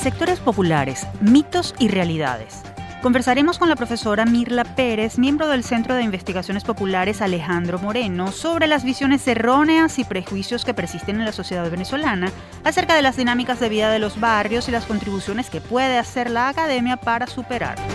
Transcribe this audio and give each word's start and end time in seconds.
Sectores 0.00 0.40
populares, 0.40 1.06
mitos 1.20 1.74
y 1.78 1.88
realidades. 1.88 2.62
Conversaremos 3.02 3.58
con 3.58 3.68
la 3.68 3.76
profesora 3.76 4.24
Mirla 4.24 4.64
Pérez, 4.64 5.18
miembro 5.18 5.46
del 5.46 5.62
Centro 5.62 5.94
de 5.94 6.02
Investigaciones 6.02 6.64
Populares 6.64 7.20
Alejandro 7.20 7.78
Moreno, 7.78 8.32
sobre 8.32 8.66
las 8.66 8.82
visiones 8.82 9.28
erróneas 9.28 9.98
y 9.98 10.04
prejuicios 10.04 10.64
que 10.64 10.72
persisten 10.72 11.16
en 11.16 11.26
la 11.26 11.32
sociedad 11.32 11.70
venezolana 11.70 12.32
acerca 12.64 12.94
de 12.94 13.02
las 13.02 13.18
dinámicas 13.18 13.60
de 13.60 13.68
vida 13.68 13.90
de 13.90 13.98
los 13.98 14.18
barrios 14.18 14.70
y 14.70 14.72
las 14.72 14.86
contribuciones 14.86 15.50
que 15.50 15.60
puede 15.60 15.98
hacer 15.98 16.30
la 16.30 16.48
academia 16.48 16.96
para 16.96 17.26
superarlos. 17.26 17.86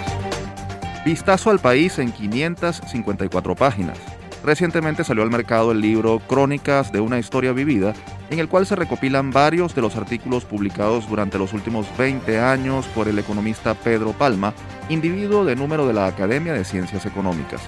Vistazo 1.03 1.49
al 1.49 1.57
país 1.57 1.97
en 1.97 2.11
554 2.11 3.55
páginas. 3.55 3.97
Recientemente 4.43 5.03
salió 5.03 5.23
al 5.23 5.31
mercado 5.31 5.71
el 5.71 5.81
libro 5.81 6.19
Crónicas 6.19 6.91
de 6.91 6.99
una 6.99 7.17
historia 7.17 7.51
vivida, 7.51 7.95
en 8.29 8.39
el 8.39 8.47
cual 8.47 8.65
se 8.65 8.75
recopilan 8.75 9.31
varios 9.31 9.75
de 9.75 9.81
los 9.81 9.95
artículos 9.95 10.45
publicados 10.45 11.07
durante 11.07 11.37
los 11.37 11.53
últimos 11.53 11.85
20 11.97 12.39
años 12.39 12.85
por 12.87 13.07
el 13.07 13.19
economista 13.19 13.73
Pedro 13.73 14.13
Palma, 14.13 14.53
individuo 14.89 15.45
de 15.45 15.55
número 15.55 15.87
de 15.87 15.93
la 15.93 16.07
Academia 16.07 16.53
de 16.53 16.63
Ciencias 16.63 17.05
Económicas. 17.05 17.61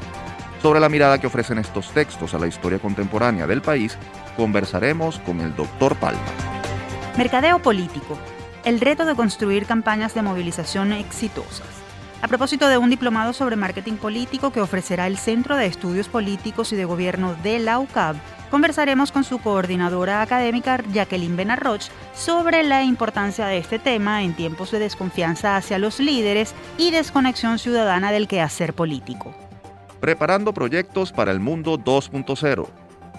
Sobre 0.61 0.79
la 0.79 0.89
mirada 0.89 1.19
que 1.19 1.27
ofrecen 1.27 1.59
estos 1.59 1.91
textos 1.91 2.33
a 2.33 2.39
la 2.39 2.47
historia 2.47 2.79
contemporánea 2.79 3.45
del 3.45 3.61
país, 3.61 3.97
conversaremos 4.35 5.19
con 5.19 5.39
el 5.41 5.55
doctor 5.55 5.95
Palma. 5.97 6.21
Mercadeo 7.17 7.61
político. 7.61 8.17
El 8.65 8.81
reto 8.81 9.05
de 9.05 9.15
construir 9.15 9.65
campañas 9.65 10.13
de 10.13 10.23
movilización 10.23 10.91
exitosas. 10.93 11.67
A 12.21 12.27
propósito 12.27 12.67
de 12.67 12.79
un 12.79 12.89
diplomado 12.89 13.31
sobre 13.31 13.55
marketing 13.55 13.93
político 13.93 14.51
que 14.51 14.61
ofrecerá 14.61 15.05
el 15.05 15.17
Centro 15.17 15.55
de 15.55 15.67
Estudios 15.67 16.09
Políticos 16.09 16.73
y 16.73 16.75
de 16.75 16.85
Gobierno 16.85 17.35
de 17.43 17.59
la 17.59 17.77
UCAB, 17.77 18.15
conversaremos 18.49 19.11
con 19.11 19.23
su 19.23 19.39
coordinadora 19.39 20.21
académica 20.21 20.81
Jacqueline 20.91 21.35
Benarroch 21.35 21.83
sobre 22.13 22.63
la 22.63 22.83
importancia 22.83 23.47
de 23.47 23.57
este 23.57 23.79
tema 23.79 24.23
en 24.23 24.35
tiempos 24.35 24.71
de 24.71 24.79
desconfianza 24.79 25.57
hacia 25.57 25.79
los 25.79 25.99
líderes 25.99 26.53
y 26.77 26.91
desconexión 26.91 27.59
ciudadana 27.59 28.11
del 28.11 28.27
quehacer 28.27 28.73
político. 28.73 29.35
Preparando 29.99 30.53
proyectos 30.53 31.11
para 31.11 31.31
el 31.31 31.39
mundo 31.39 31.77
2.0. 31.77 32.67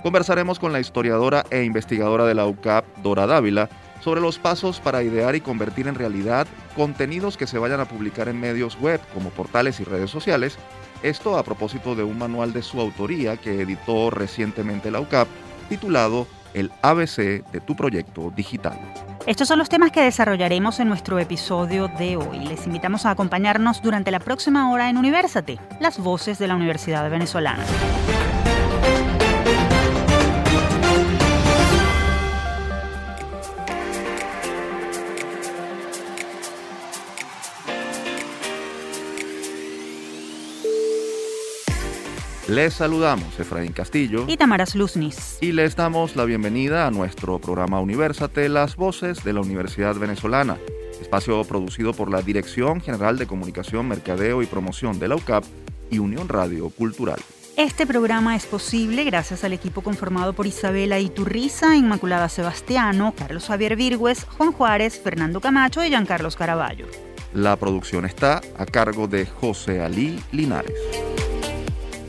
Conversaremos 0.03 0.59
con 0.59 0.73
la 0.73 0.81
historiadora 0.81 1.45
e 1.51 1.65
investigadora 1.65 2.25
de 2.25 2.35
la 2.35 2.47
UCAB, 2.47 2.85
Dora 3.03 3.27
Dávila, 3.27 3.69
sobre 4.01 4.21
los 4.21 4.39
pasos 4.39 4.81
para 4.81 5.03
idear 5.03 5.35
y 5.35 5.41
convertir 5.41 5.89
en 5.89 5.97
realidad 5.97 6.47
contenidos 6.77 7.37
que 7.37 7.49
se 7.49 7.59
vayan 7.59 7.81
a 7.81 7.89
publicar 7.89 8.29
en 8.29 8.39
medios 8.39 8.79
web 8.81 9.01
como 9.13 9.31
portales 9.31 9.81
y 9.81 9.85
redes 9.85 10.11
sociales, 10.11 10.57
esto 11.03 11.39
a 11.39 11.43
propósito 11.43 11.95
de 11.95 12.03
un 12.03 12.19
manual 12.19 12.53
de 12.53 12.63
su 12.63 12.81
autoría 12.81 13.37
que 13.37 13.63
editó 13.63 14.11
recientemente 14.11 14.91
la 14.91 15.01
UCAP 15.01 15.29
titulado 15.69 16.27
El 16.55 16.73
ABC 16.83 17.45
de 17.51 17.61
tu 17.65 17.77
proyecto 17.77 18.33
digital. 18.35 18.79
Estos 19.27 19.49
son 19.49 19.59
los 19.59 19.69
temas 19.69 19.93
que 19.93 20.03
desarrollaremos 20.03 20.81
en 20.81 20.89
nuestro 20.89 21.19
episodio 21.19 21.89
de 21.99 22.17
hoy. 22.17 22.41
Les 22.41 22.67
invitamos 22.67 23.05
a 23.05 23.11
acompañarnos 23.11 23.83
durante 23.83 24.11
la 24.11 24.21
próxima 24.21 24.71
hora 24.71 24.89
en 24.89 24.97
Universate, 24.97 25.59
las 25.81 25.99
voces 25.99 26.39
de 26.39 26.49
la 26.49 26.57
Universidad 26.57 27.11
Venezolana. 27.11 27.65
Les 42.49 42.73
saludamos 42.73 43.39
Efraín 43.39 43.73
Castillo 43.73 44.25
y 44.27 44.39
Tamaras 44.39 44.75
Luznis. 44.75 45.37
Y 45.43 45.53
les 45.53 45.77
damos 45.77 46.17
la 46.17 46.25
bienvenida 46.25 46.87
a 46.87 46.91
nuestro 46.91 47.39
programa 47.39 47.79
Universate, 47.79 48.49
las 48.49 48.75
voces 48.75 49.23
de 49.23 49.35
la 49.35 49.43
Universidad 49.43 49.95
Venezolana, 49.97 50.57
espacio 50.99 51.45
producido 51.45 51.93
por 51.93 52.11
la 52.11 52.23
Dirección 52.23 52.81
General 52.81 53.19
de 53.19 53.27
Comunicación, 53.27 53.87
Mercadeo 53.87 54.43
y 54.43 54.47
Promoción 54.47 54.99
de 54.99 55.09
la 55.09 55.17
UCAP 55.17 55.45
y 55.91 55.99
Unión 55.99 56.27
Radio 56.31 56.71
Cultural. 56.71 57.21
Este 57.59 57.87
programa 57.87 58.35
es 58.35 58.47
posible 58.47 59.05
gracias 59.05 59.45
al 59.45 59.53
equipo 59.53 59.83
conformado 59.83 60.33
por 60.33 60.47
Isabela 60.47 60.99
Iturriza, 61.01 61.77
Inmaculada 61.77 62.31
Sebastiano, 62.31 63.13
Carlos 63.15 63.47
Javier 63.47 63.77
Virgües, 63.77 64.25
Juan 64.25 64.53
Juárez, 64.53 64.99
Fernando 64.99 65.43
Camacho 65.43 65.85
y 65.85 65.89
Giancarlos 65.89 66.35
Caraballo. 66.35 66.87
La 67.35 67.57
producción 67.57 68.07
está 68.07 68.41
a 68.57 68.65
cargo 68.65 69.07
de 69.07 69.27
José 69.27 69.83
Alí 69.83 70.19
Linares. 70.33 70.73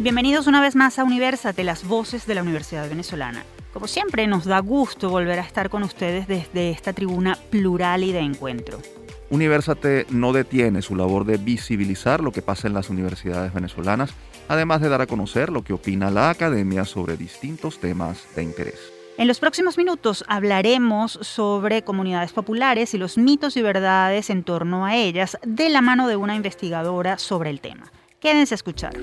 Bienvenidos 0.01 0.47
una 0.47 0.61
vez 0.61 0.77
más 0.77 0.97
a 0.97 1.03
Universate, 1.03 1.65
las 1.65 1.85
voces 1.85 2.25
de 2.25 2.33
la 2.33 2.41
Universidad 2.41 2.87
Venezolana. 2.87 3.43
Como 3.73 3.85
siempre, 3.85 4.27
nos 4.27 4.45
da 4.45 4.59
gusto 4.59 5.09
volver 5.09 5.37
a 5.39 5.41
estar 5.41 5.69
con 5.69 5.83
ustedes 5.83 6.25
desde 6.25 6.69
esta 6.69 6.93
tribuna 6.93 7.37
plural 7.49 8.05
y 8.05 8.13
de 8.13 8.19
encuentro. 8.19 8.79
Universate 9.29 10.05
no 10.09 10.31
detiene 10.31 10.81
su 10.81 10.95
labor 10.95 11.25
de 11.25 11.35
visibilizar 11.35 12.21
lo 12.21 12.31
que 12.31 12.41
pasa 12.41 12.69
en 12.69 12.75
las 12.75 12.89
universidades 12.89 13.53
venezolanas, 13.53 14.11
además 14.47 14.79
de 14.79 14.87
dar 14.87 15.01
a 15.01 15.05
conocer 15.05 15.49
lo 15.49 15.65
que 15.65 15.73
opina 15.73 16.09
la 16.09 16.29
academia 16.29 16.85
sobre 16.85 17.17
distintos 17.17 17.79
temas 17.79 18.25
de 18.37 18.43
interés. 18.43 18.79
En 19.17 19.27
los 19.27 19.41
próximos 19.41 19.77
minutos 19.77 20.23
hablaremos 20.29 21.19
sobre 21.23 21.83
comunidades 21.83 22.31
populares 22.31 22.93
y 22.93 22.97
los 22.97 23.17
mitos 23.17 23.57
y 23.57 23.61
verdades 23.61 24.29
en 24.29 24.45
torno 24.45 24.85
a 24.85 24.95
ellas 24.95 25.37
de 25.45 25.67
la 25.67 25.81
mano 25.81 26.07
de 26.07 26.15
una 26.15 26.35
investigadora 26.35 27.17
sobre 27.17 27.49
el 27.49 27.59
tema. 27.59 27.91
Quédense 28.21 28.53
a 28.53 28.55
escuchar. 28.55 28.93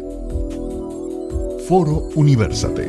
Foro 1.69 2.11
Universate. 2.15 2.89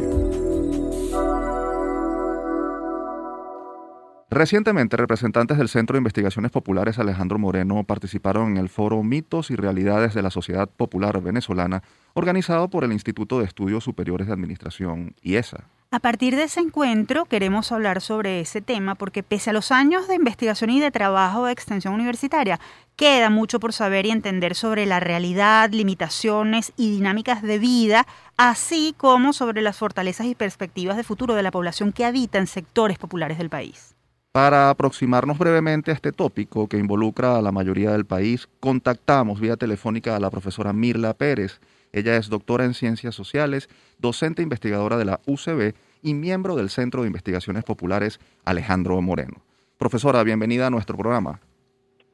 Recientemente, 4.29 4.97
representantes 4.97 5.57
del 5.57 5.67
Centro 5.67 5.95
de 5.95 5.97
Investigaciones 5.97 6.51
Populares 6.51 6.99
Alejandro 6.99 7.39
Moreno 7.39 7.83
participaron 7.85 8.51
en 8.51 8.57
el 8.57 8.69
foro 8.69 9.01
Mitos 9.01 9.49
y 9.49 9.55
Realidades 9.55 10.13
de 10.13 10.21
la 10.21 10.29
Sociedad 10.29 10.69
Popular 10.69 11.19
Venezolana, 11.21 11.81
organizado 12.13 12.69
por 12.69 12.83
el 12.83 12.93
Instituto 12.93 13.39
de 13.39 13.45
Estudios 13.45 13.83
Superiores 13.83 14.27
de 14.27 14.33
Administración, 14.33 15.15
IESA. 15.23 15.63
A 15.89 15.99
partir 15.99 16.35
de 16.35 16.43
ese 16.43 16.59
encuentro 16.59 17.25
queremos 17.25 17.71
hablar 17.71 18.01
sobre 18.01 18.41
ese 18.41 18.61
tema 18.61 18.95
porque 18.95 19.23
pese 19.23 19.51
a 19.51 19.53
los 19.53 19.71
años 19.71 20.07
de 20.09 20.15
investigación 20.15 20.69
y 20.69 20.81
de 20.81 20.91
trabajo 20.91 21.45
de 21.45 21.53
extensión 21.53 21.93
universitaria, 21.93 22.59
queda 22.97 23.29
mucho 23.29 23.59
por 23.59 23.73
saber 23.73 24.07
y 24.07 24.11
entender 24.11 24.55
sobre 24.55 24.87
la 24.87 24.99
realidad, 24.99 25.69
limitaciones 25.69 26.73
y 26.75 26.89
dinámicas 26.89 27.43
de 27.43 27.59
vida, 27.59 28.07
así 28.37 28.95
como 28.97 29.33
sobre 29.33 29.61
las 29.61 29.77
fortalezas 29.77 30.25
y 30.25 30.35
perspectivas 30.35 30.97
de 30.97 31.03
futuro 31.03 31.35
de 31.35 31.43
la 31.43 31.51
población 31.51 31.93
que 31.93 32.05
habita 32.05 32.39
en 32.39 32.47
sectores 32.47 32.97
populares 32.97 33.37
del 33.37 33.49
país. 33.49 33.95
Para 34.31 34.71
aproximarnos 34.71 35.37
brevemente 35.37 35.91
a 35.91 35.93
este 35.93 36.11
tópico 36.11 36.67
que 36.67 36.77
involucra 36.77 37.37
a 37.37 37.41
la 37.41 37.51
mayoría 37.51 37.91
del 37.91 38.05
país, 38.05 38.49
contactamos 38.59 39.39
vía 39.39 39.57
telefónica 39.57 40.15
a 40.15 40.19
la 40.19 40.31
profesora 40.31 40.73
Mirla 40.73 41.13
Pérez, 41.13 41.59
ella 41.93 42.17
es 42.17 42.29
doctora 42.29 42.65
en 42.65 42.73
Ciencias 42.73 43.15
Sociales, 43.15 43.69
docente 43.99 44.41
investigadora 44.41 44.97
de 44.97 45.05
la 45.05 45.21
UCB 45.25 45.73
y 46.01 46.13
miembro 46.13 46.55
del 46.55 46.69
Centro 46.69 47.01
de 47.01 47.07
Investigaciones 47.07 47.63
Populares 47.63 48.19
Alejandro 48.43 48.99
Moreno. 49.01 49.43
Profesora, 49.77 50.23
bienvenida 50.23 50.67
a 50.67 50.69
nuestro 50.71 50.97
programa. 50.97 51.39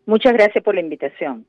Muchas 0.06 0.34
gracias 0.34 0.64
por 0.64 0.76
la 0.76 0.82
invitación. 0.82 1.46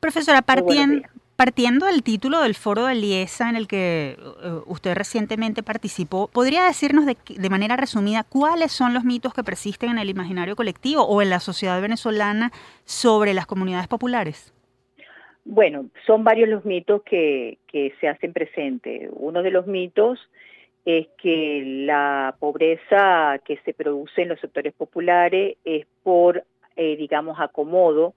Profesora, 0.00 0.42
partiendo, 0.42 1.08
partiendo 1.36 1.86
del 1.86 2.02
título 2.02 2.40
del 2.42 2.54
foro 2.54 2.86
de 2.86 2.94
Liesa 2.94 3.48
en 3.48 3.56
el 3.56 3.66
que 3.66 4.16
uh, 4.18 4.70
usted 4.70 4.94
recientemente 4.94 5.62
participó, 5.62 6.28
¿podría 6.28 6.64
decirnos 6.64 7.06
de, 7.06 7.16
de, 7.28 7.50
manera 7.50 7.76
resumida 7.76 8.24
cuáles 8.24 8.72
son 8.72 8.92
los 8.92 9.04
mitos 9.04 9.32
que 9.32 9.42
persisten 9.42 9.90
en 9.90 9.98
el 9.98 10.10
imaginario 10.10 10.56
colectivo 10.56 11.02
o 11.02 11.22
en 11.22 11.30
la 11.30 11.40
sociedad 11.40 11.80
venezolana 11.80 12.50
sobre 12.84 13.32
las 13.32 13.46
comunidades 13.46 13.88
populares? 13.88 14.52
Bueno, 15.44 15.86
son 16.06 16.24
varios 16.24 16.48
los 16.48 16.64
mitos 16.64 17.02
que, 17.02 17.58
que 17.66 17.94
se 18.00 18.08
hacen 18.08 18.32
presente. 18.32 19.08
Uno 19.12 19.42
de 19.42 19.50
los 19.50 19.66
mitos 19.66 20.18
es 20.84 21.06
que 21.18 21.62
la 21.86 22.34
pobreza 22.38 23.38
que 23.44 23.58
se 23.64 23.74
produce 23.74 24.22
en 24.22 24.28
los 24.28 24.40
sectores 24.40 24.72
populares 24.74 25.56
es 25.64 25.86
por, 26.02 26.44
eh, 26.76 26.96
digamos, 26.96 27.38
acomodo 27.40 28.14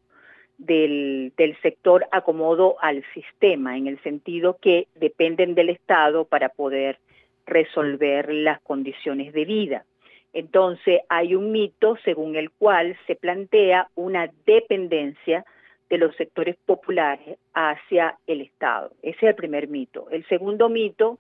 del, 0.57 1.33
sector, 1.61 2.07
acomodo 2.11 2.75
al 2.81 3.03
sistema, 3.13 3.77
en 3.77 3.87
el 3.87 4.01
sentido 4.01 4.57
que 4.59 4.87
dependen 4.95 5.55
del 5.55 5.69
Estado 5.69 6.25
para 6.25 6.49
poder 6.49 6.99
resolver 7.45 8.33
las 8.33 8.59
condiciones 8.61 9.33
de 9.33 9.45
vida. 9.45 9.85
Entonces, 10.33 11.01
hay 11.09 11.35
un 11.35 11.51
mito 11.51 11.97
según 12.03 12.35
el 12.35 12.51
cual 12.51 12.97
se 13.07 13.15
plantea 13.15 13.89
una 13.95 14.29
dependencia 14.45 15.45
de 15.89 15.97
los 15.97 16.15
sectores 16.15 16.57
populares 16.65 17.37
hacia 17.53 18.17
el 18.27 18.41
Estado. 18.41 18.91
Ese 19.01 19.17
es 19.17 19.29
el 19.29 19.35
primer 19.35 19.67
mito. 19.69 20.09
El 20.11 20.27
segundo 20.27 20.67
mito 20.67 21.17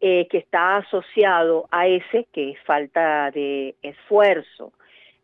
eh, 0.00 0.28
que 0.28 0.38
está 0.38 0.76
asociado 0.76 1.66
a 1.70 1.88
ese, 1.88 2.26
que 2.32 2.50
es 2.50 2.60
falta 2.60 3.30
de 3.30 3.74
esfuerzo. 3.82 4.72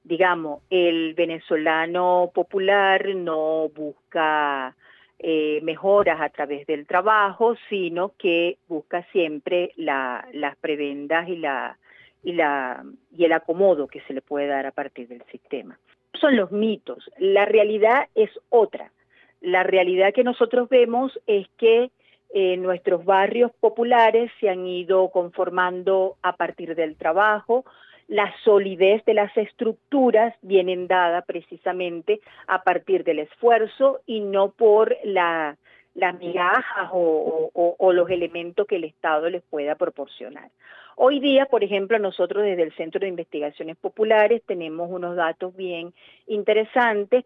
Digamos, 0.02 0.62
el 0.70 1.14
venezolano 1.14 2.30
popular 2.34 3.14
no 3.14 3.68
busca 3.68 4.74
eh, 5.18 5.60
mejoras 5.62 6.20
a 6.20 6.30
través 6.30 6.66
del 6.66 6.86
trabajo, 6.86 7.54
sino 7.68 8.12
que 8.16 8.58
busca 8.68 9.02
siempre 9.12 9.72
la, 9.76 10.26
las 10.32 10.56
prebendas 10.56 11.28
y, 11.28 11.36
la, 11.36 11.78
y, 12.22 12.32
la, 12.32 12.82
y 13.16 13.24
el 13.24 13.32
acomodo 13.32 13.86
que 13.86 14.00
se 14.02 14.14
le 14.14 14.22
puede 14.22 14.46
dar 14.46 14.66
a 14.66 14.72
partir 14.72 15.08
del 15.08 15.22
sistema 15.30 15.78
son 16.20 16.36
los 16.36 16.50
mitos. 16.52 17.10
La 17.18 17.44
realidad 17.44 18.08
es 18.14 18.30
otra. 18.48 18.92
La 19.40 19.62
realidad 19.62 20.12
que 20.12 20.24
nosotros 20.24 20.68
vemos 20.68 21.18
es 21.26 21.48
que 21.56 21.90
eh, 22.32 22.56
nuestros 22.56 23.04
barrios 23.04 23.50
populares 23.58 24.30
se 24.38 24.48
han 24.48 24.66
ido 24.66 25.10
conformando 25.10 26.16
a 26.22 26.36
partir 26.36 26.74
del 26.74 26.96
trabajo, 26.96 27.64
la 28.10 28.34
solidez 28.42 29.04
de 29.04 29.14
las 29.14 29.34
estructuras 29.36 30.34
vienen 30.42 30.88
dada 30.88 31.22
precisamente 31.22 32.20
a 32.48 32.64
partir 32.64 33.04
del 33.04 33.20
esfuerzo 33.20 34.00
y 34.04 34.18
no 34.18 34.50
por 34.50 34.96
la, 35.04 35.56
las 35.94 36.18
migajas 36.18 36.90
o, 36.92 37.92
los 37.92 38.10
elementos 38.10 38.66
que 38.66 38.76
el 38.76 38.84
Estado 38.84 39.30
les 39.30 39.44
pueda 39.44 39.76
proporcionar. 39.76 40.50
Hoy 40.96 41.20
día, 41.20 41.46
por 41.46 41.62
ejemplo, 41.62 42.00
nosotros 42.00 42.42
desde 42.42 42.64
el 42.64 42.74
Centro 42.74 42.98
de 42.98 43.06
Investigaciones 43.06 43.76
Populares 43.76 44.42
tenemos 44.44 44.90
unos 44.90 45.14
datos 45.14 45.54
bien 45.54 45.94
interesantes 46.26 47.24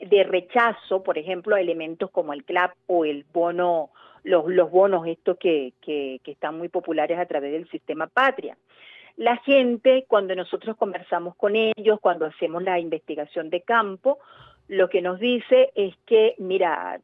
de 0.00 0.24
rechazo, 0.24 1.02
por 1.02 1.18
ejemplo, 1.18 1.54
a 1.54 1.60
elementos 1.60 2.10
como 2.10 2.32
el 2.32 2.44
CLAP 2.44 2.72
o 2.86 3.04
el 3.04 3.26
bono, 3.30 3.90
los, 4.22 4.46
los 4.48 4.70
bonos 4.70 5.06
estos 5.06 5.36
que, 5.36 5.74
que, 5.82 6.18
que 6.24 6.30
están 6.30 6.56
muy 6.56 6.70
populares 6.70 7.18
a 7.18 7.26
través 7.26 7.52
del 7.52 7.68
sistema 7.68 8.06
Patria. 8.06 8.56
La 9.18 9.36
gente, 9.38 10.04
cuando 10.06 10.36
nosotros 10.36 10.76
conversamos 10.76 11.34
con 11.34 11.56
ellos, 11.56 11.98
cuando 12.00 12.24
hacemos 12.24 12.62
la 12.62 12.78
investigación 12.78 13.50
de 13.50 13.62
campo, 13.62 14.20
lo 14.68 14.88
que 14.88 15.02
nos 15.02 15.18
dice 15.18 15.72
es 15.74 15.96
que, 16.06 16.36
mira, 16.38 17.00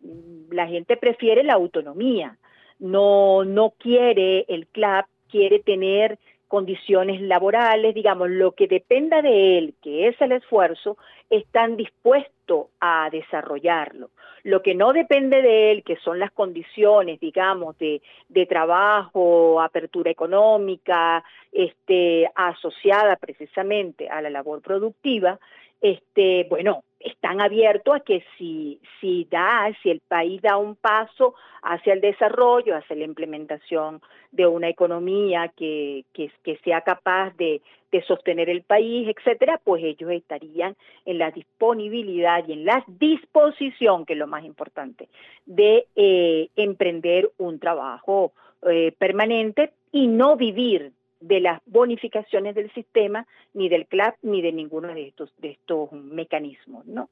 la 0.49 0.69
gente 0.69 0.97
prefiere 0.97 1.43
la 1.43 1.55
autonomía, 1.55 2.39
no, 2.79 3.45
no 3.45 3.71
quiere 3.71 4.45
el 4.49 4.69
CLAP, 4.69 5.07
quiere 5.29 5.59
tener 5.59 6.21
condiciones 6.49 7.21
laborales, 7.21 7.95
digamos, 7.95 8.31
lo 8.31 8.53
que 8.53 8.67
dependa 8.67 9.23
de 9.23 9.59
él, 9.59 9.75
que 9.83 10.09
es 10.09 10.21
el 10.21 10.33
esfuerzo, 10.33 10.97
están 11.31 11.77
dispuestos 11.77 12.67
a 12.81 13.09
desarrollarlo. 13.11 14.11
Lo 14.43 14.63
que 14.63 14.75
no 14.75 14.93
depende 14.93 15.41
de 15.41 15.71
él, 15.71 15.83
que 15.83 15.97
son 15.97 16.19
las 16.19 16.31
condiciones, 16.31 17.19
digamos, 17.19 17.79
de, 17.79 18.03
de 18.29 18.47
trabajo, 18.47 19.61
apertura 19.61 20.11
económica, 20.11 21.25
este, 21.51 22.31
asociada 22.35 23.17
precisamente 23.17 24.09
a 24.09 24.21
la 24.21 24.31
labor 24.31 24.61
productiva, 24.61 25.39
este, 25.81 26.47
bueno, 26.49 26.85
están 27.05 27.41
abiertos 27.41 27.95
a 27.95 28.01
que 28.01 28.25
si, 28.37 28.81
si 29.01 29.29
da, 29.31 29.71
si 29.83 29.91
el 29.91 30.01
país 30.01 30.41
da 30.41 30.57
un 30.57 30.75
paso 30.75 31.35
hacia 31.63 31.93
el 31.93 32.01
desarrollo, 32.01 32.77
hacia 32.77 32.97
la 32.97 33.05
implementación 33.05 34.01
de 34.33 34.47
una 34.47 34.69
economía 34.69 35.53
que, 35.55 36.05
que, 36.13 36.31
sea 36.65 36.81
capaz 36.81 37.37
de, 37.37 37.61
de, 37.93 38.03
sostener 38.03 38.49
el 38.49 38.63
país, 38.63 39.09
etcétera, 39.09 39.61
pues 39.63 39.85
ellos 39.85 40.11
estarían 40.11 40.77
en 41.05 41.19
la 41.19 41.31
disponibilidad 41.31 42.43
y 42.49 42.53
en 42.55 42.65
la 42.65 42.83
disposición, 42.87 44.07
que 44.07 44.15
es 44.15 44.19
lo 44.19 44.27
más 44.27 44.45
importante, 44.45 45.09
de 45.45 45.87
eh, 45.95 46.49
emprender 46.57 47.31
un 47.37 47.59
trabajo 47.59 48.33
eh, 48.67 48.93
permanente 48.99 49.73
y 49.93 50.07
no 50.07 50.37
vivir 50.37 50.93
de 51.27 51.41
las 51.41 51.61
bonificaciones 51.65 52.55
del 52.55 52.71
sistema, 52.75 53.27
ni 53.55 53.69
del 53.71 53.87
CLAP, 53.87 54.17
ni 54.23 54.43
de 54.43 54.53
ninguno 54.53 54.89
de 54.89 55.09
estos, 55.09 55.33
de 55.39 55.53
estos 55.53 55.91
mecanismos, 55.93 56.85
¿no? 56.87 57.09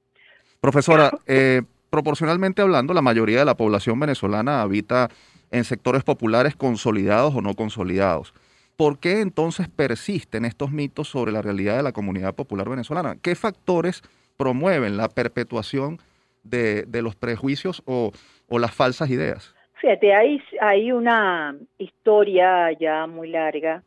Profesora, 0.60 1.10
eh, 1.26 1.62
proporcionalmente 1.88 2.60
hablando, 2.60 2.92
la 2.92 3.00
mayoría 3.00 3.38
de 3.38 3.44
la 3.46 3.56
población 3.56 3.98
venezolana 3.98 4.60
habita 4.60 5.08
en 5.50 5.64
sectores 5.64 6.04
populares 6.04 6.54
consolidados 6.54 7.34
o 7.34 7.40
no 7.40 7.54
consolidados. 7.54 8.34
¿Por 8.76 8.98
qué 8.98 9.20
entonces 9.20 9.68
persisten 9.68 10.44
estos 10.44 10.70
mitos 10.70 11.08
sobre 11.08 11.32
la 11.32 11.40
realidad 11.40 11.78
de 11.78 11.82
la 11.82 11.92
comunidad 11.92 12.34
popular 12.34 12.68
venezolana? 12.68 13.16
¿Qué 13.22 13.34
factores 13.34 14.02
promueven 14.36 14.98
la 14.98 15.08
perpetuación 15.08 15.98
de, 16.42 16.86
los 17.02 17.16
prejuicios 17.16 17.82
o, 17.86 18.12
o, 18.48 18.58
las 18.58 18.74
falsas 18.74 19.08
ideas? 19.08 19.54
Fíjate, 19.80 20.14
hay, 20.14 20.42
hay 20.60 20.92
una 20.92 21.56
historia 21.78 22.72
ya 22.78 23.06
muy 23.06 23.28
larga 23.28 23.82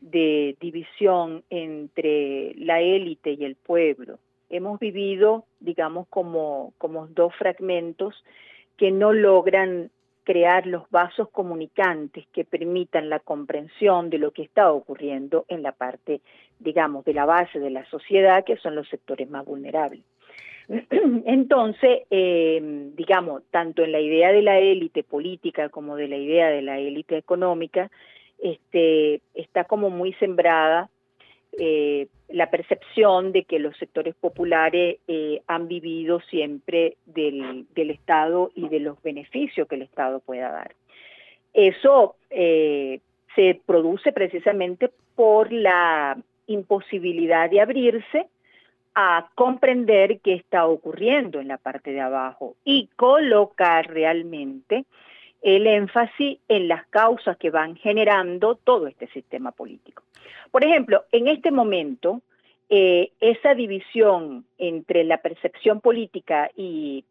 de 0.00 0.56
división 0.60 1.42
entre 1.50 2.54
la 2.56 2.80
élite 2.80 3.32
y 3.32 3.44
el 3.44 3.56
pueblo. 3.56 4.18
Hemos 4.50 4.78
vivido, 4.80 5.44
digamos, 5.60 6.06
como, 6.08 6.72
como 6.78 7.06
dos 7.08 7.34
fragmentos 7.34 8.24
que 8.76 8.90
no 8.90 9.12
logran 9.12 9.90
crear 10.24 10.66
los 10.66 10.88
vasos 10.90 11.30
comunicantes 11.30 12.26
que 12.32 12.44
permitan 12.44 13.08
la 13.08 13.18
comprensión 13.18 14.10
de 14.10 14.18
lo 14.18 14.30
que 14.30 14.42
está 14.42 14.70
ocurriendo 14.70 15.46
en 15.48 15.62
la 15.62 15.72
parte, 15.72 16.20
digamos, 16.58 17.04
de 17.06 17.14
la 17.14 17.24
base 17.24 17.58
de 17.58 17.70
la 17.70 17.84
sociedad, 17.86 18.44
que 18.44 18.58
son 18.58 18.74
los 18.74 18.86
sectores 18.88 19.28
más 19.30 19.46
vulnerables. 19.46 20.02
Entonces, 21.24 22.02
eh, 22.10 22.90
digamos, 22.94 23.42
tanto 23.50 23.82
en 23.82 23.92
la 23.92 24.00
idea 24.00 24.30
de 24.30 24.42
la 24.42 24.58
élite 24.58 25.02
política 25.02 25.70
como 25.70 25.96
de 25.96 26.08
la 26.08 26.16
idea 26.16 26.48
de 26.48 26.60
la 26.60 26.78
élite 26.78 27.16
económica, 27.16 27.90
este, 28.38 29.20
está 29.34 29.64
como 29.64 29.90
muy 29.90 30.12
sembrada 30.14 30.88
eh, 31.58 32.06
la 32.28 32.50
percepción 32.50 33.32
de 33.32 33.44
que 33.44 33.58
los 33.58 33.76
sectores 33.78 34.14
populares 34.14 34.98
eh, 35.08 35.40
han 35.46 35.66
vivido 35.66 36.20
siempre 36.20 36.96
del, 37.06 37.66
Estado 37.74 38.50
y 38.54 38.68
de 38.68 38.80
los 38.80 39.02
beneficios 39.02 39.66
que 39.66 39.76
el 39.76 39.82
Estado 39.82 40.20
pueda 40.20 40.50
dar. 40.50 40.74
Eso 41.54 42.16
eh, 42.28 43.00
se 43.34 43.58
produce 43.64 44.12
precisamente 44.12 44.90
por 45.14 45.50
la 45.50 46.18
imposibilidad 46.46 47.48
de 47.48 47.62
abrirse 47.62 48.26
a 48.94 49.30
comprender 49.34 50.20
qué 50.20 50.34
está 50.34 50.66
ocurriendo 50.66 51.40
en 51.40 51.48
la 51.48 51.56
parte 51.56 51.92
de 51.92 52.00
abajo 52.00 52.56
y 52.64 52.88
colocar 52.96 53.88
realmente 53.88 54.84
el 55.42 55.66
énfasis 55.66 56.38
en 56.48 56.68
las 56.68 56.86
causas 56.88 57.36
que 57.36 57.50
van 57.50 57.76
generando 57.76 58.56
todo 58.56 58.86
este 58.86 59.06
sistema 59.08 59.52
político. 59.52 60.02
Por 60.50 60.64
ejemplo, 60.64 61.04
en 61.12 61.28
este 61.28 61.50
momento, 61.50 62.22
eh, 62.70 63.12
esa 63.20 63.54
división 63.54 64.44
entre 64.58 65.04
la 65.04 65.18
percepción 65.18 65.80
política 65.80 66.50
y, 66.54 67.04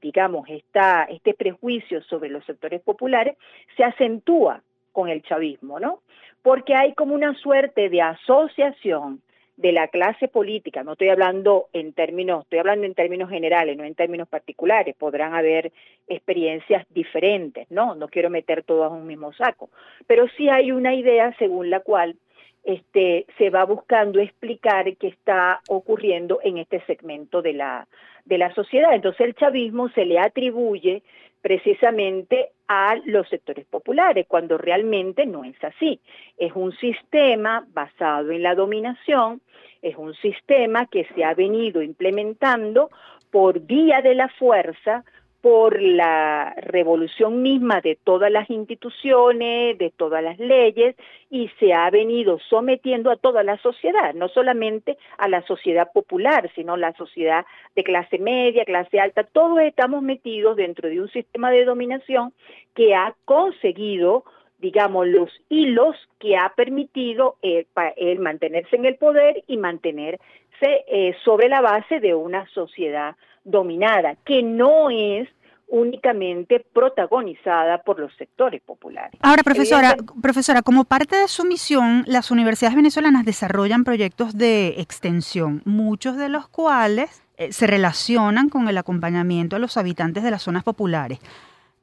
digamos, 0.00 0.48
esta, 0.48 1.04
este 1.04 1.34
prejuicio 1.34 2.02
sobre 2.02 2.28
los 2.28 2.44
sectores 2.44 2.80
populares 2.80 3.36
se 3.76 3.84
acentúa 3.84 4.62
con 4.92 5.08
el 5.08 5.22
chavismo, 5.22 5.80
¿no? 5.80 6.00
Porque 6.42 6.74
hay 6.74 6.94
como 6.94 7.14
una 7.14 7.34
suerte 7.34 7.88
de 7.88 8.02
asociación 8.02 9.20
de 9.60 9.72
la 9.72 9.88
clase 9.88 10.26
política, 10.26 10.82
no 10.82 10.92
estoy 10.92 11.10
hablando 11.10 11.68
en 11.74 11.92
términos, 11.92 12.44
estoy 12.44 12.60
hablando 12.60 12.86
en 12.86 12.94
términos 12.94 13.28
generales, 13.28 13.76
no 13.76 13.84
en 13.84 13.94
términos 13.94 14.26
particulares, 14.26 14.96
podrán 14.96 15.34
haber 15.34 15.70
experiencias 16.08 16.86
diferentes, 16.88 17.70
¿no? 17.70 17.94
No 17.94 18.08
quiero 18.08 18.30
meter 18.30 18.62
todas 18.62 18.90
en 18.90 18.96
un 18.98 19.06
mismo 19.06 19.34
saco, 19.34 19.68
pero 20.06 20.26
sí 20.36 20.48
hay 20.48 20.72
una 20.72 20.94
idea 20.94 21.36
según 21.38 21.68
la 21.68 21.80
cual 21.80 22.16
este, 22.62 23.26
se 23.38 23.50
va 23.50 23.64
buscando 23.64 24.20
explicar 24.20 24.96
qué 24.96 25.08
está 25.08 25.60
ocurriendo 25.68 26.40
en 26.42 26.58
este 26.58 26.80
segmento 26.86 27.42
de 27.42 27.54
la, 27.54 27.88
de 28.24 28.38
la 28.38 28.54
sociedad. 28.54 28.94
Entonces 28.94 29.26
el 29.26 29.34
chavismo 29.34 29.88
se 29.90 30.04
le 30.04 30.18
atribuye 30.18 31.02
precisamente 31.40 32.50
a 32.68 32.96
los 33.04 33.28
sectores 33.28 33.66
populares, 33.66 34.26
cuando 34.28 34.58
realmente 34.58 35.26
no 35.26 35.44
es 35.44 35.56
así. 35.64 36.00
Es 36.36 36.52
un 36.54 36.72
sistema 36.76 37.66
basado 37.72 38.30
en 38.30 38.42
la 38.42 38.54
dominación, 38.54 39.40
es 39.82 39.96
un 39.96 40.14
sistema 40.14 40.86
que 40.86 41.06
se 41.14 41.24
ha 41.24 41.34
venido 41.34 41.82
implementando 41.82 42.90
por 43.30 43.60
vía 43.60 44.02
de 44.02 44.14
la 44.14 44.28
fuerza, 44.28 45.04
por 45.40 45.80
la 45.80 46.54
revolución 46.56 47.42
misma 47.42 47.80
de 47.80 47.96
todas 47.96 48.30
las 48.30 48.50
instituciones, 48.50 49.78
de 49.78 49.90
todas 49.90 50.22
las 50.22 50.38
leyes, 50.38 50.96
y 51.30 51.48
se 51.58 51.72
ha 51.72 51.88
venido 51.90 52.38
sometiendo 52.48 53.10
a 53.10 53.16
toda 53.16 53.42
la 53.42 53.56
sociedad, 53.58 54.14
no 54.14 54.28
solamente 54.28 54.98
a 55.18 55.28
la 55.28 55.42
sociedad 55.42 55.90
popular, 55.92 56.50
sino 56.54 56.76
la 56.76 56.92
sociedad 56.94 57.46
de 57.74 57.84
clase 57.84 58.18
media, 58.18 58.64
clase 58.64 59.00
alta, 59.00 59.24
todos 59.24 59.60
estamos 59.60 60.02
metidos 60.02 60.56
dentro 60.56 60.88
de 60.88 61.00
un 61.00 61.08
sistema 61.08 61.50
de 61.50 61.64
dominación 61.64 62.32
que 62.74 62.94
ha 62.94 63.14
conseguido 63.24 64.24
digamos, 64.60 65.08
los 65.08 65.30
hilos 65.48 65.96
que 66.18 66.36
ha 66.36 66.52
permitido 66.54 67.36
el, 67.40 68.18
mantenerse 68.18 68.76
en 68.76 68.84
el 68.84 68.96
poder 68.96 69.42
y 69.46 69.56
mantenerse 69.56 70.20
eh, 70.60 71.16
sobre 71.24 71.48
la 71.48 71.62
base 71.62 71.98
de 71.98 72.14
una 72.14 72.46
sociedad 72.48 73.16
dominada, 73.44 74.16
que 74.24 74.42
no 74.42 74.90
es 74.90 75.28
únicamente 75.70 76.64
protagonizada 76.72 77.78
por 77.82 78.00
los 78.00 78.12
sectores 78.16 78.60
populares. 78.60 79.12
Ahora, 79.22 79.42
profesora, 79.42 79.96
profesora, 80.20 80.62
como 80.62 80.84
parte 80.84 81.16
de 81.16 81.28
su 81.28 81.44
misión, 81.44 82.04
las 82.06 82.30
universidades 82.30 82.76
venezolanas 82.76 83.24
desarrollan 83.24 83.84
proyectos 83.84 84.36
de 84.36 84.80
extensión, 84.80 85.62
muchos 85.64 86.16
de 86.16 86.28
los 86.28 86.48
cuales 86.48 87.22
eh, 87.36 87.52
se 87.52 87.66
relacionan 87.66 88.48
con 88.48 88.68
el 88.68 88.76
acompañamiento 88.78 89.56
a 89.56 89.58
los 89.60 89.76
habitantes 89.76 90.24
de 90.24 90.32
las 90.32 90.42
zonas 90.42 90.64
populares. 90.64 91.20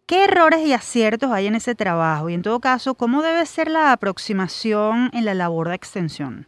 ¿Qué 0.06 0.26
errores 0.26 0.66
y 0.66 0.74
aciertos 0.74 1.32
hay 1.32 1.48
en 1.48 1.56
ese 1.56 1.76
trabajo? 1.76 2.30
Y 2.30 2.34
en 2.34 2.42
todo 2.42 2.60
caso, 2.60 2.96
¿cómo 2.96 3.22
debe 3.22 3.46
ser 3.46 3.70
la 3.70 3.92
aproximación 3.92 5.10
en 5.14 5.26
la 5.26 5.34
labor 5.34 5.70
de 5.70 5.76
extensión? 5.76 6.48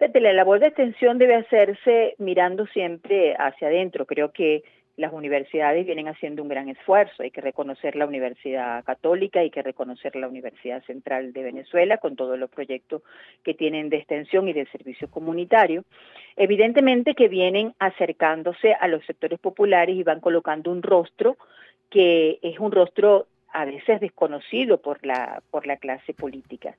La 0.00 0.32
labor 0.32 0.60
de 0.60 0.68
extensión 0.68 1.18
debe 1.18 1.34
hacerse 1.34 2.14
mirando 2.16 2.66
siempre 2.68 3.34
hacia 3.38 3.68
adentro. 3.68 4.06
Creo 4.06 4.32
que 4.32 4.64
las 4.96 5.12
universidades 5.12 5.84
vienen 5.84 6.08
haciendo 6.08 6.42
un 6.42 6.48
gran 6.48 6.70
esfuerzo. 6.70 7.22
Hay 7.22 7.30
que 7.30 7.42
reconocer 7.42 7.96
la 7.96 8.06
Universidad 8.06 8.82
Católica, 8.84 9.40
hay 9.40 9.50
que 9.50 9.62
reconocer 9.62 10.16
la 10.16 10.26
Universidad 10.28 10.82
Central 10.84 11.34
de 11.34 11.42
Venezuela 11.42 11.98
con 11.98 12.16
todos 12.16 12.38
los 12.38 12.48
proyectos 12.48 13.02
que 13.42 13.52
tienen 13.52 13.90
de 13.90 13.98
extensión 13.98 14.48
y 14.48 14.54
de 14.54 14.66
servicio 14.66 15.10
comunitario. 15.10 15.84
Evidentemente 16.34 17.14
que 17.14 17.28
vienen 17.28 17.74
acercándose 17.78 18.72
a 18.72 18.88
los 18.88 19.04
sectores 19.04 19.38
populares 19.38 19.96
y 19.96 20.02
van 20.02 20.20
colocando 20.20 20.70
un 20.70 20.82
rostro 20.82 21.36
que 21.90 22.38
es 22.42 22.58
un 22.58 22.72
rostro 22.72 23.26
a 23.52 23.64
veces 23.64 24.00
desconocido 24.00 24.78
por 24.78 25.04
la, 25.04 25.42
por 25.50 25.66
la 25.66 25.76
clase 25.76 26.14
política. 26.14 26.76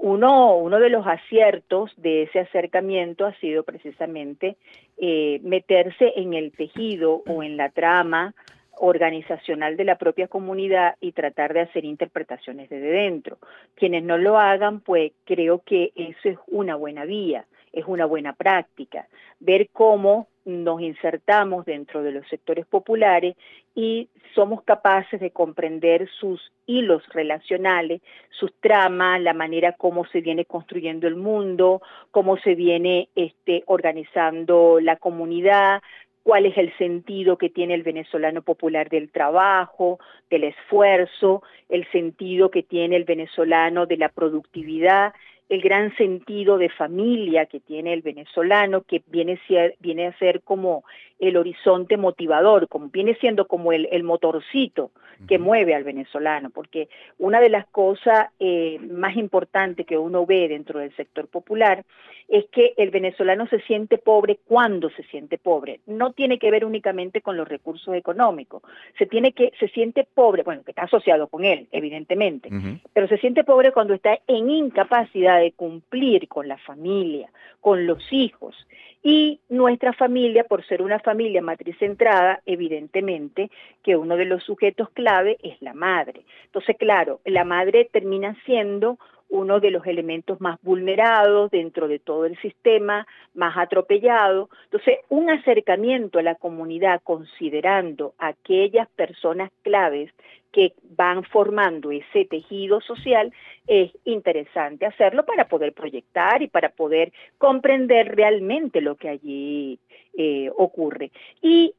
Uno, 0.00 0.78
de 0.78 0.90
los 0.90 1.06
aciertos 1.06 1.92
de 1.96 2.22
ese 2.22 2.38
acercamiento 2.38 3.26
ha 3.26 3.34
sido 3.40 3.64
precisamente 3.64 4.56
eh, 4.96 5.40
meterse 5.42 6.12
en 6.14 6.34
el 6.34 6.52
tejido 6.52 7.24
o 7.26 7.42
en 7.42 7.56
la 7.56 7.70
trama 7.70 8.32
organizacional 8.80 9.76
de 9.76 9.84
la 9.84 9.98
propia 9.98 10.28
comunidad 10.28 10.94
y 11.00 11.10
tratar 11.10 11.52
de 11.52 11.62
hacer 11.62 11.84
interpretaciones 11.84 12.70
desde 12.70 12.86
dentro. 12.86 13.38
Quienes 13.74 14.04
no 14.04 14.18
lo 14.18 14.38
hagan, 14.38 14.80
pues 14.80 15.12
creo 15.24 15.62
que 15.64 15.90
eso 15.96 16.28
es 16.28 16.38
una 16.46 16.76
buena 16.76 17.04
vía, 17.04 17.44
es 17.72 17.84
una 17.86 18.06
buena 18.06 18.32
práctica, 18.32 19.08
ver 19.40 19.68
cómo 19.72 20.28
nos 20.44 20.80
insertamos 20.80 21.66
dentro 21.66 22.02
de 22.02 22.12
los 22.12 22.26
sectores 22.28 22.66
populares 22.66 23.36
y 23.74 24.08
somos 24.34 24.62
capaces 24.62 25.20
de 25.20 25.30
comprender 25.30 26.08
sus 26.18 26.52
hilos 26.66 27.02
relacionales, 27.10 28.00
sus 28.30 28.52
tramas, 28.60 29.20
la 29.20 29.34
manera 29.34 29.72
como 29.72 30.06
se 30.06 30.20
viene 30.20 30.46
construyendo 30.46 31.06
el 31.06 31.16
mundo, 31.16 31.82
cómo 32.10 32.38
se 32.38 32.54
viene 32.54 33.08
este, 33.14 33.62
organizando 33.66 34.80
la 34.80 34.96
comunidad, 34.96 35.82
cuál 36.22 36.46
es 36.46 36.56
el 36.58 36.76
sentido 36.76 37.38
que 37.38 37.50
tiene 37.50 37.74
el 37.74 37.82
venezolano 37.82 38.42
popular 38.42 38.88
del 38.88 39.10
trabajo, 39.10 39.98
del 40.30 40.44
esfuerzo, 40.44 41.42
el 41.68 41.90
sentido 41.90 42.50
que 42.50 42.62
tiene 42.62 42.96
el 42.96 43.04
venezolano 43.04 43.86
de 43.86 43.96
la 43.96 44.08
productividad 44.08 45.12
el 45.48 45.62
gran 45.62 45.96
sentido 45.96 46.58
de 46.58 46.68
familia 46.68 47.46
que 47.46 47.60
tiene 47.60 47.92
el 47.92 48.02
venezolano, 48.02 48.82
que 48.82 49.02
viene, 49.06 49.40
viene 49.80 50.06
a 50.06 50.18
ser 50.18 50.42
como 50.42 50.84
el 51.18 51.36
horizonte 51.36 51.96
motivador, 51.96 52.68
como 52.68 52.88
viene 52.88 53.14
siendo 53.14 53.46
como 53.46 53.72
el, 53.72 54.02
motorcito 54.04 54.90
que 55.26 55.38
mueve 55.38 55.74
al 55.74 55.82
venezolano, 55.82 56.50
porque 56.50 56.88
una 57.18 57.40
de 57.40 57.48
las 57.48 57.66
cosas 57.66 58.28
eh, 58.38 58.78
más 58.88 59.16
importantes 59.16 59.84
que 59.84 59.98
uno 59.98 60.24
ve 60.24 60.46
dentro 60.46 60.78
del 60.78 60.94
sector 60.94 61.26
popular 61.26 61.84
es 62.28 62.44
que 62.52 62.74
el 62.76 62.90
venezolano 62.90 63.48
se 63.48 63.60
siente 63.62 63.98
pobre 63.98 64.38
cuando 64.46 64.90
se 64.90 65.02
siente 65.04 65.38
pobre. 65.38 65.80
No 65.86 66.12
tiene 66.12 66.38
que 66.38 66.50
ver 66.50 66.64
únicamente 66.64 67.22
con 67.22 67.36
los 67.36 67.48
recursos 67.48 67.94
económicos, 67.94 68.62
se 68.96 69.06
tiene 69.06 69.32
que 69.32 69.52
se 69.58 69.68
siente 69.68 70.06
pobre, 70.14 70.42
bueno, 70.42 70.62
que 70.62 70.70
está 70.70 70.82
asociado 70.82 71.26
con 71.26 71.44
él, 71.44 71.66
evidentemente, 71.72 72.50
pero 72.92 73.08
se 73.08 73.18
siente 73.18 73.42
pobre 73.44 73.72
cuando 73.72 73.94
está 73.94 74.18
en 74.28 74.50
incapacidad 74.50 75.37
de 75.38 75.52
cumplir 75.52 76.28
con 76.28 76.48
la 76.48 76.58
familia, 76.58 77.30
con 77.60 77.86
los 77.86 78.12
hijos. 78.12 78.54
Y 79.02 79.40
nuestra 79.48 79.92
familia, 79.92 80.44
por 80.44 80.64
ser 80.66 80.82
una 80.82 80.98
familia 80.98 81.40
matriz 81.40 81.76
centrada, 81.78 82.42
evidentemente 82.46 83.50
que 83.82 83.96
uno 83.96 84.16
de 84.16 84.24
los 84.24 84.42
sujetos 84.42 84.90
clave 84.90 85.38
es 85.42 85.60
la 85.62 85.72
madre. 85.72 86.22
Entonces, 86.46 86.76
claro, 86.76 87.20
la 87.24 87.44
madre 87.44 87.88
termina 87.92 88.36
siendo 88.44 88.98
uno 89.30 89.60
de 89.60 89.70
los 89.70 89.86
elementos 89.86 90.40
más 90.40 90.58
vulnerados 90.62 91.50
dentro 91.50 91.88
de 91.88 91.98
todo 91.98 92.24
el 92.24 92.38
sistema, 92.40 93.06
más 93.34 93.56
atropellado. 93.56 94.48
Entonces, 94.64 94.98
un 95.08 95.30
acercamiento 95.30 96.18
a 96.18 96.22
la 96.22 96.34
comunidad 96.34 97.00
considerando 97.02 98.14
aquellas 98.18 98.88
personas 98.90 99.50
claves 99.62 100.10
que 100.52 100.72
van 100.96 101.24
formando 101.24 101.90
ese 101.90 102.24
tejido 102.24 102.80
social, 102.80 103.32
es 103.66 103.92
interesante 104.04 104.86
hacerlo 104.86 105.26
para 105.26 105.46
poder 105.46 105.74
proyectar 105.74 106.40
y 106.42 106.48
para 106.48 106.70
poder 106.70 107.12
comprender 107.36 108.16
realmente 108.16 108.80
lo 108.80 108.96
que 108.96 109.10
allí 109.10 109.78
eh, 110.16 110.50
ocurre. 110.56 111.10
Y 111.42 111.74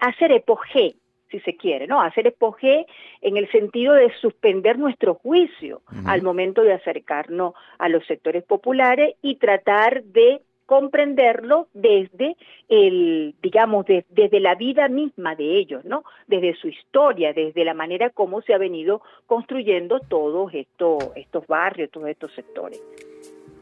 hacer 0.00 0.32
epogé, 0.32 0.94
si 1.30 1.40
se 1.40 1.56
quiere, 1.56 1.86
¿no? 1.86 2.00
Hacer 2.00 2.26
epogé 2.26 2.86
en 3.20 3.36
el 3.36 3.50
sentido 3.50 3.94
de 3.94 4.10
suspender 4.20 4.78
nuestro 4.78 5.14
juicio 5.14 5.82
al 6.06 6.22
momento 6.22 6.62
de 6.62 6.72
acercarnos 6.72 7.54
a 7.78 7.88
los 7.88 8.06
sectores 8.06 8.44
populares 8.44 9.14
y 9.22 9.36
tratar 9.36 10.02
de 10.04 10.40
comprenderlo 10.68 11.68
desde 11.72 12.36
el, 12.68 13.34
digamos, 13.42 13.86
desde 13.86 14.38
la 14.38 14.54
vida 14.54 14.88
misma 14.88 15.34
de 15.34 15.56
ellos, 15.56 15.82
¿no? 15.86 16.04
Desde 16.26 16.54
su 16.56 16.68
historia, 16.68 17.32
desde 17.32 17.64
la 17.64 17.72
manera 17.72 18.10
como 18.10 18.42
se 18.42 18.52
ha 18.52 18.58
venido 18.58 19.00
construyendo 19.26 19.98
todos 20.00 20.52
estos, 20.52 21.10
estos 21.16 21.46
barrios, 21.46 21.90
todos 21.90 22.08
estos 22.08 22.34
sectores. 22.34 22.82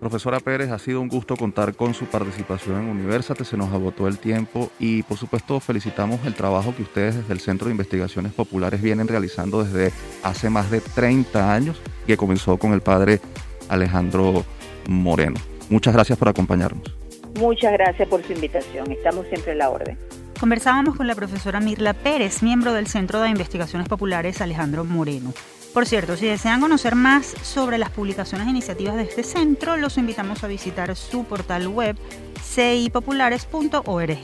Profesora 0.01 0.41
Pérez, 0.41 0.71
ha 0.71 0.79
sido 0.79 1.01
un 1.01 1.09
gusto 1.09 1.37
contar 1.37 1.75
con 1.75 1.95
su 1.95 2.05
participación 2.05 2.83
en 2.83 2.89
Universate, 2.89 3.45
se 3.45 3.57
nos 3.57 3.73
agotó 3.73 4.07
el 4.09 4.19
tiempo 4.19 4.71
y 4.79 5.03
por 5.05 5.17
supuesto 5.17 5.59
felicitamos 5.59 6.25
el 6.27 6.35
trabajo 6.35 6.75
que 6.77 6.83
ustedes 6.83 7.17
desde 7.17 7.33
el 7.33 7.41
Centro 7.41 7.67
de 7.67 7.73
Investigaciones 7.73 8.33
Populares 8.33 8.83
vienen 8.83 9.09
realizando 9.09 9.65
desde 9.65 9.93
hace 10.23 10.51
más 10.51 10.71
de 10.71 10.81
30 10.81 11.53
años, 11.53 11.81
que 12.07 12.17
comenzó 12.17 12.59
con 12.59 12.73
el 12.73 12.83
padre 12.83 13.21
Alejandro 13.69 14.45
Moreno. 14.87 15.41
Muchas 15.71 15.95
gracias 15.95 16.19
por 16.19 16.29
acompañarnos. 16.29 16.95
Muchas 17.39 17.73
gracias 17.73 18.09
por 18.09 18.23
su 18.23 18.33
invitación. 18.33 18.91
Estamos 18.93 19.27
siempre 19.29 19.53
a 19.53 19.57
la 19.57 19.71
orden. 19.71 19.99
Conversábamos 20.39 20.97
con 20.97 21.07
la 21.07 21.15
profesora 21.15 21.61
Mirla 21.61 21.95
Pérez, 21.95 22.43
miembro 22.43 22.75
del 22.75 22.87
Centro 22.87 23.23
de 23.23 23.31
Investigaciones 23.31 23.89
Populares 23.89 24.43
Alejandro 24.43 24.85
Moreno. 24.85 25.33
Por 25.77 25.85
cierto, 25.85 26.17
si 26.17 26.25
desean 26.25 26.63
conocer 26.63 26.95
más 26.95 27.27
sobre 27.43 27.77
las 27.77 27.91
publicaciones 27.91 28.47
e 28.47 28.51
iniciativas 28.51 28.97
de 28.97 29.03
este 29.03 29.23
centro, 29.23 29.77
los 29.77 29.99
invitamos 29.99 30.43
a 30.43 30.47
visitar 30.47 30.97
su 30.97 31.25
portal 31.25 31.69
web 31.69 31.99
cipopulares.org. 32.41 34.19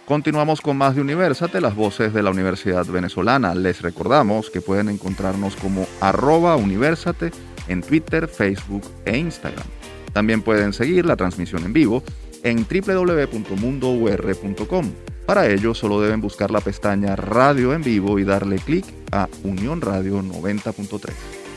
Continuamos 0.08 0.62
con 0.62 0.78
más 0.78 0.96
de 0.96 1.02
Universate, 1.02 1.60
las 1.60 1.76
voces 1.76 2.14
de 2.14 2.24
la 2.24 2.30
Universidad 2.30 2.86
Venezolana. 2.86 3.54
Les 3.54 3.82
recordamos 3.82 4.50
que 4.50 4.62
pueden 4.62 4.88
encontrarnos 4.88 5.58
como 5.58 5.86
arroba 6.00 6.56
Universate 6.56 7.32
en 7.68 7.82
Twitter, 7.82 8.30
Facebook 8.30 8.84
e 9.04 9.18
Instagram. 9.18 9.66
También 10.14 10.44
pueden 10.44 10.72
seguir 10.72 11.06
la 11.06 11.18
transmisión 11.18 11.66
en 11.66 11.74
vivo 11.74 12.04
en 12.44 12.66
www.mundour.com. 12.66 14.92
Para 15.26 15.50
ello 15.50 15.74
solo 15.74 16.00
deben 16.00 16.22
buscar 16.22 16.52
la 16.52 16.62
pestaña 16.62 17.18
Radio 17.18 17.74
en 17.74 17.84
vivo 17.84 18.18
y 18.18 18.24
darle 18.24 18.60
clic 18.60 18.86
a 19.12 19.28
Unión 19.44 19.82
Radio 19.82 20.24
90.3. 20.24 21.12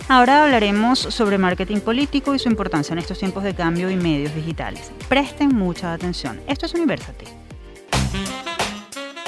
Ahora 0.08 0.42
hablaremos 0.42 0.98
sobre 0.98 1.38
marketing 1.38 1.78
político 1.78 2.34
y 2.34 2.40
su 2.40 2.48
importancia 2.48 2.94
en 2.94 2.98
estos 2.98 3.20
tiempos 3.20 3.44
de 3.44 3.54
cambio 3.54 3.90
y 3.90 3.94
medios 3.94 4.34
digitales. 4.34 4.90
Presten 5.08 5.54
mucha 5.54 5.92
atención. 5.92 6.40
Esto 6.48 6.66
es 6.66 6.74
Universate. 6.74 7.39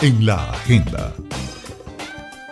En 0.00 0.26
la 0.26 0.50
agenda. 0.50 1.12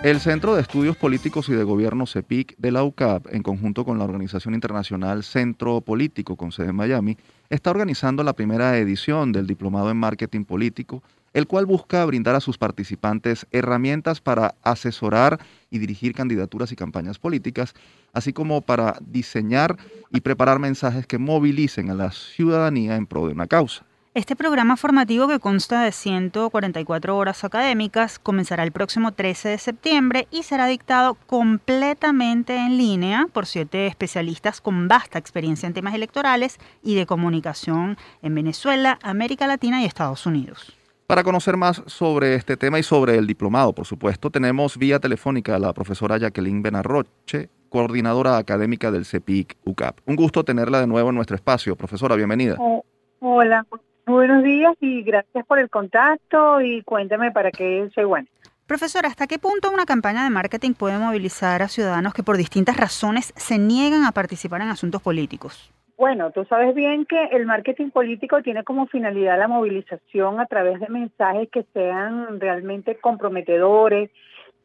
El 0.02 0.20
Centro 0.20 0.54
de 0.54 0.62
Estudios 0.62 0.96
Políticos 0.96 1.48
y 1.48 1.52
de 1.52 1.64
Gobierno 1.64 2.06
CEPIC 2.06 2.56
de 2.56 2.72
la 2.72 2.84
UCAP, 2.84 3.34
en 3.34 3.42
conjunto 3.42 3.84
con 3.84 3.98
la 3.98 4.04
organización 4.04 4.54
internacional 4.54 5.24
Centro 5.24 5.80
Político 5.82 6.36
con 6.36 6.52
sede 6.52 6.70
en 6.70 6.76
Miami, 6.76 7.18
está 7.50 7.70
organizando 7.70 8.22
la 8.22 8.32
primera 8.32 8.78
edición 8.78 9.32
del 9.32 9.46
Diplomado 9.46 9.90
en 9.90 9.98
Marketing 9.98 10.44
Político 10.44 11.02
el 11.32 11.46
cual 11.46 11.66
busca 11.66 12.04
brindar 12.04 12.34
a 12.34 12.40
sus 12.40 12.58
participantes 12.58 13.46
herramientas 13.52 14.20
para 14.20 14.54
asesorar 14.62 15.38
y 15.70 15.78
dirigir 15.78 16.14
candidaturas 16.14 16.72
y 16.72 16.76
campañas 16.76 17.18
políticas, 17.18 17.74
así 18.12 18.32
como 18.32 18.62
para 18.62 18.96
diseñar 19.00 19.76
y 20.10 20.20
preparar 20.20 20.58
mensajes 20.58 21.06
que 21.06 21.18
movilicen 21.18 21.90
a 21.90 21.94
la 21.94 22.10
ciudadanía 22.10 22.96
en 22.96 23.06
pro 23.06 23.26
de 23.26 23.32
una 23.32 23.46
causa. 23.46 23.84
Este 24.12 24.34
programa 24.34 24.76
formativo 24.76 25.28
que 25.28 25.38
consta 25.38 25.84
de 25.84 25.92
144 25.92 27.16
horas 27.16 27.44
académicas 27.44 28.18
comenzará 28.18 28.64
el 28.64 28.72
próximo 28.72 29.12
13 29.12 29.50
de 29.50 29.58
septiembre 29.58 30.26
y 30.32 30.42
será 30.42 30.66
dictado 30.66 31.14
completamente 31.28 32.56
en 32.56 32.76
línea 32.76 33.28
por 33.32 33.46
siete 33.46 33.86
especialistas 33.86 34.60
con 34.60 34.88
vasta 34.88 35.20
experiencia 35.20 35.68
en 35.68 35.74
temas 35.74 35.94
electorales 35.94 36.58
y 36.82 36.96
de 36.96 37.06
comunicación 37.06 37.96
en 38.20 38.34
Venezuela, 38.34 38.98
América 39.04 39.46
Latina 39.46 39.80
y 39.80 39.84
Estados 39.84 40.26
Unidos. 40.26 40.76
Para 41.06 41.22
conocer 41.22 41.56
más 41.56 41.80
sobre 41.86 42.34
este 42.34 42.56
tema 42.56 42.80
y 42.80 42.82
sobre 42.82 43.16
el 43.16 43.28
diplomado, 43.28 43.72
por 43.72 43.86
supuesto, 43.86 44.28
tenemos 44.28 44.76
vía 44.76 44.98
telefónica 44.98 45.54
a 45.54 45.60
la 45.60 45.72
profesora 45.72 46.18
Jacqueline 46.18 46.62
Benarroche, 46.62 47.48
coordinadora 47.68 48.38
académica 48.38 48.90
del 48.90 49.04
CEPIC 49.04 49.56
UCAP. 49.64 49.98
Un 50.04 50.16
gusto 50.16 50.44
tenerla 50.44 50.80
de 50.80 50.88
nuevo 50.88 51.10
en 51.10 51.14
nuestro 51.14 51.36
espacio. 51.36 51.76
Profesora, 51.76 52.16
bienvenida. 52.16 52.56
Oh, 52.58 52.84
hola, 53.20 53.64
buenos 54.06 54.42
días 54.42 54.76
y 54.80 55.02
gracias 55.02 55.46
por 55.46 55.58
el 55.58 55.70
contacto 55.70 56.60
y 56.60 56.82
cuéntame 56.82 57.30
para 57.32 57.50
qué 57.50 57.88
soy 57.94 58.04
buena. 58.04 58.28
Profesora, 58.66 59.08
¿hasta 59.08 59.26
qué 59.26 59.38
punto 59.38 59.70
una 59.70 59.84
campaña 59.84 60.22
de 60.22 60.30
marketing 60.30 60.74
puede 60.74 60.96
movilizar 60.96 61.60
a 61.60 61.68
ciudadanos 61.68 62.14
que 62.14 62.22
por 62.22 62.36
distintas 62.36 62.76
razones 62.76 63.32
se 63.36 63.58
niegan 63.58 64.04
a 64.04 64.12
participar 64.12 64.60
en 64.60 64.68
asuntos 64.68 65.02
políticos? 65.02 65.72
Bueno, 65.98 66.30
tú 66.30 66.44
sabes 66.44 66.74
bien 66.74 67.04
que 67.04 67.22
el 67.32 67.46
marketing 67.46 67.90
político 67.90 68.42
tiene 68.42 68.64
como 68.64 68.86
finalidad 68.86 69.38
la 69.38 69.48
movilización 69.48 70.40
a 70.40 70.46
través 70.46 70.80
de 70.80 70.88
mensajes 70.88 71.48
que 71.50 71.66
sean 71.74 72.40
realmente 72.40 72.96
comprometedores, 72.96 74.10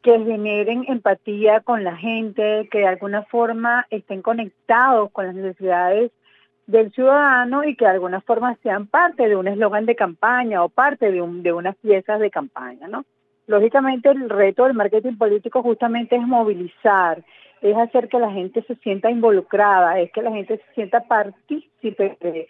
que 0.02 0.18
generen 0.20 0.84
empatía 0.88 1.60
con 1.60 1.82
la 1.82 1.96
gente, 1.96 2.68
que 2.70 2.78
de 2.78 2.86
alguna 2.86 3.24
forma 3.24 3.86
estén 3.90 4.22
conectados 4.22 5.10
con 5.10 5.26
las 5.26 5.34
necesidades 5.34 6.12
del 6.66 6.92
ciudadano 6.92 7.64
y 7.64 7.76
que 7.76 7.84
de 7.84 7.92
alguna 7.92 8.20
forma 8.20 8.56
sean 8.62 8.86
parte 8.86 9.28
de 9.28 9.36
un 9.36 9.46
eslogan 9.46 9.86
de 9.86 9.94
campaña 9.94 10.64
o 10.64 10.68
parte 10.68 11.12
de, 11.12 11.22
un, 11.22 11.42
de 11.42 11.52
unas 11.52 11.76
piezas 11.76 12.18
de 12.20 12.30
campaña, 12.30 12.88
¿no? 12.88 13.04
Lógicamente 13.46 14.10
el 14.10 14.28
reto 14.28 14.64
del 14.64 14.74
marketing 14.74 15.16
político 15.16 15.62
justamente 15.62 16.16
es 16.16 16.22
movilizar, 16.22 17.22
es 17.62 17.76
hacer 17.76 18.08
que 18.08 18.18
la 18.18 18.32
gente 18.32 18.62
se 18.62 18.74
sienta 18.76 19.10
involucrada, 19.10 20.00
es 20.00 20.10
que 20.10 20.22
la 20.22 20.32
gente 20.32 20.56
se 20.56 20.74
sienta 20.74 21.04
partícipe 21.04 22.16
de, 22.20 22.48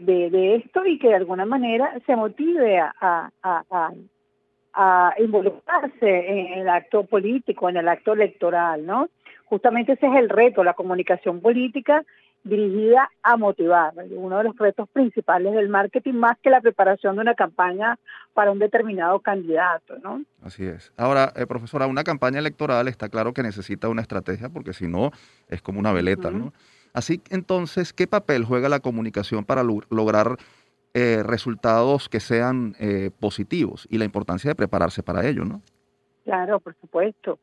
de, 0.00 0.56
esto 0.56 0.84
y 0.84 0.98
que 0.98 1.08
de 1.08 1.14
alguna 1.14 1.44
manera 1.44 1.92
se 2.06 2.16
motive 2.16 2.78
a, 2.78 2.92
a, 3.00 3.30
a, 3.70 3.92
a 4.72 5.14
involucrarse 5.18 6.28
en 6.28 6.60
el 6.60 6.68
acto 6.68 7.04
político, 7.04 7.68
en 7.68 7.76
el 7.76 7.88
acto 7.88 8.12
electoral, 8.12 8.84
¿no? 8.84 9.08
Justamente 9.44 9.92
ese 9.92 10.06
es 10.06 10.14
el 10.16 10.28
reto, 10.28 10.64
la 10.64 10.74
comunicación 10.74 11.40
política 11.40 12.04
dirigida 12.44 13.10
a 13.22 13.36
motivar, 13.36 13.92
uno 14.10 14.38
de 14.38 14.44
los 14.44 14.56
retos 14.56 14.88
principales 14.90 15.54
del 15.54 15.68
marketing 15.68 16.14
más 16.14 16.38
que 16.42 16.50
la 16.50 16.60
preparación 16.60 17.16
de 17.16 17.22
una 17.22 17.34
campaña 17.34 17.98
para 18.32 18.50
un 18.50 18.58
determinado 18.58 19.20
candidato, 19.20 19.98
¿no? 20.02 20.22
Así 20.42 20.64
es. 20.64 20.92
Ahora, 20.96 21.32
eh, 21.36 21.46
profesora, 21.46 21.86
una 21.86 22.04
campaña 22.04 22.38
electoral 22.38 22.88
está 22.88 23.08
claro 23.08 23.34
que 23.34 23.42
necesita 23.42 23.88
una 23.88 24.02
estrategia 24.02 24.48
porque 24.48 24.72
si 24.72 24.86
no 24.88 25.10
es 25.48 25.60
como 25.60 25.78
una 25.78 25.92
veleta, 25.92 26.30
¿no? 26.30 26.52
Así 26.94 27.20
entonces, 27.30 27.92
¿qué 27.92 28.06
papel 28.06 28.44
juega 28.44 28.68
la 28.68 28.80
comunicación 28.80 29.44
para 29.44 29.62
lograr 29.62 30.36
eh, 30.94 31.22
resultados 31.22 32.08
que 32.08 32.20
sean 32.20 32.74
eh, 32.80 33.10
positivos 33.20 33.86
y 33.90 33.98
la 33.98 34.04
importancia 34.04 34.50
de 34.50 34.54
prepararse 34.54 35.02
para 35.02 35.26
ello, 35.26 35.44
¿no? 35.44 35.60
Claro, 36.24 36.60
por 36.60 36.74
supuesto 36.80 37.38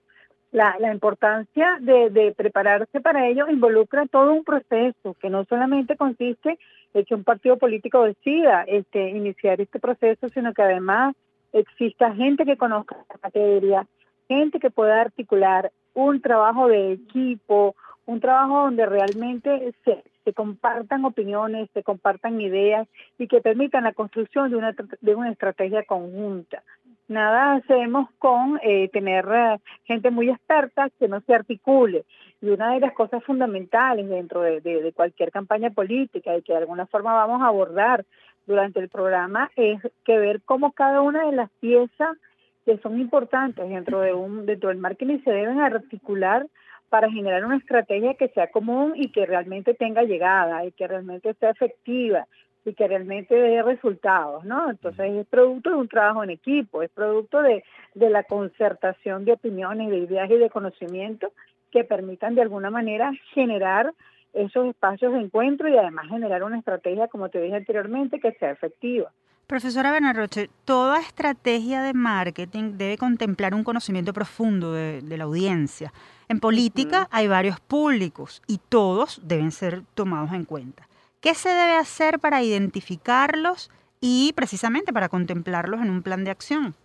la, 0.56 0.94
importancia 0.94 1.78
de, 1.82 2.10
de, 2.10 2.32
prepararse 2.32 3.02
para 3.02 3.28
ello 3.28 3.50
involucra 3.50 4.06
todo 4.06 4.32
un 4.32 4.46
proceso 4.46 5.14
que 5.20 5.30
no 5.30 5.44
solamente 5.46 5.98
consiste 5.98 6.58
en 6.94 7.04
que 7.04 7.14
un 7.14 7.26
partido 7.26 7.58
político 7.58 8.04
decida 8.04 8.64
este, 8.64 9.10
iniciar 9.10 9.60
este 9.60 9.80
proceso, 9.80 10.30
sino 10.30 10.54
que 10.54 10.62
además 10.62 11.14
exista 11.52 12.16
gente 12.16 12.46
que 12.46 12.56
conozca 12.56 12.96
la 12.96 13.20
materia, 13.22 13.86
gente 14.30 14.60
que 14.60 14.70
pueda 14.70 15.02
articular 15.02 15.72
un 15.94 16.22
trabajo 16.22 16.70
de 16.70 16.94
equipo, 16.94 17.76
un 18.06 18.22
trabajo 18.22 18.62
donde 18.62 18.86
realmente 18.86 19.74
se, 19.84 20.04
se 20.24 20.34
compartan 20.34 21.04
opiniones, 21.04 21.70
se 21.74 21.84
compartan 21.84 22.40
ideas 22.40 22.88
y 23.18 23.28
que 23.28 23.42
permitan 23.42 23.84
la 23.84 23.94
construcción 23.94 24.50
de 24.52 24.56
una, 24.56 24.74
de 25.02 25.16
una 25.16 25.32
estrategia 25.32 25.84
conjunta 25.84 26.64
nada 27.08 27.56
hacemos 27.56 28.10
con 28.18 28.60
eh, 28.64 28.90
tener 28.90 29.26
eh, 29.32 29.58
gente 29.84 30.12
muy 30.12 30.30
experta 30.30 30.90
que 31.00 31.08
no 31.08 31.22
se 31.22 31.34
articule. 31.34 32.06
Y 32.42 32.50
una 32.50 32.74
de 32.74 32.80
las 32.80 32.94
cosas 32.94 33.24
fundamentales 33.24 34.08
dentro 34.10 34.42
de, 34.42 34.62
de, 34.62 34.94
cualquier 34.94 35.32
campaña 35.32 35.70
política 35.70 36.36
y 36.36 36.42
que 36.42 36.54
de 36.54 36.60
alguna 36.60 36.86
forma 36.88 37.14
vamos 37.14 37.42
a 37.42 37.48
abordar 37.48 38.06
durante 38.46 38.80
el 38.80 38.90
programa 38.90 39.50
es 39.56 39.80
que 40.04 40.18
ver 40.18 40.42
cómo 40.44 40.72
cada 40.74 41.02
una 41.02 41.26
de 41.26 41.36
las 41.36 41.50
piezas 41.60 42.18
que 42.66 42.78
son 42.80 43.00
importantes 43.00 43.68
dentro 43.70 44.02
de 44.02 44.14
un 44.14 44.46
dentro 44.46 44.70
del 44.70 44.78
marketing 44.78 45.20
se 45.24 45.32
deben 45.32 45.62
articular 45.62 46.46
para 46.90 47.10
generar 47.10 47.46
una 47.46 47.58
estrategia 47.58 48.14
que 48.14 48.30
sea 48.30 48.52
común 48.52 48.94
y 48.96 49.12
que 49.12 49.26
realmente 49.26 49.74
tenga 49.74 50.04
llegada 50.04 50.66
y 50.66 50.72
que 50.72 50.88
realmente 50.88 51.34
sea 51.36 51.52
efectiva 51.52 52.28
y 52.66 52.74
que 52.74 52.88
realmente 52.88 53.36
dé 53.36 53.62
resultados, 53.62 54.44
¿no? 54.44 54.70
Entonces 54.70 55.12
es 55.12 55.28
producto 55.28 55.70
de 55.70 55.76
un 55.76 55.88
trabajo 55.88 56.24
en 56.24 56.32
equipo, 56.32 56.82
es 56.82 56.90
producto 56.90 57.42
de, 57.42 57.64
de 57.94 58.10
la 58.10 58.24
concertación 58.24 59.24
de 59.24 59.34
opiniones, 59.34 59.90
de 59.90 60.00
ideas 60.00 60.30
y 60.30 60.36
de 60.36 60.50
conocimiento 60.50 61.32
que 61.72 61.84
permitan 61.84 62.36
de 62.36 62.42
alguna 62.42 62.72
manera 62.72 63.12
generar 63.34 63.94
esos 64.34 64.68
espacios 64.68 65.14
de 65.14 65.20
encuentro 65.20 65.70
y 65.70 65.78
además 65.78 66.08
generar 66.10 66.44
una 66.44 66.58
estrategia, 66.58 67.08
como 67.08 67.30
te 67.30 67.40
dije 67.40 67.56
anteriormente, 67.56 68.20
que 68.20 68.34
sea 68.34 68.52
efectiva. 68.52 69.12
Profesora 69.48 69.92
Benarroche, 69.92 70.50
toda 70.66 71.00
estrategia 71.00 71.84
de 71.84 71.94
marketing 71.94 72.78
debe 72.78 72.98
contemplar 72.98 73.54
un 73.54 73.64
conocimiento 73.64 74.12
profundo 74.12 74.74
de, 74.74 75.02
de 75.02 75.18
la 75.18 75.26
audiencia. 75.26 75.94
En 76.28 76.40
política 76.40 77.08
hay 77.12 77.28
varios 77.28 77.60
públicos 77.60 78.42
y 78.48 78.60
todos 78.70 79.22
deben 79.24 79.52
ser 79.52 79.84
tomados 79.94 80.34
en 80.34 80.46
cuenta. 80.46 80.88
¿Qué 81.26 81.34
se 81.34 81.50
debe 81.50 81.76
hacer 81.76 82.20
para 82.20 82.44
identificarlos 82.44 83.72
y 84.00 84.32
precisamente 84.36 84.94
para 84.94 85.10
contemplarlos 85.10 85.82
en 85.82 85.90
un 85.90 86.04
plan 86.04 86.24
de 86.24 86.30
acción? 86.30 86.76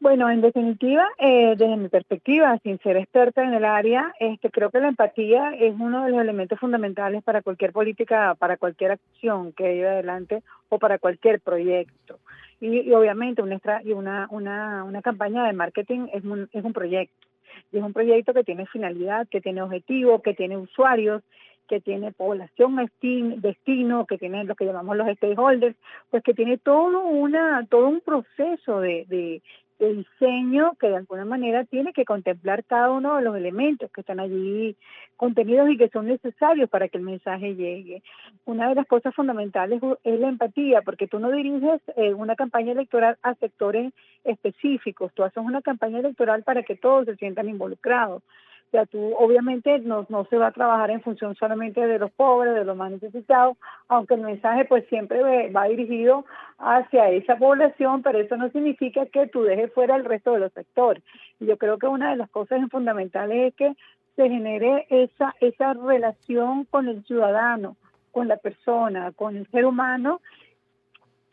Bueno, 0.00 0.28
en 0.28 0.42
definitiva, 0.42 1.08
eh, 1.16 1.54
desde 1.56 1.78
mi 1.78 1.88
perspectiva, 1.88 2.58
sin 2.62 2.78
ser 2.80 2.98
experta 2.98 3.42
en 3.42 3.54
el 3.54 3.64
área, 3.64 4.12
este, 4.20 4.50
creo 4.50 4.68
que 4.68 4.80
la 4.80 4.88
empatía 4.88 5.54
es 5.58 5.74
uno 5.80 6.04
de 6.04 6.10
los 6.10 6.20
elementos 6.20 6.60
fundamentales 6.60 7.24
para 7.24 7.40
cualquier 7.40 7.72
política, 7.72 8.34
para 8.34 8.58
cualquier 8.58 8.90
acción 8.90 9.54
que 9.54 9.76
lleve 9.76 9.88
adelante 9.88 10.42
o 10.68 10.78
para 10.78 10.98
cualquier 10.98 11.40
proyecto. 11.40 12.18
Y, 12.60 12.92
obviamente 12.92 13.40
una, 13.40 13.58
una, 13.94 14.28
una, 14.30 14.84
una 14.84 15.00
campaña 15.00 15.46
de 15.46 15.54
marketing 15.54 16.08
es 16.12 16.22
un, 16.22 16.50
es 16.52 16.62
un 16.62 16.74
proyecto. 16.74 17.26
Y 17.72 17.78
es 17.78 17.82
un 17.82 17.94
proyecto 17.94 18.34
que 18.34 18.44
tiene 18.44 18.66
finalidad, 18.66 19.26
que 19.26 19.40
tiene 19.40 19.62
objetivo, 19.62 20.20
que 20.20 20.34
tiene 20.34 20.58
usuarios 20.58 21.22
que 21.70 21.80
tiene 21.80 22.10
población 22.10 22.74
destino, 23.36 24.04
que 24.04 24.18
tiene 24.18 24.42
lo 24.42 24.56
que 24.56 24.64
llamamos 24.64 24.96
los 24.96 25.06
stakeholders, 25.16 25.76
pues 26.10 26.20
que 26.24 26.34
tiene 26.34 26.58
todo 26.58 27.06
una 27.06 27.64
todo 27.70 27.86
un 27.86 28.00
proceso 28.00 28.80
de, 28.80 29.40
diseño 29.78 30.72
que 30.78 30.88
de 30.88 30.96
alguna 30.96 31.24
manera 31.24 31.64
tiene 31.64 31.92
que 31.92 32.04
contemplar 32.04 32.64
cada 32.64 32.90
uno 32.90 33.16
de 33.16 33.22
los 33.22 33.34
elementos 33.36 33.90
que 33.92 34.02
están 34.02 34.20
allí 34.20 34.76
contenidos 35.16 35.70
y 35.70 35.78
que 35.78 35.88
son 35.88 36.06
necesarios 36.06 36.68
para 36.68 36.88
que 36.88 36.98
el 36.98 37.04
mensaje 37.04 37.54
llegue. 37.54 38.02
Una 38.44 38.68
de 38.68 38.74
las 38.74 38.86
cosas 38.86 39.14
fundamentales 39.14 39.80
es 40.02 40.20
la 40.20 40.28
empatía, 40.28 40.82
porque 40.82 41.06
tú 41.06 41.18
no 41.18 41.30
diriges 41.30 41.80
eh, 41.96 42.12
una 42.12 42.34
campaña 42.34 42.72
electoral 42.72 43.16
a 43.22 43.34
sectores 43.36 43.94
específicos, 44.24 45.12
tú 45.14 45.22
haces 45.22 45.42
una 45.42 45.62
campaña 45.62 46.00
electoral 46.00 46.42
para 46.42 46.62
que 46.62 46.76
todos 46.76 47.06
se 47.06 47.16
sientan 47.16 47.48
involucrados. 47.48 48.22
O 48.70 48.72
sea, 48.72 48.86
tú 48.86 49.14
obviamente 49.18 49.80
no, 49.80 50.06
no 50.08 50.26
se 50.26 50.36
va 50.36 50.46
a 50.46 50.52
trabajar 50.52 50.92
en 50.92 51.00
función 51.00 51.34
solamente 51.34 51.84
de 51.84 51.98
los 51.98 52.12
pobres, 52.12 52.54
de 52.54 52.64
los 52.64 52.76
más 52.76 52.92
necesitados, 52.92 53.56
aunque 53.88 54.14
el 54.14 54.20
mensaje 54.20 54.64
pues 54.64 54.86
siempre 54.88 55.50
va 55.50 55.64
dirigido 55.64 56.24
hacia 56.56 57.10
esa 57.10 57.34
población, 57.34 58.02
pero 58.02 58.20
eso 58.20 58.36
no 58.36 58.48
significa 58.50 59.06
que 59.06 59.26
tú 59.26 59.42
dejes 59.42 59.72
fuera 59.72 59.96
el 59.96 60.04
resto 60.04 60.34
de 60.34 60.38
los 60.38 60.52
sectores. 60.52 61.02
Y 61.40 61.46
yo 61.46 61.56
creo 61.56 61.78
que 61.78 61.88
una 61.88 62.10
de 62.10 62.16
las 62.16 62.30
cosas 62.30 62.60
fundamentales 62.70 63.48
es 63.48 63.54
que 63.56 63.74
se 64.14 64.28
genere 64.28 64.86
esa, 64.88 65.34
esa 65.40 65.74
relación 65.74 66.64
con 66.66 66.86
el 66.86 67.04
ciudadano, 67.06 67.76
con 68.12 68.28
la 68.28 68.36
persona, 68.36 69.10
con 69.10 69.36
el 69.36 69.48
ser 69.48 69.66
humano, 69.66 70.20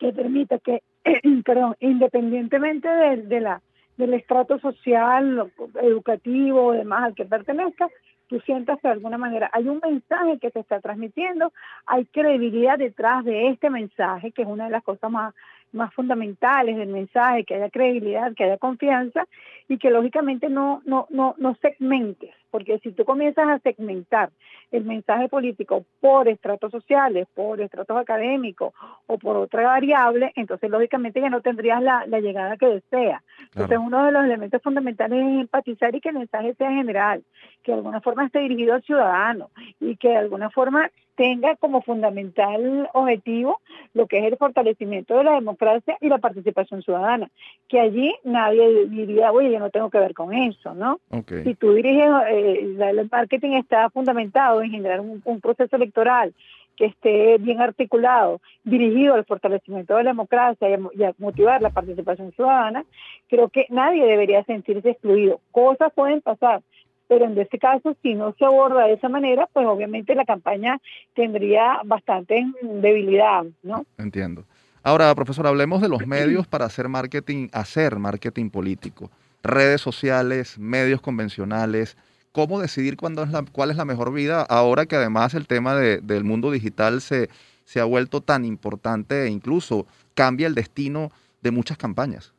que 0.00 0.12
permita 0.12 0.58
que, 0.58 0.82
perdón, 1.44 1.76
independientemente 1.78 2.88
de, 2.88 3.16
de 3.18 3.40
la 3.40 3.62
del 3.98 4.14
estrato 4.14 4.58
social, 4.60 5.52
educativo, 5.82 6.72
demás 6.72 7.04
al 7.04 7.14
que 7.14 7.26
pertenezca, 7.26 7.88
tú 8.28 8.40
sientas 8.40 8.78
que 8.80 8.88
de 8.88 8.94
alguna 8.94 9.18
manera 9.18 9.50
hay 9.52 9.68
un 9.68 9.80
mensaje 9.82 10.38
que 10.38 10.50
se 10.50 10.60
está 10.60 10.80
transmitiendo, 10.80 11.52
hay 11.84 12.06
credibilidad 12.06 12.78
detrás 12.78 13.24
de 13.24 13.48
este 13.48 13.68
mensaje, 13.68 14.32
que 14.32 14.42
es 14.42 14.48
una 14.48 14.64
de 14.64 14.70
las 14.70 14.82
cosas 14.82 15.10
más 15.10 15.34
más 15.72 15.92
fundamentales 15.94 16.76
del 16.76 16.88
mensaje, 16.88 17.44
que 17.44 17.56
haya 17.56 17.70
credibilidad, 17.70 18.34
que 18.34 18.44
haya 18.44 18.58
confianza 18.58 19.26
y 19.68 19.78
que 19.78 19.90
lógicamente 19.90 20.48
no, 20.48 20.82
no, 20.84 21.06
no, 21.10 21.34
no 21.38 21.54
segmentes, 21.56 22.34
porque 22.50 22.78
si 22.80 22.92
tú 22.92 23.04
comienzas 23.04 23.48
a 23.48 23.58
segmentar 23.58 24.30
el 24.70 24.84
mensaje 24.84 25.28
político 25.28 25.84
por 26.00 26.28
estratos 26.28 26.70
sociales, 26.70 27.26
por 27.34 27.60
estratos 27.60 27.96
académicos 27.96 28.72
o 29.06 29.18
por 29.18 29.36
otra 29.36 29.64
variable, 29.64 30.32
entonces 30.36 30.70
lógicamente 30.70 31.20
ya 31.20 31.30
no 31.30 31.40
tendrías 31.40 31.82
la, 31.82 32.06
llegada 32.18 32.56
que 32.56 32.66
desea. 32.66 33.22
Entonces 33.52 33.78
uno 33.78 34.04
de 34.04 34.12
los 34.12 34.24
elementos 34.24 34.60
fundamentales 34.62 35.18
es 35.18 35.40
empatizar 35.40 35.94
y 35.94 36.00
que 36.00 36.08
el 36.08 36.18
mensaje 36.18 36.54
sea 36.54 36.70
general, 36.70 37.22
que 37.62 37.72
de 37.72 37.78
alguna 37.78 38.00
forma 38.00 38.26
esté 38.26 38.40
dirigido 38.40 38.74
al 38.74 38.82
ciudadano 38.82 39.50
y 39.80 39.96
que 39.96 40.08
de 40.08 40.16
alguna 40.16 40.50
forma 40.50 40.90
tenga 41.18 41.56
como 41.56 41.82
fundamental 41.82 42.88
objetivo 42.94 43.60
lo 43.92 44.06
que 44.06 44.18
es 44.18 44.24
el 44.24 44.36
fortalecimiento 44.36 45.18
de 45.18 45.24
la 45.24 45.32
democracia 45.32 45.98
y 46.00 46.08
la 46.08 46.18
participación 46.18 46.80
ciudadana, 46.80 47.28
que 47.68 47.80
allí 47.80 48.14
nadie 48.22 48.86
diría, 48.86 49.32
oye, 49.32 49.50
yo 49.50 49.58
no 49.58 49.70
tengo 49.70 49.90
que 49.90 49.98
ver 49.98 50.14
con 50.14 50.32
eso, 50.32 50.74
¿no? 50.74 51.00
Si 51.42 51.54
tú 51.56 51.72
diriges, 51.74 52.08
eh, 52.30 52.76
el 52.78 53.08
marketing 53.10 53.54
está 53.54 53.90
fundamentado 53.90 54.62
en 54.62 54.70
generar 54.70 55.00
un, 55.00 55.40
proceso 55.40 55.74
electoral 55.74 56.32
que 56.76 56.84
esté 56.84 57.38
bien 57.38 57.60
articulado, 57.60 58.40
dirigido 58.62 59.14
al 59.14 59.24
fortalecimiento 59.24 59.96
de 59.96 60.04
la 60.04 60.10
democracia 60.10 60.68
y 60.70 61.02
a, 61.02 61.14
motivar 61.18 61.60
la 61.60 61.70
participación 61.70 62.30
ciudadana, 62.30 62.84
creo 63.28 63.48
que 63.48 63.66
nadie 63.70 64.06
debería 64.06 64.44
sentirse 64.44 64.90
excluido. 64.90 65.40
Cosas 65.50 65.92
pueden 65.92 66.20
pasar, 66.20 66.62
pero 67.08 67.24
en 67.24 67.36
este 67.38 67.58
caso, 67.58 67.96
si 68.02 68.14
no 68.14 68.34
se 68.38 68.44
aborda 68.44 68.86
de 68.86 68.92
esa 68.92 69.08
manera, 69.08 69.48
pues 69.52 69.66
obviamente 69.66 70.14
la 70.14 70.24
campaña 70.24 70.78
tendría 71.14 71.80
bastante 71.84 72.46
debilidad, 72.62 73.44
¿no? 73.62 73.84
Entiendo. 73.96 74.44
Ahora, 74.82 75.14
profesor, 75.14 75.46
hablemos 75.46 75.82
de 75.82 75.88
los 75.88 76.06
medios 76.06 76.46
para 76.46 76.66
hacer 76.66 76.88
marketing, 76.88 77.48
hacer 77.52 77.98
marketing 77.98 78.50
político. 78.50 79.10
Redes 79.42 79.80
sociales, 79.80 80.58
medios 80.58 81.00
convencionales, 81.00 81.96
cómo 82.32 82.60
decidir 82.60 82.96
cuándo 82.96 83.22
es 83.22 83.30
la, 83.30 83.44
cuál 83.50 83.70
es 83.70 83.76
la 83.76 83.84
mejor 83.84 84.12
vida, 84.12 84.42
ahora 84.42 84.86
que 84.86 84.96
además 84.96 85.34
el 85.34 85.46
tema 85.46 85.74
del 85.74 86.24
mundo 86.24 86.50
digital 86.50 87.00
se, 87.00 87.28
se 87.64 87.80
ha 87.80 87.84
vuelto 87.84 88.20
tan 88.20 88.44
importante 88.44 89.24
e 89.24 89.28
incluso 89.28 89.86
cambia 90.14 90.46
el 90.46 90.54
destino 90.54 91.10
de 91.42 91.50
muchas 91.50 91.76
campañas. 91.76 92.32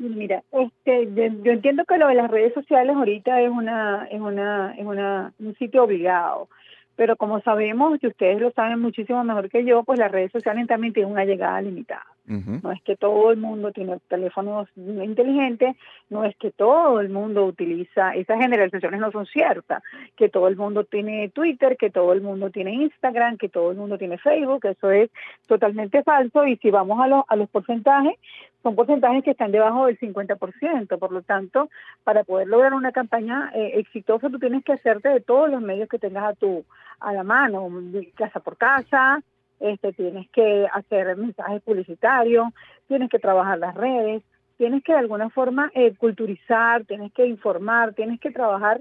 Mira, 0.00 0.42
este, 0.50 1.12
yo, 1.12 1.52
entiendo 1.52 1.84
que 1.84 1.98
lo 1.98 2.08
de 2.08 2.14
las 2.14 2.30
redes 2.30 2.54
sociales 2.54 2.96
ahorita 2.96 3.38
es 3.42 3.50
una, 3.50 4.06
es 4.10 4.18
una, 4.18 4.74
es 4.74 4.86
una, 4.86 5.34
un 5.38 5.54
sitio 5.56 5.84
obligado, 5.84 6.48
pero 6.96 7.16
como 7.16 7.42
sabemos, 7.42 8.02
y 8.02 8.06
ustedes 8.06 8.40
lo 8.40 8.50
saben 8.52 8.80
muchísimo 8.80 9.22
mejor 9.24 9.50
que 9.50 9.62
yo, 9.62 9.84
pues 9.84 9.98
las 9.98 10.10
redes 10.10 10.32
sociales 10.32 10.66
también 10.68 10.94
tienen 10.94 11.12
una 11.12 11.26
llegada 11.26 11.60
limitada. 11.60 12.06
No 12.30 12.70
es 12.70 12.80
que 12.82 12.94
todo 12.94 13.32
el 13.32 13.38
mundo 13.38 13.72
tiene 13.72 13.98
teléfonos 14.06 14.68
inteligentes, 14.76 15.74
no 16.10 16.24
es 16.24 16.36
que 16.36 16.52
todo 16.52 17.00
el 17.00 17.08
mundo 17.08 17.44
utiliza, 17.44 18.14
esas 18.14 18.38
generalizaciones 18.38 19.00
no 19.00 19.10
son 19.10 19.26
ciertas, 19.26 19.82
que 20.16 20.28
todo 20.28 20.46
el 20.46 20.56
mundo 20.56 20.84
tiene 20.84 21.28
Twitter, 21.30 21.76
que 21.76 21.90
todo 21.90 22.12
el 22.12 22.20
mundo 22.20 22.50
tiene 22.50 22.74
Instagram, 22.74 23.36
que 23.36 23.48
todo 23.48 23.72
el 23.72 23.78
mundo 23.78 23.98
tiene 23.98 24.16
Facebook, 24.18 24.64
eso 24.64 24.92
es 24.92 25.10
totalmente 25.48 26.04
falso 26.04 26.46
y 26.46 26.56
si 26.58 26.70
vamos 26.70 27.00
a, 27.00 27.08
los 27.08 27.24
a 27.26 27.34
los 27.34 27.48
porcentajes, 27.50 28.14
son 28.62 28.76
porcentajes 28.76 29.24
que 29.24 29.32
están 29.32 29.50
debajo 29.50 29.86
del 29.86 29.98
50%, 29.98 30.98
por 30.98 31.12
lo 31.12 31.22
tanto, 31.22 31.68
para 32.04 32.22
poder 32.22 32.46
lograr 32.46 32.74
una 32.74 32.92
campaña 32.92 33.50
eh, 33.54 33.72
exitosa 33.76 34.30
tú 34.30 34.38
tienes 34.38 34.62
que 34.64 34.74
hacerte 34.74 35.08
de 35.08 35.20
todos 35.20 35.50
los 35.50 35.62
medios 35.62 35.88
que 35.88 35.98
tengas 35.98 36.24
a 36.24 36.34
tu 36.34 36.64
a 37.00 37.12
la 37.12 37.24
mano, 37.24 37.68
casa 38.14 38.40
por 38.40 38.56
casa, 38.56 39.20
este, 39.60 39.92
tienes 39.92 40.28
que 40.30 40.66
hacer 40.72 41.16
mensajes 41.16 41.62
publicitarios, 41.62 42.48
tienes 42.88 43.10
que 43.10 43.18
trabajar 43.18 43.58
las 43.58 43.74
redes, 43.74 44.22
tienes 44.56 44.82
que 44.82 44.92
de 44.92 44.98
alguna 44.98 45.30
forma 45.30 45.70
eh, 45.74 45.94
culturizar, 45.96 46.84
tienes 46.84 47.12
que 47.12 47.26
informar, 47.26 47.94
tienes 47.94 48.20
que 48.20 48.30
trabajar 48.30 48.80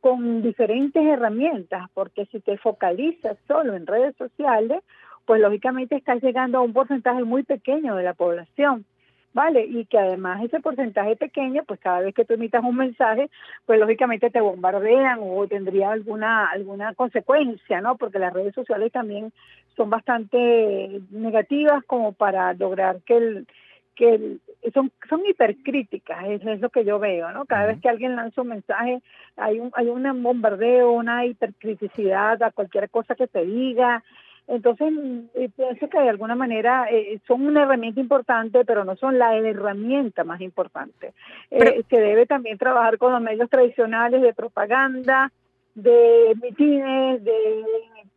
con 0.00 0.42
diferentes 0.42 1.04
herramientas, 1.04 1.88
porque 1.94 2.26
si 2.26 2.40
te 2.40 2.56
focalizas 2.56 3.36
solo 3.46 3.74
en 3.74 3.86
redes 3.86 4.16
sociales, 4.16 4.82
pues 5.26 5.40
lógicamente 5.40 5.96
estás 5.96 6.22
llegando 6.22 6.58
a 6.58 6.62
un 6.62 6.72
porcentaje 6.72 7.22
muy 7.24 7.42
pequeño 7.42 7.94
de 7.96 8.04
la 8.04 8.14
población. 8.14 8.84
¿Vale? 9.32 9.64
Y 9.64 9.84
que 9.86 9.98
además 9.98 10.42
ese 10.42 10.60
porcentaje 10.60 11.16
pequeño, 11.16 11.62
pues 11.64 11.80
cada 11.80 12.00
vez 12.00 12.14
que 12.14 12.24
tú 12.24 12.34
emitas 12.34 12.64
un 12.64 12.76
mensaje, 12.76 13.30
pues 13.66 13.78
lógicamente 13.78 14.30
te 14.30 14.40
bombardean 14.40 15.20
o 15.22 15.46
tendría 15.46 15.90
alguna 15.90 16.46
alguna 16.46 16.94
consecuencia, 16.94 17.80
¿no? 17.80 17.96
Porque 17.96 18.18
las 18.18 18.32
redes 18.32 18.54
sociales 18.54 18.92
también 18.92 19.32
son 19.76 19.90
bastante 19.90 21.00
negativas 21.10 21.84
como 21.84 22.12
para 22.12 22.52
lograr 22.54 23.00
que 23.06 23.16
el 23.16 23.46
que 23.94 24.38
son 24.72 24.90
son 25.08 25.24
hipercríticas, 25.26 26.24
es, 26.26 26.46
es 26.46 26.60
lo 26.60 26.70
que 26.70 26.84
yo 26.84 26.98
veo, 26.98 27.30
¿no? 27.32 27.44
Cada 27.44 27.66
vez 27.66 27.80
que 27.80 27.88
alguien 27.88 28.16
lanza 28.16 28.42
un 28.42 28.48
mensaje 28.48 29.02
hay 29.36 29.60
un 29.60 29.70
hay 29.74 29.88
un 29.88 30.22
bombardeo, 30.22 30.90
una 30.90 31.26
hipercriticidad 31.26 32.42
a 32.42 32.50
cualquier 32.50 32.90
cosa 32.90 33.14
que 33.14 33.26
te 33.26 33.44
diga, 33.44 34.02
entonces, 34.50 34.92
eh, 35.34 35.48
pienso 35.54 35.88
que 35.88 36.00
de 36.00 36.08
alguna 36.08 36.34
manera 36.34 36.88
eh, 36.90 37.20
son 37.28 37.46
una 37.46 37.62
herramienta 37.62 38.00
importante, 38.00 38.64
pero 38.64 38.84
no 38.84 38.96
son 38.96 39.16
la 39.16 39.36
herramienta 39.36 40.24
más 40.24 40.40
importante. 40.40 41.12
Eh, 41.52 41.84
se 41.88 42.00
debe 42.00 42.26
también 42.26 42.58
trabajar 42.58 42.98
con 42.98 43.12
los 43.12 43.22
medios 43.22 43.48
tradicionales 43.48 44.20
de 44.22 44.34
propaganda, 44.34 45.30
de 45.76 46.36
mitines, 46.42 47.22
de 47.22 47.64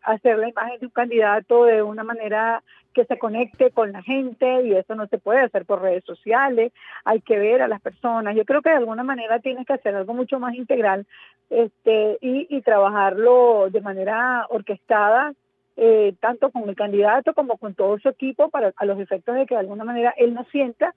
hacer 0.01 0.39
la 0.39 0.49
imagen 0.49 0.79
de 0.79 0.85
un 0.87 0.91
candidato 0.91 1.65
de 1.65 1.83
una 1.83 2.03
manera 2.03 2.63
que 2.95 3.05
se 3.05 3.19
conecte 3.19 3.69
con 3.69 3.91
la 3.91 4.01
gente 4.01 4.63
y 4.63 4.73
eso 4.73 4.95
no 4.95 5.05
se 5.05 5.19
puede 5.19 5.41
hacer 5.41 5.65
por 5.65 5.83
redes 5.83 6.03
sociales, 6.03 6.71
hay 7.05 7.21
que 7.21 7.37
ver 7.37 7.61
a 7.61 7.67
las 7.67 7.79
personas. 7.79 8.35
Yo 8.35 8.43
creo 8.43 8.63
que 8.63 8.71
de 8.71 8.77
alguna 8.77 9.03
manera 9.03 9.37
tienes 9.37 9.67
que 9.67 9.73
hacer 9.73 9.95
algo 9.95 10.15
mucho 10.15 10.39
más 10.39 10.55
integral 10.55 11.05
este, 11.51 12.17
y, 12.21 12.47
y 12.49 12.61
trabajarlo 12.61 13.69
de 13.69 13.81
manera 13.81 14.47
orquestada 14.49 15.33
eh, 15.75 16.13
tanto 16.19 16.51
con 16.51 16.69
el 16.69 16.75
candidato 16.75 17.33
como 17.33 17.57
con 17.57 17.73
todo 17.73 17.97
su 17.99 18.09
equipo, 18.09 18.49
para 18.49 18.73
a 18.75 18.85
los 18.85 18.99
efectos 18.99 19.35
de 19.35 19.45
que 19.45 19.55
de 19.55 19.61
alguna 19.61 19.83
manera 19.83 20.13
él 20.17 20.33
no 20.33 20.45
sienta 20.45 20.93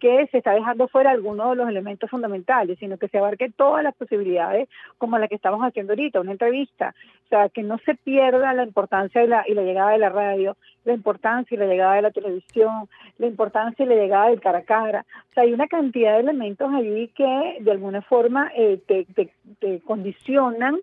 que 0.00 0.26
se 0.28 0.38
está 0.38 0.52
dejando 0.52 0.88
fuera 0.88 1.10
alguno 1.10 1.50
de 1.50 1.56
los 1.56 1.68
elementos 1.68 2.10
fundamentales, 2.10 2.78
sino 2.78 2.96
que 2.96 3.08
se 3.08 3.18
abarque 3.18 3.50
todas 3.50 3.84
las 3.84 3.94
posibilidades, 3.94 4.68
como 4.98 5.18
la 5.18 5.28
que 5.28 5.34
estamos 5.34 5.60
haciendo 5.60 5.92
ahorita, 5.92 6.20
una 6.20 6.32
entrevista. 6.32 6.94
O 7.26 7.28
sea, 7.28 7.48
que 7.50 7.62
no 7.62 7.78
se 7.84 7.94
pierda 7.94 8.52
la 8.54 8.64
importancia 8.64 9.24
la, 9.26 9.44
y 9.46 9.52
la 9.52 9.62
llegada 9.62 9.92
de 9.92 9.98
la 9.98 10.08
radio, 10.08 10.56
la 10.84 10.94
importancia 10.94 11.54
y 11.54 11.58
la 11.58 11.66
llegada 11.66 11.96
de 11.96 12.02
la 12.02 12.10
televisión, 12.10 12.88
la 13.18 13.26
importancia 13.26 13.84
y 13.84 13.88
la 13.88 13.94
llegada 13.94 14.30
del 14.30 14.40
cara 14.40 14.58
a 14.58 14.62
cara. 14.62 15.04
O 15.28 15.32
sea, 15.34 15.42
hay 15.42 15.52
una 15.52 15.68
cantidad 15.68 16.14
de 16.14 16.20
elementos 16.20 16.72
allí 16.72 17.08
que 17.08 17.58
de 17.60 17.70
alguna 17.70 18.00
forma 18.00 18.50
eh, 18.56 18.80
te 18.86 19.80
condicionan 19.80 20.80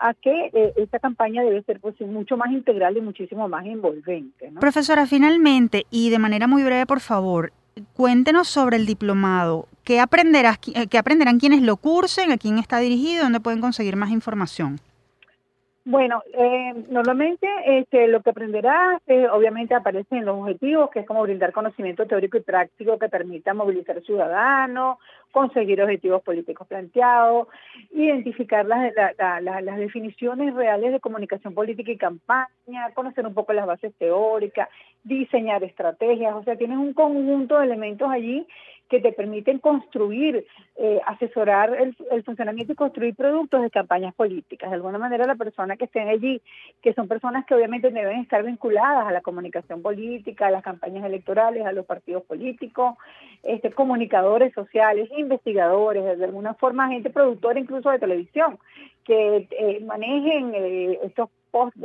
a 0.00 0.14
que 0.14 0.50
eh, 0.52 0.72
esta 0.76 0.98
campaña 0.98 1.42
debe 1.42 1.62
ser 1.62 1.78
pues, 1.78 2.00
mucho 2.00 2.36
más 2.36 2.50
integral 2.50 2.96
y 2.96 3.00
muchísimo 3.00 3.48
más 3.48 3.66
envolvente. 3.66 4.50
Profesora, 4.58 5.06
finalmente, 5.06 5.86
y 5.90 6.10
de 6.10 6.18
manera 6.18 6.46
muy 6.46 6.62
breve, 6.64 6.86
por 6.86 7.00
favor, 7.00 7.52
cuéntenos 7.94 8.48
sobre 8.48 8.76
el 8.76 8.86
diplomado. 8.86 9.68
¿Qué, 9.84 10.00
aprenderás, 10.00 10.58
¿Qué 10.58 10.98
aprenderán 10.98 11.38
quienes 11.38 11.62
lo 11.62 11.76
cursen? 11.76 12.32
¿A 12.32 12.38
quién 12.38 12.58
está 12.58 12.78
dirigido? 12.78 13.24
¿Dónde 13.24 13.40
pueden 13.40 13.60
conseguir 13.60 13.96
más 13.96 14.10
información? 14.10 14.80
Bueno, 15.90 16.22
eh, 16.34 16.72
normalmente 16.88 17.48
este, 17.66 18.06
lo 18.06 18.22
que 18.22 18.30
aprenderá, 18.30 19.02
eh, 19.08 19.26
obviamente 19.28 19.74
aparece 19.74 20.18
en 20.18 20.24
los 20.24 20.38
objetivos, 20.38 20.88
que 20.88 21.00
es 21.00 21.06
como 21.06 21.22
brindar 21.22 21.52
conocimiento 21.52 22.06
teórico 22.06 22.36
y 22.36 22.42
práctico 22.42 22.96
que 22.96 23.08
permita 23.08 23.54
movilizar 23.54 24.00
ciudadanos, 24.02 24.98
conseguir 25.32 25.82
objetivos 25.82 26.22
políticos 26.22 26.68
planteados, 26.68 27.48
identificar 27.90 28.64
las 28.66 29.76
definiciones 29.78 30.54
reales 30.54 30.92
de 30.92 31.00
comunicación 31.00 31.54
política 31.54 31.90
y 31.90 31.96
campaña, 31.96 32.92
conocer 32.94 33.26
un 33.26 33.34
poco 33.34 33.52
las 33.52 33.66
bases 33.66 33.92
teóricas, 33.98 34.68
diseñar 35.02 35.64
estrategias, 35.64 36.36
o 36.36 36.44
sea, 36.44 36.54
tienes 36.54 36.78
un 36.78 36.94
conjunto 36.94 37.58
de 37.58 37.64
elementos 37.64 38.08
allí 38.08 38.46
que 38.90 39.00
te 39.00 39.12
permiten 39.12 39.60
construir, 39.60 40.44
eh, 40.76 41.00
asesorar 41.06 41.72
el, 41.80 41.94
funcionamiento 42.24 42.72
y 42.72 42.76
construir 42.76 43.14
productos 43.14 43.62
de 43.62 43.70
campañas 43.70 44.12
políticas. 44.14 44.68
De 44.68 44.74
alguna 44.74 44.98
manera 44.98 45.28
la 45.28 45.36
persona 45.36 45.76
que 45.76 45.84
estén 45.84 46.08
allí, 46.08 46.42
que 46.82 46.92
son 46.94 47.06
personas 47.06 47.46
que 47.46 47.54
obviamente 47.54 47.90
deben 47.90 48.18
estar 48.18 48.42
vinculadas 48.42 49.06
a 49.06 49.12
la 49.12 49.20
comunicación 49.20 49.80
política, 49.80 50.48
a 50.48 50.50
las 50.50 50.64
campañas 50.64 51.04
electorales, 51.04 51.64
a 51.64 51.72
los 51.72 51.86
partidos 51.86 52.24
políticos, 52.24 52.96
este, 53.44 53.70
comunicadores 53.70 54.52
sociales, 54.54 55.08
investigadores, 55.16 56.18
de 56.18 56.24
alguna 56.24 56.54
forma 56.54 56.88
gente 56.88 57.10
productora 57.10 57.60
incluso 57.60 57.90
de 57.90 58.00
televisión, 58.00 58.58
que 59.04 59.46
eh, 59.52 59.80
manejen 59.86 60.52
eh, 60.52 60.98
estos 61.04 61.30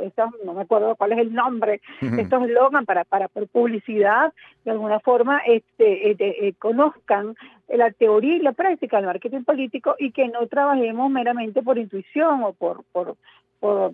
estos, 0.04 0.30
no 0.44 0.54
me 0.54 0.62
acuerdo 0.62 0.96
cuál 0.96 1.14
es 1.14 1.20
el 1.20 1.34
nombre, 1.34 1.82
estos 2.02 2.44
eslogan 2.44 2.86
para, 2.86 3.04
para 3.04 3.28
publicidad, 3.28 4.34
de 4.64 4.72
alguna 4.72 5.00
forma 5.00 5.40
este, 5.46 6.12
eh, 6.12 6.16
eh, 6.20 6.54
conozcan 6.58 7.36
la 7.68 7.92
teoría 7.92 8.36
y 8.36 8.40
la 8.40 8.54
práctica 8.54 8.98
del 8.98 9.08
marketing 9.08 9.44
político 9.44 9.96
y 9.98 10.12
que 10.12 10.28
no 10.28 10.48
trabajemos 10.48 11.10
meramente 11.10 11.62
por 11.62 11.78
intuición 11.78 12.44
o 12.44 12.54
por, 12.54 12.84
por, 12.92 13.16
por 13.60 13.92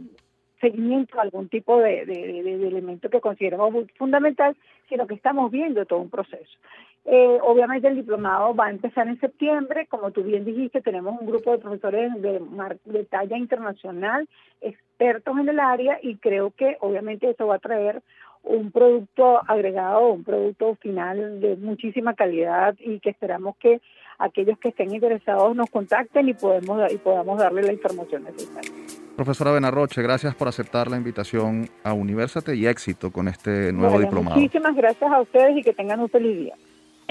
seguimiento 0.61 1.19
a 1.19 1.23
algún 1.23 1.49
tipo 1.49 1.79
de, 1.79 2.03
elemento 2.03 3.09
que 3.09 3.19
consideramos 3.19 3.73
fundamental, 3.97 4.55
sino 4.87 5.07
que 5.07 5.15
estamos 5.15 5.51
viendo 5.51 5.85
todo 5.85 5.99
un 5.99 6.09
proceso. 6.09 6.57
Eh, 7.03 7.39
obviamente 7.41 7.87
el 7.87 7.95
diplomado 7.95 8.53
va 8.53 8.67
a 8.67 8.71
empezar 8.71 9.07
en 9.07 9.19
septiembre, 9.19 9.87
como 9.87 10.11
tú 10.11 10.23
bien 10.23 10.45
dijiste, 10.45 10.81
tenemos 10.81 11.19
un 11.19 11.25
grupo 11.25 11.51
de 11.51 11.57
profesores 11.57 12.13
de, 12.21 12.41
de 12.85 13.05
talla 13.05 13.37
internacional, 13.37 14.29
expertos 14.61 15.37
en 15.39 15.49
el 15.49 15.59
área, 15.59 15.97
y 16.01 16.17
creo 16.17 16.51
que 16.51 16.77
obviamente 16.79 17.29
eso 17.29 17.47
va 17.47 17.55
a 17.55 17.59
traer 17.59 18.03
un 18.43 18.71
producto 18.71 19.41
agregado, 19.47 20.09
un 20.09 20.23
producto 20.23 20.75
final 20.75 21.41
de 21.41 21.55
muchísima 21.57 22.13
calidad 22.13 22.75
y 22.79 22.99
que 22.99 23.09
esperamos 23.09 23.55
que 23.57 23.81
aquellos 24.17 24.57
que 24.59 24.69
estén 24.69 24.93
interesados 24.93 25.55
nos 25.55 25.69
contacten 25.69 26.29
y 26.29 26.33
podemos 26.33 26.91
y 26.91 26.97
podamos 26.97 27.39
darle 27.39 27.63
la 27.63 27.73
información 27.73 28.23
necesaria. 28.23 28.71
Profesora 29.15 29.51
Benarroche, 29.51 30.01
gracias 30.01 30.33
por 30.35 30.47
aceptar 30.47 30.89
la 30.89 30.97
invitación 30.97 31.67
a 31.83 31.93
Universate 31.93 32.55
y 32.55 32.67
éxito 32.67 33.11
con 33.11 33.27
este 33.27 33.71
nuevo 33.73 33.99
diplomado. 33.99 34.35
Muchísimas 34.35 34.75
gracias 34.75 35.11
a 35.11 35.21
ustedes 35.21 35.57
y 35.57 35.63
que 35.63 35.73
tengan 35.73 35.99
un 35.99 36.09
feliz 36.09 36.37
día. 36.37 36.55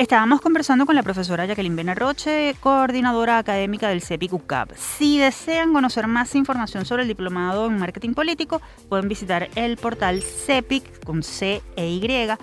Estábamos 0.01 0.41
conversando 0.41 0.87
con 0.87 0.97
la 0.97 1.03
profesora 1.03 1.45
Jacqueline 1.45 1.77
Benarroche, 1.77 2.57
coordinadora 2.61 3.37
académica 3.37 3.91
del 3.91 4.01
CEPIC 4.01 4.33
UCAP. 4.33 4.71
Si 4.75 5.19
desean 5.19 5.75
conocer 5.75 6.07
más 6.07 6.35
información 6.35 6.87
sobre 6.87 7.03
el 7.03 7.09
diplomado 7.09 7.67
en 7.67 7.77
marketing 7.77 8.15
político, 8.15 8.63
pueden 8.89 9.11
visitar 9.11 9.51
el 9.57 9.77
portal 9.77 10.23
cepic 10.23 11.05
con 11.05 11.23
c 11.23 11.61
e 11.77 12.37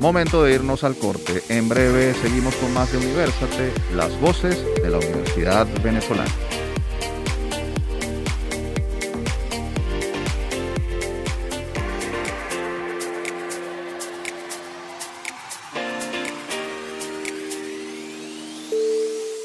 Momento 0.00 0.42
de 0.42 0.54
irnos 0.54 0.82
al 0.82 0.96
corte. 0.96 1.44
En 1.50 1.68
breve 1.68 2.12
seguimos 2.14 2.56
con 2.56 2.74
más 2.74 2.90
de 2.90 2.98
Universate, 2.98 3.72
las 3.94 4.20
voces 4.20 4.60
de 4.82 4.90
la 4.90 4.98
Universidad 4.98 5.68
Venezolana. 5.84 6.32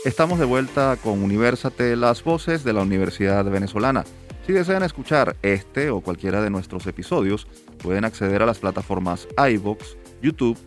Estamos 0.10 0.40
de 0.40 0.46
vuelta 0.46 0.98
con 1.04 1.22
Universate, 1.22 1.96
las 1.96 2.24
voces 2.24 2.64
de 2.64 2.74
la 2.74 2.82
Universidad 2.82 3.46
Venezolana. 3.46 4.06
Si 4.44 4.52
desean 4.52 4.82
escuchar 4.82 5.36
este 5.44 5.92
o 5.92 6.02
cualquiera 6.02 6.42
de 6.42 6.50
nuestros 6.50 6.88
episodios, 6.88 7.46
pueden 7.78 8.06
acceder 8.06 8.42
a 8.42 8.48
las 8.48 8.58
plataformas 8.58 9.28
iVoox, 9.38 9.98
YouTube, 10.20 10.58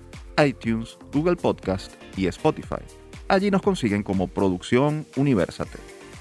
iTunes, 0.47 0.97
Google 1.13 1.35
Podcast 1.35 1.93
y 2.17 2.29
Spotify. 2.29 2.85
Allí 3.27 3.51
nos 3.51 3.63
consiguen 3.63 4.05
como 4.05 4.29
Producción 4.29 5.07
Universate. 5.17 5.81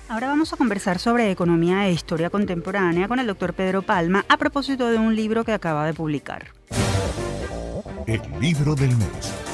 Ahora 0.10 0.25
vamos 0.25 0.51
a 0.51 0.57
conversar 0.57 0.97
sobre 0.97 1.29
economía 1.29 1.88
e 1.88 1.91
historia 1.91 2.31
contemporánea 2.31 3.07
con 3.07 3.19
el 3.19 3.27
doctor 3.27 3.53
Pedro 3.53 3.84
Palma 3.84 4.25
a 4.29 4.38
propósito 4.38 4.89
de 4.89 4.97
un 4.97 5.15
libro 5.15 5.43
que 5.45 5.53
acaba 5.53 5.86
de 5.86 5.93
publicar. 5.93 6.47
El 8.07 8.21
libro 8.39 8.73
del 8.73 8.97
mes. 8.97 9.50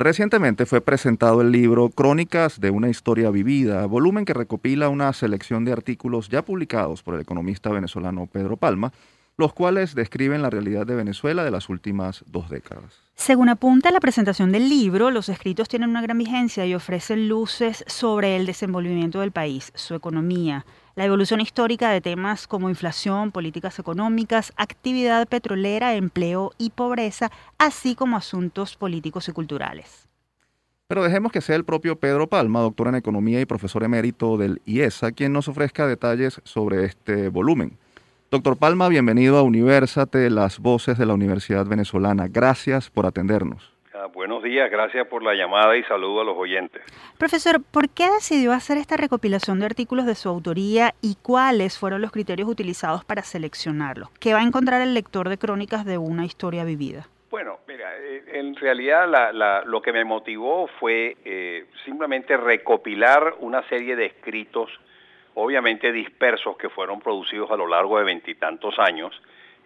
Recientemente 0.00 0.64
fue 0.64 0.80
presentado 0.80 1.42
el 1.42 1.52
libro 1.52 1.90
Crónicas 1.90 2.58
de 2.58 2.70
una 2.70 2.88
historia 2.88 3.28
vivida, 3.28 3.84
volumen 3.84 4.24
que 4.24 4.32
recopila 4.32 4.88
una 4.88 5.12
selección 5.12 5.66
de 5.66 5.72
artículos 5.72 6.30
ya 6.30 6.40
publicados 6.40 7.02
por 7.02 7.16
el 7.16 7.20
economista 7.20 7.68
venezolano 7.68 8.26
Pedro 8.26 8.56
Palma, 8.56 8.94
los 9.36 9.52
cuales 9.52 9.94
describen 9.94 10.40
la 10.40 10.48
realidad 10.48 10.86
de 10.86 10.94
Venezuela 10.94 11.44
de 11.44 11.50
las 11.50 11.68
últimas 11.68 12.24
dos 12.28 12.48
décadas. 12.48 13.02
Según 13.14 13.50
apunta 13.50 13.90
la 13.90 14.00
presentación 14.00 14.52
del 14.52 14.70
libro, 14.70 15.10
los 15.10 15.28
escritos 15.28 15.68
tienen 15.68 15.90
una 15.90 16.00
gran 16.00 16.16
vigencia 16.16 16.64
y 16.64 16.74
ofrecen 16.74 17.28
luces 17.28 17.84
sobre 17.86 18.36
el 18.36 18.46
desenvolvimiento 18.46 19.20
del 19.20 19.32
país, 19.32 19.70
su 19.74 19.94
economía, 19.94 20.64
la 21.00 21.06
evolución 21.06 21.40
histórica 21.40 21.88
de 21.88 22.02
temas 22.02 22.46
como 22.46 22.68
inflación, 22.68 23.32
políticas 23.32 23.78
económicas, 23.78 24.52
actividad 24.58 25.26
petrolera, 25.26 25.94
empleo 25.94 26.52
y 26.58 26.68
pobreza, 26.68 27.30
así 27.56 27.94
como 27.94 28.18
asuntos 28.18 28.76
políticos 28.76 29.26
y 29.26 29.32
culturales. 29.32 30.10
Pero 30.88 31.02
dejemos 31.02 31.32
que 31.32 31.40
sea 31.40 31.56
el 31.56 31.64
propio 31.64 31.98
Pedro 31.98 32.26
Palma, 32.26 32.60
doctor 32.60 32.88
en 32.88 32.96
economía 32.96 33.40
y 33.40 33.46
profesor 33.46 33.82
emérito 33.82 34.36
del 34.36 34.60
IESA, 34.66 35.12
quien 35.12 35.32
nos 35.32 35.48
ofrezca 35.48 35.86
detalles 35.86 36.42
sobre 36.44 36.84
este 36.84 37.30
volumen. 37.30 37.78
Doctor 38.30 38.58
Palma, 38.58 38.90
bienvenido 38.90 39.38
a 39.38 39.42
Universate, 39.42 40.28
las 40.28 40.58
voces 40.58 40.98
de 40.98 41.06
la 41.06 41.14
Universidad 41.14 41.64
Venezolana. 41.64 42.28
Gracias 42.28 42.90
por 42.90 43.06
atendernos. 43.06 43.79
Ah, 44.02 44.06
buenos 44.06 44.42
días, 44.42 44.70
gracias 44.70 45.06
por 45.08 45.22
la 45.22 45.34
llamada 45.34 45.76
y 45.76 45.82
saludo 45.82 46.22
a 46.22 46.24
los 46.24 46.34
oyentes. 46.34 46.80
Profesor, 47.18 47.62
¿por 47.62 47.90
qué 47.90 48.08
decidió 48.10 48.52
hacer 48.52 48.78
esta 48.78 48.96
recopilación 48.96 49.60
de 49.60 49.66
artículos 49.66 50.06
de 50.06 50.14
su 50.14 50.30
autoría 50.30 50.94
y 51.02 51.16
cuáles 51.20 51.78
fueron 51.78 52.00
los 52.00 52.10
criterios 52.10 52.48
utilizados 52.48 53.04
para 53.04 53.22
seleccionarlos? 53.22 54.08
¿Qué 54.18 54.32
va 54.32 54.40
a 54.40 54.42
encontrar 54.42 54.80
el 54.80 54.94
lector 54.94 55.28
de 55.28 55.36
crónicas 55.36 55.84
de 55.84 55.98
una 55.98 56.24
historia 56.24 56.64
vivida? 56.64 57.08
Bueno, 57.28 57.58
mira, 57.68 57.94
eh, 57.98 58.24
en 58.32 58.56
realidad 58.56 59.06
lo 59.66 59.82
que 59.82 59.92
me 59.92 60.06
motivó 60.06 60.66
fue 60.78 61.18
eh, 61.22 61.66
simplemente 61.84 62.38
recopilar 62.38 63.34
una 63.40 63.68
serie 63.68 63.96
de 63.96 64.06
escritos 64.06 64.70
obviamente 65.34 65.92
dispersos 65.92 66.56
que 66.56 66.70
fueron 66.70 67.00
producidos 67.00 67.50
a 67.50 67.56
lo 67.56 67.66
largo 67.66 67.98
de 67.98 68.04
veintitantos 68.04 68.78
años, 68.78 69.12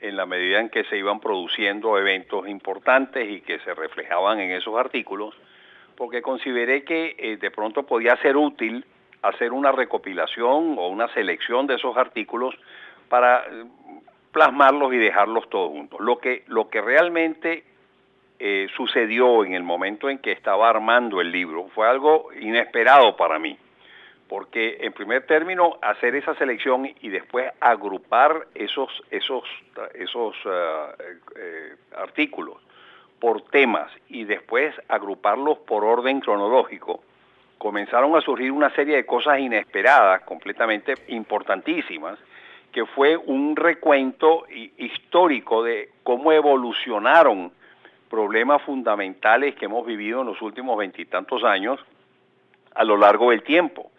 en 0.04 0.16
la 0.16 0.26
medida 0.26 0.60
en 0.60 0.68
que 0.68 0.84
se 0.84 0.98
iban 0.98 1.18
produciendo 1.18 1.98
eventos 1.98 2.46
importantes 2.46 3.26
y 3.28 3.40
que 3.40 3.58
se 3.60 3.74
reflejaban 3.74 4.38
en 4.38 4.50
esos 4.50 4.76
artículos, 4.76 5.34
porque 5.96 6.20
consideré 6.20 6.84
que 6.84 7.16
eh, 7.18 7.36
de 7.38 7.50
pronto 7.50 7.84
podía 7.84 8.14
ser 8.18 8.36
útil 8.36 8.84
hacer 9.22 9.52
una 9.52 9.72
recopilación 9.72 10.76
o 10.78 10.88
una 10.88 11.08
selección 11.14 11.66
de 11.66 11.76
esos 11.76 11.96
artículos 11.96 12.54
para 13.08 13.46
eh, 13.46 13.64
plasmarlos 14.30 14.92
y 14.92 14.98
dejarlos 14.98 15.48
todos 15.48 15.70
juntos. 15.70 15.98
Lo 16.00 16.18
que, 16.18 16.44
lo 16.48 16.68
que 16.68 16.82
realmente 16.82 17.64
eh, 18.38 18.66
sucedió 18.76 19.42
en 19.42 19.54
el 19.54 19.62
momento 19.62 20.10
en 20.10 20.18
que 20.18 20.32
estaba 20.32 20.68
armando 20.68 21.22
el 21.22 21.32
libro 21.32 21.68
fue 21.74 21.88
algo 21.88 22.28
inesperado 22.38 23.16
para 23.16 23.38
mí 23.38 23.56
porque 24.28 24.78
en 24.80 24.92
primer 24.92 25.26
término 25.26 25.78
hacer 25.82 26.14
esa 26.14 26.34
selección 26.36 26.90
y 27.00 27.08
después 27.08 27.52
agrupar 27.60 28.46
esos 28.54 28.90
esos 29.10 29.44
esos 29.94 30.34
eh, 30.44 31.16
eh, 31.36 31.76
artículos 31.96 32.56
por 33.20 33.42
temas 33.42 33.90
y 34.08 34.24
después 34.24 34.74
agruparlos 34.88 35.58
por 35.58 35.84
orden 35.84 36.20
cronológico 36.20 37.02
comenzaron 37.58 38.16
a 38.16 38.20
surgir 38.20 38.50
una 38.50 38.70
serie 38.70 38.96
de 38.96 39.06
cosas 39.06 39.38
inesperadas 39.38 40.22
completamente 40.22 40.94
importantísimas 41.08 42.18
que 42.72 42.86
fue 42.86 43.16
un 43.16 43.54
recuento 43.54 44.46
histórico 44.78 45.62
de 45.62 45.90
cómo 46.02 46.32
evolucionaron 46.32 47.52
problemas 48.10 48.62
fundamentales 48.62 49.54
que 49.54 49.66
hemos 49.66 49.86
vivido 49.86 50.22
en 50.22 50.26
los 50.26 50.42
últimos 50.42 50.76
veintitantos 50.76 51.44
años 51.44 51.78
a 52.74 52.84
lo 52.84 52.96
largo 52.96 53.30
del 53.30 53.42
tiempo 53.42 53.90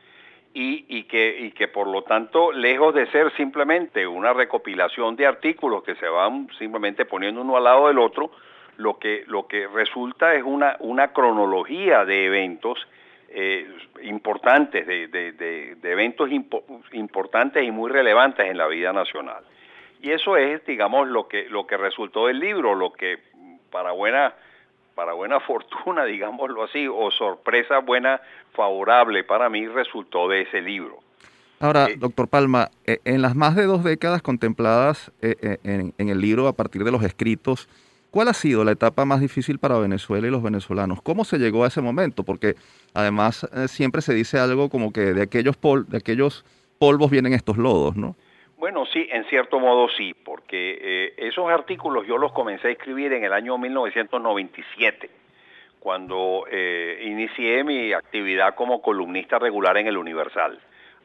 y, 0.57 1.03
que, 1.03 1.37
y 1.37 1.51
que 1.51 1.67
por 1.67 1.87
lo 1.87 2.03
tanto, 2.03 2.53
lejos 2.53 2.95
de 2.95 3.07
ser 3.07 3.29
simplemente 3.35 4.07
una 4.07 4.31
recopilación 4.31 5.17
de 5.17 5.27
artículos 5.27 5.83
que 5.83 5.95
se 5.95 6.07
van 6.07 6.47
simplemente 6.57 7.03
poniendo 7.03 7.41
uno 7.41 7.57
al 7.57 7.65
lado 7.65 7.87
del 7.87 7.99
otro, 7.99 8.31
lo 8.77 8.97
que, 8.97 9.25
lo 9.27 9.47
que 9.47 9.67
resulta 9.67 10.33
es 10.33 10.43
una, 10.43 10.77
una 10.79 11.11
cronología 11.11 12.05
de 12.05 12.25
eventos 12.25 12.87
eh, 13.29 13.67
importantes, 14.03 14.87
de, 14.87 15.09
de, 15.09 15.33
de, 15.33 15.91
eventos 15.91 16.29
importantes 16.93 17.61
y 17.61 17.71
muy 17.71 17.91
relevantes 17.91 18.45
en 18.49 18.57
la 18.57 18.67
vida 18.67 18.93
nacional. 18.93 19.43
Y 20.01 20.11
eso 20.11 20.37
es, 20.37 20.65
digamos, 20.65 21.09
lo 21.09 21.27
que, 21.27 21.49
lo 21.49 21.67
que 21.67 21.75
resultó 21.75 22.27
del 22.27 22.39
libro, 22.39 22.75
lo 22.75 22.93
que 22.93 23.19
para 23.71 23.91
buena 23.91 24.33
para 24.95 25.13
buena 25.13 25.39
fortuna, 25.47 26.05
digámoslo 26.05 26.63
así, 26.63 26.87
o 26.87 27.11
sorpresa 27.11 27.79
buena, 27.79 28.21
favorable 28.53 29.23
para 29.23 29.49
mí, 29.49 29.67
resultó 29.67 30.27
de 30.27 30.43
ese 30.43 30.61
libro. 30.61 30.99
Ahora, 31.59 31.87
eh, 31.89 31.95
doctor 31.97 32.27
Palma, 32.27 32.69
eh, 32.85 32.99
en 33.05 33.21
las 33.21 33.35
más 33.35 33.55
de 33.55 33.63
dos 33.65 33.83
décadas 33.83 34.21
contempladas 34.21 35.11
eh, 35.21 35.57
en, 35.63 36.09
el 36.09 36.19
libro 36.19 36.47
a 36.47 36.53
partir 36.53 36.83
de 36.83 36.91
los 36.91 37.03
escritos, 37.03 37.69
¿cuál 38.11 38.27
ha 38.27 38.33
sido 38.33 38.63
la 38.63 38.71
etapa 38.71 39.05
más 39.05 39.21
difícil 39.21 39.57
para 39.59 39.77
Venezuela 39.79 40.27
y 40.27 40.31
los 40.31 40.43
venezolanos? 40.43 41.01
¿Cómo 41.01 41.23
se 41.23 41.37
llegó 41.37 41.63
a 41.63 41.67
ese 41.67 41.81
momento? 41.81 42.23
Porque 42.23 42.55
además 42.93 43.47
siempre 43.67 44.01
se 44.01 44.13
dice 44.13 44.37
algo 44.37 44.69
como 44.69 44.91
que 44.91 45.13
de 45.13 45.21
aquellos, 45.21 45.55
pol 45.55 45.87
de 45.87 45.97
aquellos 45.97 46.43
polvos 46.77 47.09
vienen 47.09 47.33
estos 47.33 47.57
lodos, 47.57 47.95
¿no? 47.95 48.15
Bueno, 48.57 48.85
sí, 48.85 49.07
en 49.11 49.25
cierto 49.25 49.59
modo 49.59 49.89
sí, 49.89 50.13
porque 50.13 50.77
eh, 50.81 51.13
esos 51.17 51.49
artículos 51.49 52.07
yo 52.07 52.17
los 52.17 52.31
comencé 52.31 52.69
a 52.69 52.71
escribir 52.71 53.11
en 53.11 53.25
el 53.25 53.33
año 53.33 53.57
1997, 53.57 55.09
cuando 55.79 56.45
eh, 56.49 57.03
inicié 57.03 57.65
mi 57.65 57.91
actividad 57.91 58.55
como 58.55 58.81
columnista 58.81 59.39
regular 59.39 59.77
en 59.77 59.87
el 59.87 59.97
Universal. 59.97 60.57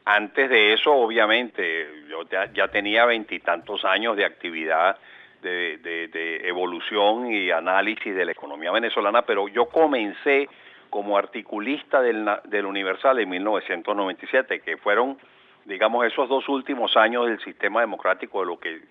Antes 0.05 0.49
de 0.49 0.73
eso, 0.73 0.93
obviamente, 0.93 1.87
yo 2.09 2.23
ya, 2.53 2.67
tenía 2.69 3.05
veintitantos 3.05 3.83
años 3.83 4.15
de 4.15 4.25
actividad 4.25 4.97
de, 5.41 5.77
de, 5.77 6.47
evolución 6.47 7.31
y 7.31 7.51
análisis 7.51 8.15
de 8.15 8.25
la 8.25 8.31
economía 8.31 8.71
venezolana, 8.71 9.23
pero 9.23 9.47
yo 9.49 9.65
comencé 9.65 10.47
como 10.89 11.17
articulista 11.17 12.01
del, 12.01 12.27
del 12.45 12.65
Universal 12.65 13.19
en 13.19 13.29
1997, 13.29 14.61
que 14.61 14.77
fueron, 14.77 15.17
digamos, 15.65 16.05
esos 16.05 16.27
dos 16.29 16.47
últimos 16.49 16.95
años 16.97 17.27
del 17.27 17.39
sistema 17.39 17.81
democrático 17.81 18.41
de 18.41 18.45
lo 18.45 18.59
que 18.59 18.81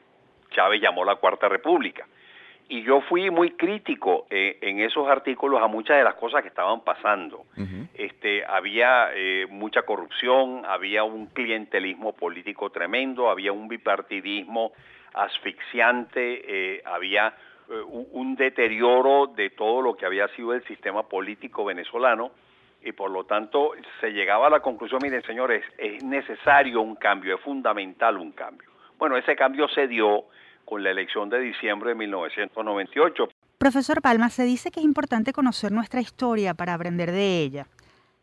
Chávez 0.51 0.81
llamó 0.81 1.05
la 1.05 1.17
Cuarta 1.17 1.49
República. 1.49 2.07
Y 2.69 2.85
yo 2.85 3.01
fui 3.01 3.31
muy 3.31 3.51
crítico 3.53 4.27
eh, 4.31 4.59
en 4.61 4.79
esos 4.79 5.09
artículos 5.09 5.61
a 5.61 5.67
muchas 5.67 5.97
de 5.97 6.05
las 6.05 6.15
cosas 6.15 6.43
que 6.43 6.49
estaban 6.49 6.83
pasando. 6.83 7.45
este, 7.95 8.45
había 8.45 9.11
eh, 9.13 9.47
mucha 9.51 9.83
corrupción, 9.83 10.63
había 10.65 11.03
un 11.03 11.27
clientelismo 11.27 12.13
político 12.13 12.71
tremendo, 12.71 13.29
había 13.29 13.53
un 13.53 13.67
bipartidismo 13.67 14.73
asfixiante, 15.15 16.77
eh, 16.77 16.83
había 16.85 17.35
un 17.89 18.35
deterioro 18.35 19.29
de 19.29 19.51
todo 19.51 19.81
lo 19.81 19.97
que 19.97 20.05
había 20.05 20.27
sido 20.29 20.53
el 20.55 20.65
sistema 20.65 21.05
político 21.05 21.65
venezolano 21.65 22.33
y 22.83 22.93
por 22.93 23.11
lo 23.11 23.25
tanto 23.25 23.73
se 24.01 24.11
llegaba 24.11 24.47
a 24.47 24.51
la 24.51 24.61
conclusión, 24.61 25.01
miren 25.03 25.23
señores, 25.23 25.65
es 25.79 26.03
necesario 26.03 26.81
un 26.81 26.97
cambio, 26.97 27.35
es 27.37 27.41
fundamental 27.43 28.17
un 28.17 28.33
cambio. 28.33 28.69
Bueno, 28.99 29.17
ese 29.17 29.37
cambio 29.37 29.69
se 29.69 29.87
dio 29.87 30.25
con 30.65 30.83
la 30.83 30.91
elección 30.91 31.29
de 31.29 31.41
diciembre 31.41 31.91
de 31.91 31.95
1998. 31.97 33.29
Profesor 33.59 34.01
Palma, 34.01 34.31
se 34.31 34.45
dice 34.45 34.71
que 34.71 34.81
es 34.81 34.87
importante 34.87 35.33
conocer 35.33 35.73
nuestra 35.73 36.01
historia 36.01 36.55
para 36.55 36.75
aprender 36.75 37.11
de 37.11 37.43
ella. 37.43 37.67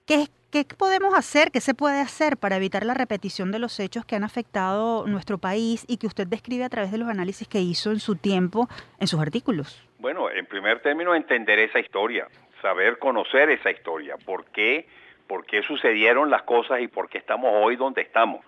¿Qué, 0.06 0.28
¿Qué 0.50 0.66
podemos 0.78 1.14
hacer, 1.14 1.52
qué 1.52 1.60
se 1.60 1.74
puede 1.74 2.00
hacer 2.00 2.38
para 2.38 2.56
evitar 2.56 2.86
la 2.86 2.94
repetición 2.94 3.52
de 3.52 3.60
los 3.60 3.80
hechos 3.80 4.06
que 4.06 4.16
han 4.16 4.24
afectado 4.24 5.06
nuestro 5.06 5.38
país 5.38 5.84
y 5.88 5.98
que 5.98 6.08
usted 6.08 6.26
describe 6.26 6.64
a 6.64 6.70
través 6.70 6.92
de 6.92 6.98
los 6.98 7.10
análisis 7.10 7.48
que 7.48 7.60
hizo 7.60 7.92
en 7.92 8.00
su 8.00 8.16
tiempo 8.16 8.70
en 9.00 9.08
sus 9.08 9.20
artículos? 9.20 9.84
Bueno, 10.00 10.32
en 10.32 10.46
primer 10.46 10.82
término, 10.82 11.14
entender 11.14 11.60
esa 11.60 11.80
historia, 11.80 12.28
saber 12.62 13.00
conocer 13.00 13.50
esa 13.50 13.72
historia, 13.72 14.18
por 14.18 14.46
qué, 14.46 14.88
por 15.28 15.46
qué 15.46 15.64
sucedieron 15.64 16.30
las 16.30 16.44
cosas 16.44 16.82
y 16.82 16.88
por 16.88 17.10
qué 17.10 17.18
estamos 17.18 17.52
hoy 17.54 17.76
donde 17.76 18.02
estamos. 18.02 18.46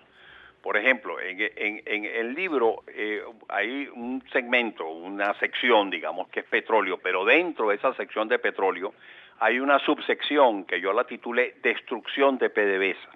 Por 0.61 0.75
ejemplo, 0.75 1.17
en, 1.21 2.05
el 2.05 2.33
libro 2.33 2.83
eh, 2.87 3.23
hay 3.47 3.87
un 3.93 4.21
segmento, 4.33 4.89
una 4.89 5.33
sección, 5.35 5.89
digamos, 5.89 6.27
que 6.29 6.41
es 6.41 6.45
petróleo, 6.45 6.99
pero 7.01 7.23
dentro 7.23 7.69
de 7.69 7.75
esa 7.75 7.93
sección 7.93 8.27
de 8.27 8.39
petróleo 8.39 8.93
hay 9.39 9.61
una 9.61 9.79
subsección 9.79 10.65
que 10.65 10.81
yo 10.81 10.91
la 10.91 11.05
titulé 11.05 11.55
Destrucción 11.63 12.37
de 12.37 12.49
PDVSA, 12.49 13.09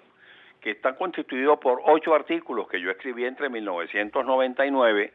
que 0.62 0.70
está 0.70 0.96
constituido 0.96 1.60
por 1.60 1.82
ocho 1.84 2.14
artículos 2.14 2.66
que 2.66 2.80
yo 2.80 2.90
escribí 2.90 3.26
entre 3.26 3.50
1999 3.50 5.12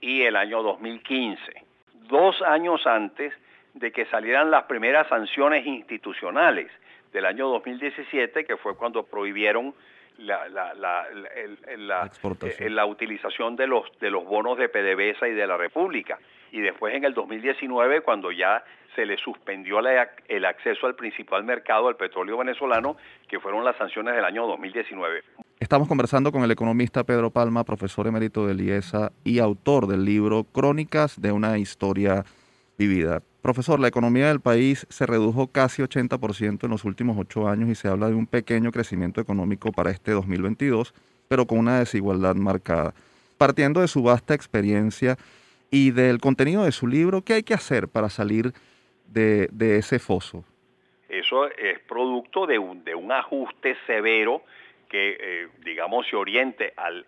y 0.00 0.22
el 0.22 0.36
año 0.36 0.62
2015, 0.62 1.64
dos 2.08 2.40
años 2.42 2.86
antes 2.86 3.34
de 3.74 3.92
que 3.92 4.06
salieran 4.06 4.50
las 4.50 4.64
primeras 4.64 5.08
sanciones 5.08 5.66
institucionales 5.66 6.70
del 7.12 7.26
año 7.26 7.48
2017, 7.48 8.44
que 8.44 8.56
fue 8.56 8.76
cuando 8.76 9.02
prohibieron 9.04 9.74
la, 10.18 10.48
la, 10.48 10.74
la, 10.74 11.06
la, 11.76 12.10
eh, 12.58 12.70
la, 12.70 12.86
utilización 12.86 13.56
de 13.56 13.66
los, 13.66 13.84
de 14.00 14.10
los 14.10 14.24
bonos 14.24 14.58
de 14.58 14.68
PDVSA 14.68 15.28
y 15.28 15.32
de 15.32 15.46
la 15.46 15.56
República. 15.56 16.18
Y 16.50 16.60
después 16.60 16.94
en 16.94 17.04
el 17.04 17.14
2019, 17.14 18.02
cuando 18.02 18.30
ya 18.30 18.62
se 18.94 19.06
le 19.06 19.16
suspendió 19.16 19.80
el 19.80 20.44
acceso 20.44 20.86
al 20.86 20.94
principal 20.94 21.44
mercado 21.44 21.86
del 21.86 21.96
petróleo 21.96 22.36
venezolano, 22.36 22.96
que 23.26 23.40
fueron 23.40 23.64
las 23.64 23.76
sanciones 23.76 24.14
del 24.14 24.24
año 24.24 24.46
2019. 24.46 25.22
Estamos 25.60 25.88
conversando 25.88 26.30
con 26.30 26.42
el 26.42 26.50
economista 26.50 27.04
Pedro 27.04 27.30
Palma, 27.30 27.64
profesor 27.64 28.06
emérito 28.06 28.46
de 28.46 28.62
IESA 28.62 29.12
y 29.24 29.38
autor 29.38 29.86
del 29.86 30.04
libro 30.04 30.44
Crónicas 30.44 31.20
de 31.20 31.32
una 31.32 31.56
historia 31.56 32.24
vivida. 32.76 33.22
Profesor, 33.42 33.80
la 33.80 33.88
economía 33.88 34.28
del 34.28 34.40
país 34.40 34.86
se 34.88 35.04
redujo 35.04 35.48
casi 35.48 35.82
80% 35.82 36.62
en 36.62 36.70
los 36.70 36.84
últimos 36.84 37.18
ocho 37.18 37.48
años 37.48 37.68
y 37.68 37.74
se 37.74 37.88
habla 37.88 38.06
de 38.06 38.14
un 38.14 38.28
pequeño 38.28 38.70
crecimiento 38.70 39.20
económico 39.20 39.72
para 39.72 39.90
este 39.90 40.12
2022, 40.12 40.94
pero 41.26 41.44
con 41.44 41.58
una 41.58 41.80
desigualdad 41.80 42.36
marcada. 42.36 42.94
Partiendo 43.38 43.80
de 43.80 43.88
su 43.88 44.04
vasta 44.04 44.34
experiencia 44.34 45.16
y 45.72 45.90
del 45.90 46.20
contenido 46.20 46.62
de 46.62 46.70
su 46.70 46.86
libro, 46.86 47.22
¿qué 47.22 47.32
hay 47.32 47.42
que 47.42 47.54
hacer 47.54 47.88
para 47.88 48.10
salir 48.10 48.52
de, 49.08 49.48
ese 49.58 49.98
foso? 49.98 50.44
Eso 51.08 51.48
es 51.48 51.80
producto 51.80 52.46
de 52.46 52.60
un, 52.60 53.10
ajuste 53.10 53.76
severo 53.88 54.44
que, 54.88 55.16
eh, 55.18 55.48
digamos, 55.64 56.06
se 56.06 56.14
oriente 56.14 56.74
al, 56.76 57.04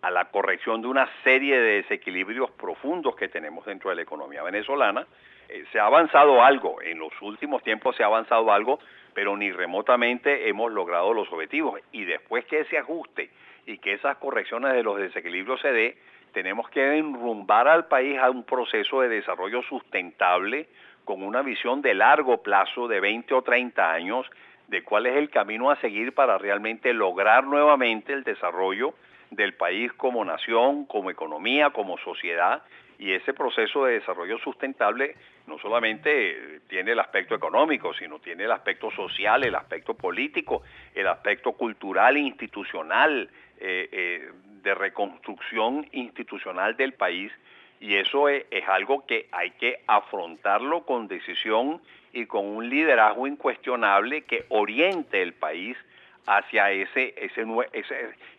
a 0.00 0.10
la 0.10 0.30
corrección 0.30 0.80
de 0.80 0.88
una 0.88 1.06
serie 1.22 1.60
de 1.60 1.82
desequilibrios 1.82 2.50
profundos 2.52 3.14
que 3.14 3.28
tenemos 3.28 3.66
dentro 3.66 3.90
de 3.90 3.96
la 3.96 4.02
economía 4.02 4.42
venezolana 4.42 5.06
eh, 5.50 5.64
se 5.72 5.80
ha 5.80 5.86
avanzado 5.86 6.42
algo, 6.42 6.80
en 6.82 6.98
los 6.98 7.12
últimos 7.20 7.62
tiempos 7.62 7.96
se 7.96 8.02
ha 8.02 8.06
avanzado 8.06 8.52
algo, 8.52 8.78
pero 9.14 9.36
ni 9.36 9.50
remotamente 9.50 10.48
hemos 10.48 10.72
logrado 10.72 11.12
los 11.12 11.30
objetivos. 11.32 11.80
Y 11.92 12.04
después 12.04 12.44
que 12.46 12.60
ese 12.60 12.78
ajuste 12.78 13.30
y 13.66 13.78
que 13.78 13.94
esas 13.94 14.16
correcciones 14.18 14.72
de 14.72 14.82
los 14.82 14.98
desequilibrios 14.98 15.60
se 15.60 15.72
dé, 15.72 15.98
tenemos 16.32 16.68
que 16.70 16.98
enrumbar 16.98 17.68
al 17.68 17.86
país 17.86 18.18
a 18.18 18.30
un 18.30 18.44
proceso 18.44 19.00
de 19.00 19.08
desarrollo 19.08 19.62
sustentable 19.62 20.68
con 21.04 21.22
una 21.22 21.42
visión 21.42 21.82
de 21.82 21.94
largo 21.94 22.42
plazo 22.42 22.86
de 22.86 23.00
20 23.00 23.34
o 23.34 23.42
30 23.42 23.92
años 23.92 24.26
de 24.68 24.84
cuál 24.84 25.06
es 25.06 25.16
el 25.16 25.30
camino 25.30 25.70
a 25.70 25.76
seguir 25.80 26.14
para 26.14 26.38
realmente 26.38 26.92
lograr 26.92 27.44
nuevamente 27.44 28.12
el 28.12 28.22
desarrollo 28.22 28.94
del 29.30 29.54
país 29.54 29.92
como 29.94 30.24
nación, 30.24 30.84
como 30.86 31.10
economía, 31.10 31.70
como 31.70 31.98
sociedad 31.98 32.62
y 33.00 33.12
ese 33.14 33.32
proceso 33.32 33.86
de 33.86 33.94
desarrollo 33.94 34.38
sustentable 34.38 35.16
no 35.46 35.58
solamente 35.58 36.60
tiene 36.68 36.92
el 36.92 37.00
aspecto 37.00 37.34
económico, 37.34 37.94
sino 37.94 38.18
tiene 38.18 38.44
el 38.44 38.52
aspecto 38.52 38.90
social, 38.90 39.42
el 39.42 39.54
aspecto 39.54 39.94
político, 39.94 40.62
el 40.94 41.06
aspecto 41.08 41.52
cultural 41.52 42.18
e 42.18 42.20
institucional, 42.20 43.30
eh, 43.58 43.88
eh, 43.90 44.30
de 44.62 44.74
reconstrucción 44.74 45.88
institucional 45.92 46.76
del 46.76 46.92
país, 46.92 47.32
y 47.80 47.94
eso 47.94 48.28
es, 48.28 48.44
algo 48.68 49.06
que 49.06 49.28
hay 49.32 49.52
que 49.52 49.80
afrontarlo 49.86 50.84
con 50.84 51.08
decisión 51.08 51.80
y 52.12 52.26
con 52.26 52.44
un 52.44 52.68
liderazgo 52.68 53.26
incuestionable 53.26 54.24
que 54.24 54.44
oriente 54.50 55.22
el 55.22 55.32
país 55.32 55.78
hacia 56.26 56.70
ese, 56.70 57.14
ese, 57.16 57.46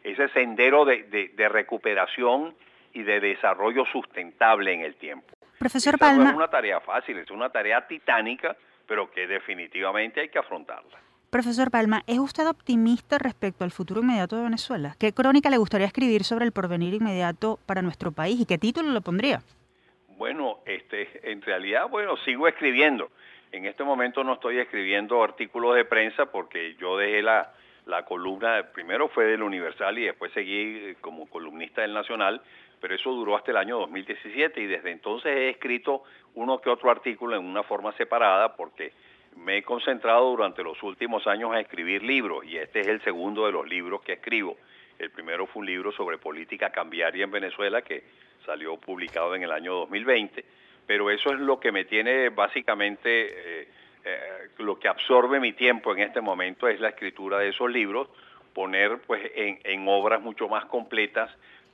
ese, 0.03 0.29
sendero 0.29 0.85
de, 0.85 1.31
de 1.33 1.49
recuperación 1.49 2.53
y 2.93 3.03
de 3.03 3.19
desarrollo 3.19 3.85
sustentable 3.85 4.73
en 4.73 4.81
el 4.81 4.95
tiempo. 4.95 5.27
Profesor 5.59 5.97
Palma. 5.97 6.23
No 6.23 6.29
es 6.31 6.35
una 6.35 6.47
tarea 6.49 6.79
fácil, 6.79 7.17
es 7.19 7.29
una 7.29 7.49
tarea 7.49 7.85
titánica, 7.87 8.55
pero 8.87 9.11
que 9.11 9.27
definitivamente 9.27 10.21
hay 10.21 10.29
que 10.29 10.39
afrontarla. 10.39 10.97
Profesor 11.29 11.71
Palma, 11.71 12.01
¿es 12.07 12.19
usted 12.19 12.45
optimista 12.45 13.17
respecto 13.17 13.63
al 13.63 13.71
futuro 13.71 14.01
inmediato 14.01 14.35
de 14.35 14.43
Venezuela? 14.43 14.95
¿Qué 14.99 15.13
crónica 15.13 15.49
le 15.49 15.57
gustaría 15.57 15.87
escribir 15.87 16.25
sobre 16.25 16.43
el 16.43 16.51
porvenir 16.51 16.93
inmediato 16.93 17.57
para 17.65 17.81
nuestro 17.81 18.11
país 18.11 18.41
y 18.41 18.45
qué 18.45 18.57
título 18.57 18.91
le 18.91 18.99
pondría? 18.99 19.41
Bueno, 20.17 20.59
este, 20.65 21.31
en 21.31 21.41
realidad, 21.41 21.87
bueno, 21.89 22.17
sigo 22.17 22.49
escribiendo. 22.49 23.11
En 23.53 23.65
este 23.65 23.83
momento 23.83 24.23
no 24.23 24.33
estoy 24.33 24.59
escribiendo 24.59 25.23
artículos 25.23 25.75
de 25.75 25.85
prensa 25.85 26.25
porque 26.25 26.75
yo 26.75 26.97
dejé 26.97 27.21
la, 27.21 27.53
la 27.85 28.03
columna, 28.03 28.63
primero 28.73 29.07
fue 29.07 29.25
del 29.25 29.41
Universal 29.41 29.97
y 29.99 30.05
después 30.05 30.33
seguí 30.33 30.95
como 31.01 31.27
columnista 31.27 31.81
del 31.81 31.93
Nacional 31.93 32.41
pero 32.81 32.95
eso 32.95 33.11
duró 33.11 33.37
hasta 33.37 33.51
el 33.51 33.57
año 33.57 33.77
2017 33.77 34.59
y 34.59 34.65
desde 34.65 34.91
entonces 34.91 35.37
he 35.37 35.49
escrito 35.49 36.03
uno 36.33 36.59
que 36.59 36.69
otro 36.69 36.89
artículo 36.89 37.37
en 37.37 37.45
una 37.45 37.61
forma 37.61 37.93
separada 37.93 38.55
porque 38.55 38.91
me 39.37 39.57
he 39.57 39.63
concentrado 39.63 40.31
durante 40.31 40.63
los 40.63 40.81
últimos 40.83 41.25
años 41.27 41.53
a 41.53 41.59
escribir 41.59 42.03
libros 42.03 42.43
y 42.43 42.57
este 42.57 42.81
es 42.81 42.87
el 42.87 43.01
segundo 43.01 43.45
de 43.45 43.51
los 43.51 43.69
libros 43.69 44.01
que 44.01 44.13
escribo. 44.13 44.57
El 44.97 45.11
primero 45.11 45.45
fue 45.45 45.61
un 45.61 45.67
libro 45.67 45.91
sobre 45.91 46.17
política 46.17 46.71
cambiaria 46.71 47.23
en 47.23 47.31
Venezuela 47.31 47.83
que 47.83 48.03
salió 48.45 48.75
publicado 48.77 49.35
en 49.35 49.43
el 49.43 49.51
año 49.51 49.73
2020, 49.73 50.43
pero 50.85 51.11
eso 51.11 51.31
es 51.31 51.39
lo 51.39 51.59
que 51.59 51.71
me 51.71 51.85
tiene 51.85 52.29
básicamente, 52.29 53.61
eh, 53.61 53.67
eh, 54.03 54.49
lo 54.57 54.79
que 54.79 54.87
absorbe 54.87 55.39
mi 55.39 55.53
tiempo 55.53 55.93
en 55.93 55.99
este 55.99 56.19
momento 56.19 56.67
es 56.67 56.79
la 56.79 56.89
escritura 56.89 57.37
de 57.37 57.49
esos 57.49 57.71
libros, 57.71 58.09
poner 58.53 58.99
pues 59.05 59.31
en, 59.35 59.59
en 59.63 59.87
obras 59.87 60.21
mucho 60.21 60.49
más 60.49 60.65
completas 60.65 61.31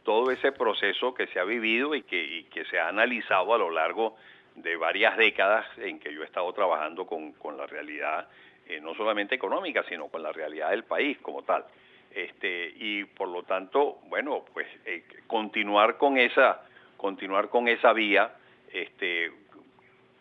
todo 0.08 0.32
ese 0.32 0.54
proceso 0.54 1.14
que 1.14 1.28
se 1.28 1.38
ha 1.38 1.44
vivido 1.44 1.94
y 1.94 2.04
que, 2.04 2.46
que 2.50 2.64
se 2.68 2.80
ha 2.80 2.88
analizado 2.88 3.54
a 3.54 3.58
lo 3.58 3.70
largo 3.70 4.16
de 4.56 4.78
varias 4.78 5.18
décadas 5.18 5.66
en 5.80 6.00
que 6.00 6.14
yo 6.14 6.22
he 6.22 6.26
estado 6.26 6.54
trabajando 6.54 7.06
con, 7.06 7.34
con 7.34 7.58
la 7.58 7.68
realidad, 7.68 8.26
eh, 8.70 8.80
no 8.80 8.96
solamente 8.96 9.36
económica, 9.36 9.84
sino 9.90 10.08
con 10.08 10.24
la 10.24 10.32
realidad 10.32 10.70
del 10.70 10.86
país 10.86 11.18
como 11.18 11.44
tal. 11.44 11.66
Este, 12.10 12.74
y 12.78 13.04
por 13.04 13.28
lo 13.28 13.44
tanto, 13.44 13.98
bueno, 14.06 14.46
pues 14.54 14.66
eh, 14.86 15.04
continuar 15.28 15.98
con 15.98 16.18
esa, 16.18 16.62
continuar 16.96 17.50
con 17.50 17.68
esa 17.68 17.92
vía, 17.92 18.32
este, 18.72 19.30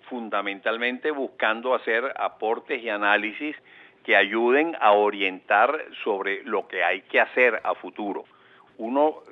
fundamentalmente 0.08 1.12
buscando 1.12 1.76
hacer 1.76 2.12
aportes 2.16 2.82
y 2.82 2.88
análisis 2.88 3.54
que 4.02 4.16
ayuden 4.16 4.76
a 4.80 4.94
orientar 4.94 5.80
sobre 6.02 6.42
lo 6.42 6.66
que 6.66 6.82
hay 6.82 7.02
que 7.02 7.20
hacer 7.20 7.60
a 7.62 7.76
futuro. 7.76 8.24
Uno 8.78 9.22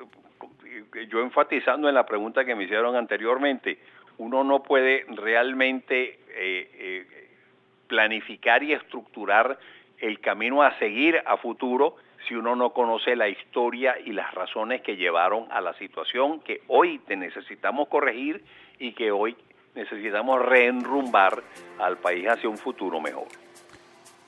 yo 1.09 1.21
enfatizando 1.21 1.89
en 1.89 1.95
la 1.95 2.07
pregunta 2.07 2.45
que 2.45 2.55
me 2.55 2.65
hicieron 2.65 2.97
anteriormente, 2.97 3.79
uno 4.19 4.45
no 4.45 4.63
puede 4.63 5.05
realmente 5.09 6.19
eh, 6.29 6.71
eh, 6.75 7.29
planificar 7.87 8.63
y 8.63 8.73
estructurar 8.73 9.59
el 9.99 10.21
camino 10.21 10.63
a 10.63 10.79
seguir 10.79 11.23
a 11.25 11.37
futuro 11.37 11.97
si 12.27 12.35
uno 12.35 12.57
no 12.57 12.71
conoce 12.71 13.17
la 13.17 13.29
historia 13.29 13.97
y 14.03 14.13
las 14.13 14.33
razones 14.35 14.81
que 14.83 14.97
llevaron 14.97 15.47
a 15.51 15.61
la 15.61 15.75
situación 15.75 16.41
que 16.41 16.63
hoy 16.69 16.99
te 17.01 17.17
necesitamos 17.17 17.89
corregir 17.89 18.43
y 18.79 18.93
que 18.93 19.11
hoy 19.11 19.37
necesitamos 19.75 20.43
reenrumbar 20.45 21.43
al 21.79 21.99
país 21.99 22.29
hacia 22.29 22.49
un 22.49 22.57
futuro 22.57 23.01
mejor. 23.01 23.27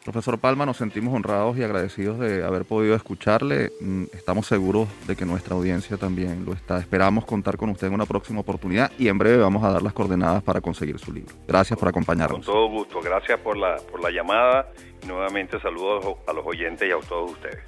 Profesor 0.06 0.38
Palma, 0.38 0.64
nos 0.64 0.76
sentimos 0.76 1.12
honrados 1.12 1.58
y 1.58 1.64
agradecidos 1.64 2.20
de 2.20 2.44
haber 2.44 2.64
podido 2.64 2.94
escucharle. 2.94 3.72
Mm, 3.80 4.04
estamos 4.12 4.46
seguros 4.46 4.86
de 5.08 5.16
que 5.16 5.24
nuestra 5.24 5.56
audiencia 5.56 5.96
también 5.96 6.44
lo 6.44 6.52
está. 6.52 6.78
Esperamos 6.78 7.24
contar 7.24 7.56
con 7.56 7.70
usted 7.70 7.88
en 7.88 7.94
una 7.94 8.06
próxima 8.06 8.38
oportunidad 8.38 8.92
y 9.00 9.08
en 9.08 9.18
breve 9.18 9.38
vamos 9.38 9.64
a 9.64 9.72
dar 9.72 9.82
las 9.82 9.92
coordenadas 9.92 10.44
para 10.44 10.60
conseguir 10.60 11.00
su 11.00 11.12
libro. 11.12 11.34
Gracias 11.48 11.76
por 11.76 11.88
acompañarnos. 11.88 12.46
Con 12.46 12.54
todo 12.54 12.68
gusto. 12.68 13.00
Gracias 13.02 13.40
por 13.40 13.56
la, 13.56 13.78
por 13.90 14.00
la 14.00 14.12
llamada 14.12 14.68
y 15.02 15.08
nuevamente 15.08 15.58
saludos 15.58 16.18
a 16.28 16.32
los 16.32 16.46
oyentes 16.46 16.88
y 16.88 16.92
a 16.92 17.08
todos 17.08 17.32
ustedes. 17.32 17.58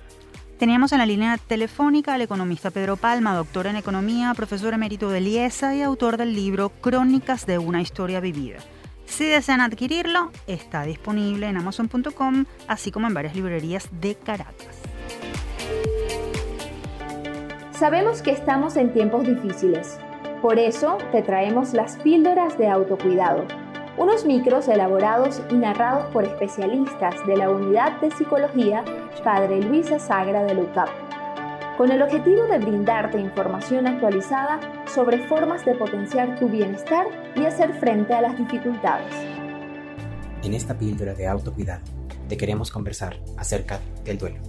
Teníamos 0.60 0.92
en 0.92 0.98
la 0.98 1.06
línea 1.06 1.38
telefónica 1.38 2.14
al 2.14 2.22
economista 2.22 2.70
Pedro 2.70 2.96
Palma, 2.96 3.34
doctor 3.34 3.66
en 3.66 3.74
economía, 3.74 4.32
profesor 4.34 4.74
emérito 4.74 5.10
de 5.10 5.18
IESA 5.22 5.74
y 5.74 5.82
autor 5.82 6.16
del 6.16 6.36
libro 6.36 6.68
Crónicas 6.68 7.46
de 7.46 7.58
una 7.58 7.80
historia 7.80 8.20
vivida. 8.20 8.58
Si 9.08 9.26
desean 9.26 9.60
adquirirlo, 9.60 10.30
está 10.46 10.82
disponible 10.82 11.48
en 11.48 11.56
amazon.com, 11.56 12.44
así 12.68 12.92
como 12.92 13.08
en 13.08 13.14
varias 13.14 13.34
librerías 13.34 13.88
de 14.00 14.14
Caracas. 14.14 14.78
Sabemos 17.72 18.22
que 18.22 18.30
estamos 18.30 18.76
en 18.76 18.92
tiempos 18.92 19.26
difíciles. 19.26 19.98
Por 20.42 20.58
eso 20.58 20.98
te 21.10 21.22
traemos 21.22 21.72
las 21.72 21.96
píldoras 21.96 22.58
de 22.58 22.68
autocuidado, 22.68 23.44
unos 23.96 24.24
micros 24.24 24.68
elaborados 24.68 25.42
y 25.50 25.54
narrados 25.54 26.04
por 26.12 26.24
especialistas 26.24 27.14
de 27.26 27.36
la 27.36 27.50
Unidad 27.50 28.00
de 28.00 28.12
Psicología 28.12 28.84
Padre 29.24 29.60
Luisa 29.60 29.98
Sagra 29.98 30.44
de 30.44 30.54
LUCAP 30.54 31.07
con 31.78 31.92
el 31.92 32.02
objetivo 32.02 32.48
de 32.48 32.58
brindarte 32.58 33.20
información 33.20 33.86
actualizada 33.86 34.58
sobre 34.92 35.28
formas 35.28 35.64
de 35.64 35.76
potenciar 35.76 36.36
tu 36.36 36.48
bienestar 36.48 37.06
y 37.36 37.44
hacer 37.44 37.72
frente 37.74 38.12
a 38.14 38.20
las 38.20 38.36
dificultades. 38.36 39.14
En 40.42 40.54
esta 40.54 40.76
píldora 40.76 41.14
de 41.14 41.28
autocuidado 41.28 41.84
te 42.28 42.36
queremos 42.36 42.72
conversar 42.72 43.20
acerca 43.36 43.78
del 44.04 44.18
duelo. 44.18 44.40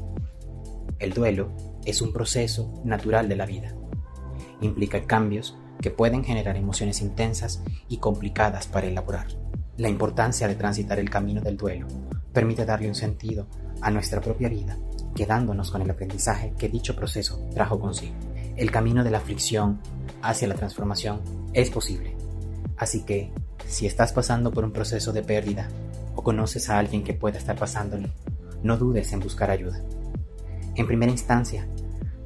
El 0.97 1.13
duelo 1.13 1.51
es 1.86 2.01
un 2.01 2.11
proceso 2.11 2.82
natural 2.84 3.30
de 3.30 3.36
la 3.36 3.45
vida. 3.45 3.75
Implica 4.59 5.05
cambios 5.05 5.55
que 5.82 5.91
pueden 5.91 6.23
generar 6.23 6.57
emociones 6.57 6.99
intensas 6.99 7.63
y 7.88 7.97
complicadas 7.97 8.65
para 8.65 8.88
elaborar. 8.88 9.27
La 9.77 9.88
importancia 9.88 10.47
de 10.47 10.55
transitar 10.55 10.97
el 10.97 11.11
camino 11.11 11.41
del 11.41 11.57
duelo 11.57 11.86
permite 12.34 12.65
darle 12.65 12.88
un 12.88 12.95
sentido 12.95 13.47
a 13.82 13.91
nuestra 13.91 14.21
propia 14.21 14.49
vida 14.49 14.77
quedándonos 15.15 15.71
con 15.71 15.82
el 15.82 15.89
aprendizaje 15.89 16.53
que 16.57 16.69
dicho 16.69 16.95
proceso 16.95 17.45
trajo 17.53 17.80
consigo. 17.80 18.15
El 18.55 18.71
camino 18.71 19.03
de 19.03 19.11
la 19.11 19.19
aflicción 19.19 19.80
hacia 20.21 20.47
la 20.47 20.55
transformación 20.55 21.21
es 21.53 21.69
posible. 21.69 22.15
Así 22.77 23.03
que, 23.03 23.32
si 23.67 23.86
estás 23.86 24.13
pasando 24.13 24.51
por 24.51 24.63
un 24.63 24.71
proceso 24.71 25.11
de 25.11 25.23
pérdida 25.23 25.67
o 26.15 26.23
conoces 26.23 26.69
a 26.69 26.80
alguien 26.80 27.03
que 27.03 27.13
pueda 27.13 27.38
estar 27.38 27.57
pasándolo, 27.57 28.09
no 28.63 28.77
dudes 28.77 29.11
en 29.13 29.19
buscar 29.19 29.49
ayuda. 29.51 29.82
En 30.75 30.88
primera 30.88 31.11
instancia, 31.11 31.67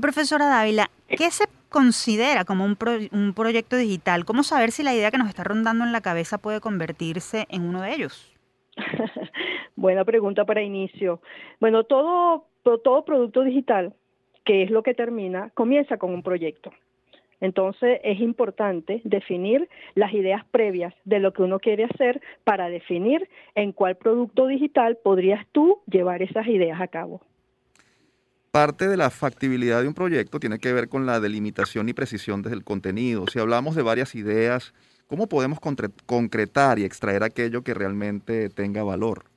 Profesora 0.00 0.46
Dávila, 0.46 0.88
¿qué 1.08 1.30
se 1.30 1.44
considera 1.68 2.46
como 2.46 2.64
un, 2.64 2.78
un 3.12 3.34
proyecto 3.34 3.76
digital? 3.76 4.24
¿Cómo 4.24 4.42
saber 4.44 4.70
si 4.70 4.82
la 4.82 4.94
idea 4.94 5.10
que 5.10 5.18
nos 5.18 5.28
está 5.28 5.44
rondando 5.44 5.84
en 5.84 5.92
la 5.92 6.00
cabeza 6.00 6.38
puede 6.38 6.62
convertirse 6.62 7.44
en 7.50 7.68
uno 7.68 7.82
de 7.82 7.92
ellos? 7.92 8.32
Buena 9.76 10.06
pregunta 10.06 10.46
para 10.46 10.62
inicio. 10.62 11.20
Bueno, 11.60 11.84
todo, 11.84 12.46
todo 12.62 13.04
producto 13.04 13.42
digital, 13.42 13.94
que 14.44 14.62
es 14.62 14.70
lo 14.70 14.82
que 14.82 14.94
termina, 14.94 15.50
comienza 15.54 15.96
con 15.96 16.12
un 16.12 16.22
proyecto. 16.22 16.72
Entonces 17.42 17.98
es 18.04 18.20
importante 18.20 19.00
definir 19.02 19.68
las 19.96 20.14
ideas 20.14 20.44
previas 20.52 20.94
de 21.04 21.18
lo 21.18 21.32
que 21.32 21.42
uno 21.42 21.58
quiere 21.58 21.84
hacer 21.84 22.22
para 22.44 22.68
definir 22.68 23.28
en 23.56 23.72
cuál 23.72 23.96
producto 23.96 24.46
digital 24.46 24.96
podrías 25.02 25.44
tú 25.50 25.80
llevar 25.86 26.22
esas 26.22 26.46
ideas 26.46 26.80
a 26.80 26.86
cabo. 26.86 27.20
Parte 28.52 28.86
de 28.86 28.96
la 28.96 29.10
factibilidad 29.10 29.82
de 29.82 29.88
un 29.88 29.94
proyecto 29.94 30.38
tiene 30.38 30.58
que 30.58 30.72
ver 30.72 30.88
con 30.88 31.04
la 31.04 31.18
delimitación 31.18 31.88
y 31.88 31.94
precisión 31.94 32.42
del 32.42 32.62
contenido. 32.62 33.26
Si 33.26 33.40
hablamos 33.40 33.74
de 33.74 33.82
varias 33.82 34.14
ideas, 34.14 34.72
¿cómo 35.08 35.26
podemos 35.26 35.58
concretar 36.06 36.78
y 36.78 36.84
extraer 36.84 37.24
aquello 37.24 37.62
que 37.62 37.74
realmente 37.74 38.50
tenga 38.50 38.84
valor? 38.84 39.31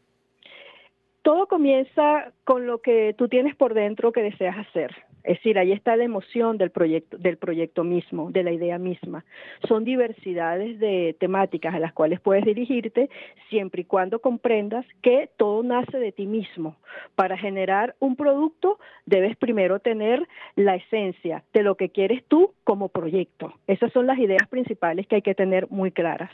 Todo 1.26 1.47
comienza 1.47 2.34
con 2.43 2.67
lo 2.67 2.84
que 2.84 3.15
tú 3.17 3.28
tienes 3.28 3.55
por 3.55 3.73
dentro 3.73 4.11
que 4.11 4.21
deseas 4.21 4.59
hacer. 4.59 4.95
Es 5.23 5.38
decir, 5.39 5.57
ahí 5.57 5.71
está 5.71 5.95
la 5.95 6.03
emoción 6.03 6.59
del 6.59 6.69
proyecto, 6.69 7.17
del 7.17 7.38
proyecto 7.38 7.84
mismo, 7.84 8.30
de 8.30 8.43
la 8.43 8.51
idea 8.51 8.78
misma. 8.78 9.26
Son 9.67 9.84
diversidades 9.84 10.80
de 10.80 11.17
temáticas 11.19 11.73
a 11.73 11.80
las 11.80 11.93
cuales 11.93 12.21
puedes 12.21 12.45
dirigirte 12.45 13.09
siempre 13.49 13.82
y 13.82 13.86
cuando 13.86 14.19
comprendas 14.21 14.86
que 15.01 15.32
todo 15.36 15.63
nace 15.63 15.97
de 15.97 16.11
ti 16.11 16.28
mismo. 16.28 16.76
Para 17.15 17.39
generar 17.39 17.95
un 17.97 18.15
producto 18.15 18.78
debes 19.07 19.36
primero 19.36 19.80
tener 19.80 20.28
la 20.55 20.76
esencia 20.76 21.43
de 21.53 21.63
lo 21.63 21.73
que 21.73 21.89
quieres 21.89 22.23
tú 22.28 22.53
como 22.63 22.89
proyecto. 22.89 23.51
Esas 23.65 23.91
son 23.93 24.05
las 24.05 24.19
ideas 24.19 24.47
principales 24.47 25.07
que 25.07 25.15
hay 25.15 25.23
que 25.23 25.34
tener 25.34 25.71
muy 25.71 25.89
claras. 25.89 26.30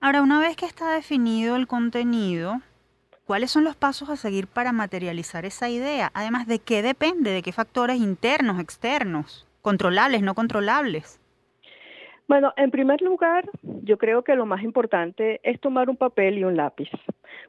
Ahora, 0.00 0.22
una 0.22 0.38
vez 0.38 0.54
que 0.54 0.66
está 0.66 0.94
definido 0.94 1.56
el 1.56 1.66
contenido, 1.66 2.60
¿cuáles 3.26 3.50
son 3.50 3.64
los 3.64 3.76
pasos 3.76 4.08
a 4.08 4.16
seguir 4.16 4.46
para 4.46 4.72
materializar 4.72 5.44
esa 5.44 5.68
idea? 5.68 6.10
Además, 6.14 6.46
¿de 6.46 6.60
qué 6.60 6.80
depende? 6.80 7.32
¿De 7.32 7.42
qué 7.42 7.52
factores 7.52 7.98
internos, 7.98 8.60
externos, 8.60 9.46
controlables, 9.60 10.22
no 10.22 10.34
controlables? 10.34 11.20
Bueno, 12.28 12.52
en 12.56 12.70
primer 12.70 13.02
lugar, 13.02 13.48
yo 13.62 13.98
creo 13.98 14.24
que 14.24 14.34
lo 14.34 14.46
más 14.46 14.62
importante 14.62 15.40
es 15.42 15.60
tomar 15.60 15.90
un 15.90 15.96
papel 15.96 16.38
y 16.38 16.44
un 16.44 16.56
lápiz. 16.56 16.88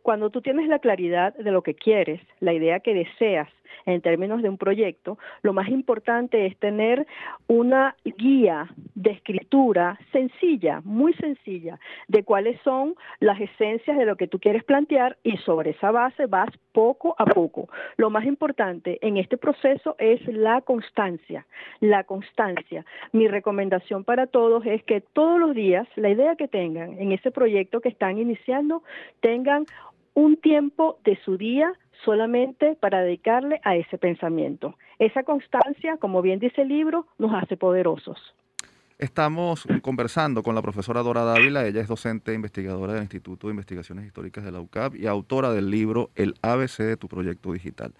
Cuando 0.03 0.29
tú 0.29 0.41
tienes 0.41 0.67
la 0.67 0.79
claridad 0.79 1.33
de 1.35 1.51
lo 1.51 1.63
que 1.63 1.73
quieres, 1.73 2.21
la 2.39 2.53
idea 2.53 2.79
que 2.79 2.93
deseas 2.93 3.49
en 3.85 4.01
términos 4.01 4.41
de 4.41 4.49
un 4.49 4.57
proyecto, 4.57 5.17
lo 5.41 5.53
más 5.53 5.69
importante 5.69 6.45
es 6.45 6.57
tener 6.57 7.05
una 7.47 7.95
guía 8.03 8.67
de 8.95 9.11
escritura 9.11 9.99
sencilla, 10.11 10.81
muy 10.83 11.13
sencilla, 11.13 11.79
de 12.07 12.23
cuáles 12.23 12.59
son 12.61 12.95
las 13.19 13.39
esencias 13.39 13.97
de 13.97 14.05
lo 14.05 14.15
que 14.15 14.27
tú 14.27 14.39
quieres 14.39 14.63
plantear 14.63 15.17
y 15.23 15.37
sobre 15.37 15.71
esa 15.71 15.91
base 15.91 16.25
vas 16.25 16.49
poco 16.71 17.15
a 17.17 17.25
poco. 17.25 17.69
Lo 17.97 18.09
más 18.09 18.25
importante 18.25 18.99
en 19.01 19.17
este 19.17 19.37
proceso 19.37 19.95
es 19.97 20.25
la 20.27 20.61
constancia, 20.61 21.45
la 21.79 22.03
constancia. 22.03 22.85
Mi 23.11 23.27
recomendación 23.27 24.03
para 24.03 24.27
todos 24.27 24.65
es 24.65 24.83
que 24.83 25.01
todos 25.01 25.39
los 25.39 25.55
días 25.55 25.87
la 25.95 26.09
idea 26.09 26.35
que 26.35 26.47
tengan 26.47 26.99
en 26.99 27.11
ese 27.11 27.31
proyecto 27.31 27.81
que 27.81 27.89
están 27.89 28.17
iniciando 28.17 28.83
tengan 29.21 29.65
un 30.13 30.37
tiempo 30.37 30.99
de 31.03 31.15
su 31.23 31.37
día 31.37 31.71
solamente 32.03 32.75
para 32.79 33.01
dedicarle 33.01 33.59
a 33.63 33.75
ese 33.75 33.97
pensamiento. 33.97 34.75
Esa 34.99 35.23
constancia, 35.23 35.97
como 35.97 36.21
bien 36.21 36.39
dice 36.39 36.61
el 36.61 36.69
libro, 36.69 37.07
nos 37.17 37.33
hace 37.33 37.57
poderosos. 37.57 38.17
Estamos 38.97 39.67
conversando 39.83 40.41
con 40.41 40.55
la 40.55 40.63
profesora 40.63 41.03
Dora 41.03 41.23
Dávila, 41.23 41.67
ella 41.67 41.81
es 41.81 41.87
docente 41.87 42.31
e 42.31 42.35
investigadora 42.35 42.93
del 42.93 43.03
Instituto 43.03 43.45
de 43.45 43.51
Investigaciones 43.51 44.07
Históricas 44.07 44.43
de 44.43 44.51
la 44.51 44.59
UCAP 44.59 44.95
y 44.95 45.05
autora 45.05 45.51
del 45.51 45.69
libro 45.69 46.09
El 46.15 46.33
ABC 46.41 46.79
de 46.79 46.97
tu 46.97 47.07
proyecto 47.07 47.53
digital. 47.53 47.93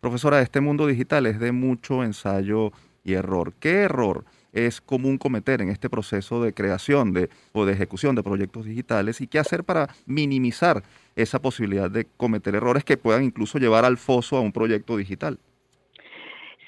Profesora, 0.00 0.40
este 0.40 0.60
mundo 0.60 0.86
digital 0.86 1.26
es 1.26 1.40
de 1.40 1.50
mucho 1.50 2.04
ensayo 2.04 2.70
y 3.02 3.14
error. 3.14 3.52
¿Qué 3.58 3.82
error 3.82 4.24
es 4.52 4.80
común 4.80 5.18
cometer 5.18 5.60
en 5.60 5.68
este 5.68 5.90
proceso 5.90 6.40
de 6.42 6.54
creación 6.54 7.12
o 7.52 7.64
de 7.66 7.72
ejecución 7.72 8.14
de 8.14 8.22
proyectos 8.22 8.64
digitales 8.64 9.20
y 9.20 9.26
qué 9.26 9.40
hacer 9.40 9.64
para 9.64 9.88
minimizar 10.06 10.84
esa 11.16 11.40
posibilidad 11.40 11.90
de 11.90 12.06
cometer 12.16 12.54
errores 12.54 12.84
que 12.84 12.96
puedan 12.96 13.24
incluso 13.24 13.58
llevar 13.58 13.84
al 13.84 13.96
foso 13.96 14.36
a 14.36 14.40
un 14.40 14.52
proyecto 14.52 14.96
digital. 14.96 15.38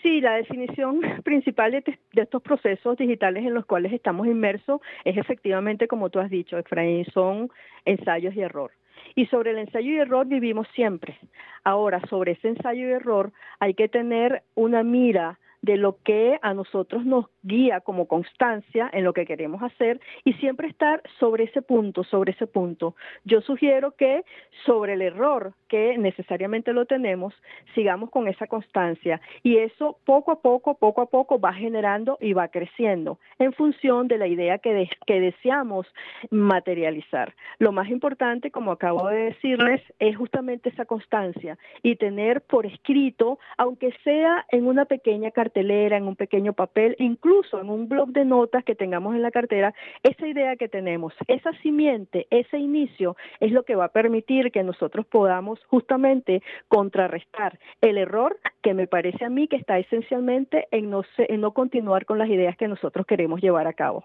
Sí, 0.03 0.20
la 0.20 0.34
definición 0.34 1.01
principal 1.24 1.72
de, 1.72 1.99
estos 2.14 2.40
procesos 2.40 2.97
digitales 2.97 3.44
en 3.44 3.55
los 3.55 3.66
cuales 3.66 3.92
estamos 3.92 4.28
inmersos 4.28 4.80
es 5.05 5.16
efectivamente, 5.16 5.88
como 5.88 6.11
tú 6.11 6.20
has 6.20 6.30
dicho, 6.30 6.57
Efraín, 6.59 7.05
son 7.07 7.51
ensayos 7.84 8.34
y 8.36 8.40
error. 8.40 8.70
Y 9.16 9.26
sobre 9.26 9.51
el 9.51 9.59
ensayo 9.59 9.90
y 9.90 9.97
error 9.97 10.26
vivimos 10.26 10.68
siempre. 10.74 11.18
Ahora, 11.64 12.01
sobre 12.09 12.32
ese 12.32 12.49
ensayo 12.49 12.88
y 12.88 12.92
error 12.92 13.32
hay 13.59 13.74
que 13.74 13.88
tener 13.88 14.42
una 14.55 14.84
mira 14.84 15.40
de 15.62 15.76
lo 15.76 15.98
que 16.02 16.38
a 16.42 16.54
nosotros 16.54 17.04
nos 17.04 17.26
guía 17.42 17.80
como 17.80 18.07
constancia 18.07 18.90
en 18.92 19.04
lo 19.04 19.12
que 19.12 19.26
queremos 19.26 19.62
hacer 19.62 20.00
y 20.24 20.32
siempre 20.34 20.68
estar 20.68 21.02
sobre 21.18 21.44
ese 21.44 21.62
punto, 21.62 22.04
sobre 22.04 22.32
ese 22.32 22.46
punto. 22.46 22.96
Yo 23.24 23.40
sugiero 23.40 23.92
que 23.92 24.24
sobre 24.64 24.94
el 24.94 25.02
error 25.02 25.54
que 25.68 25.96
necesariamente 25.98 26.72
lo 26.72 26.86
tenemos, 26.86 27.34
sigamos 27.74 28.11
con 28.11 28.28
esa 28.28 28.46
constancia 28.46 29.20
y 29.42 29.59
eso 29.59 29.98
poco 30.04 30.32
a 30.32 30.40
poco, 30.40 30.74
poco 30.74 31.02
a 31.02 31.07
poco 31.07 31.40
va 31.40 31.52
generando 31.52 32.18
y 32.20 32.32
va 32.32 32.48
creciendo 32.48 33.18
en 33.38 33.52
función 33.52 34.09
de 34.09 34.18
la 34.18 34.26
idea 34.26 34.59
que, 34.59 34.88
que 35.07 35.20
deseamos 35.20 35.86
materializar. 36.30 37.34
Lo 37.59 37.72
más 37.72 37.88
importante, 37.88 38.50
como 38.50 38.72
acabo 38.72 39.09
de 39.09 39.26
decirles, 39.26 39.82
es 39.98 40.16
justamente 40.16 40.68
esa 40.68 40.84
constancia 40.84 41.59
y 41.82 41.96
tener 41.96 42.42
por 42.42 42.66
escrito, 42.66 43.38
aunque 43.57 43.92
sea 44.04 44.44
en 44.50 44.66
una 44.66 44.84
pequeña 44.84 45.30
cartelera, 45.47 45.97
en 45.97 46.09
un 46.09 46.16
pequeño 46.16 46.53
papel, 46.53 46.97
incluso 46.99 47.61
en 47.61 47.70
un 47.70 47.88
blog 47.88 48.09
de 48.09 48.24
notas 48.24 48.64
que 48.64 48.74
tengamos 48.74 49.14
en 49.14 49.22
la 49.22 49.30
cartera, 49.30 49.74
esa 50.03 50.26
idea 50.26 50.57
que 50.57 50.68
tenemos, 50.68 51.14
esa 51.28 51.53
simiente, 51.62 52.26
ese 52.30 52.59
inicio 52.59 53.16
es 53.40 53.53
lo 53.53 53.62
que 53.62 53.76
va 53.76 53.86
a 53.86 53.92
permitir 53.92 54.51
que 54.51 54.64
nosotros 54.64 55.07
podamos 55.07 55.64
justamente 55.66 56.42
contrarrestar 56.68 57.59
el 57.80 57.97
error 57.97 58.38
que 58.62 58.74
me 58.74 58.88
parece 58.88 59.24
a 59.24 59.30
mí 59.30 59.47
que 59.47 59.57
está 59.57 59.78
esencialmente 59.78 60.66
en 60.72 60.90
no, 60.90 61.03
en 61.16 61.40
no 61.40 61.53
continuar 61.53 62.07
con 62.07 62.18
las 62.18 62.28
ideas 62.28 62.57
que 62.57 62.66
nosotros 62.66 63.07
queremos 63.07 63.40
llevar 63.40 63.68
a 63.68 63.72
cabo. 63.72 64.05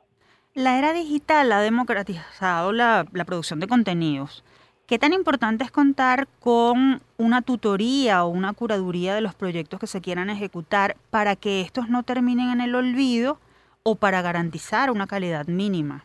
La 0.53 0.77
era 0.77 0.93
digital 0.93 1.51
ha 1.53 1.61
democratizado 1.61 2.71
la, 2.71 3.05
la 3.13 3.25
producción 3.25 3.59
de 3.59 3.67
contenidos. 3.67 4.43
¿Qué 4.91 4.99
tan 4.99 5.13
importante 5.13 5.63
es 5.63 5.71
contar 5.71 6.27
con 6.41 6.99
una 7.17 7.41
tutoría 7.41 8.25
o 8.25 8.27
una 8.27 8.51
curaduría 8.51 9.15
de 9.15 9.21
los 9.21 9.33
proyectos 9.33 9.79
que 9.79 9.87
se 9.87 10.01
quieran 10.01 10.29
ejecutar 10.29 10.97
para 11.09 11.37
que 11.37 11.61
estos 11.61 11.87
no 11.87 12.03
terminen 12.03 12.49
en 12.49 12.59
el 12.59 12.75
olvido 12.75 13.37
o 13.83 13.95
para 13.95 14.21
garantizar 14.21 14.91
una 14.91 15.07
calidad 15.07 15.47
mínima? 15.47 16.03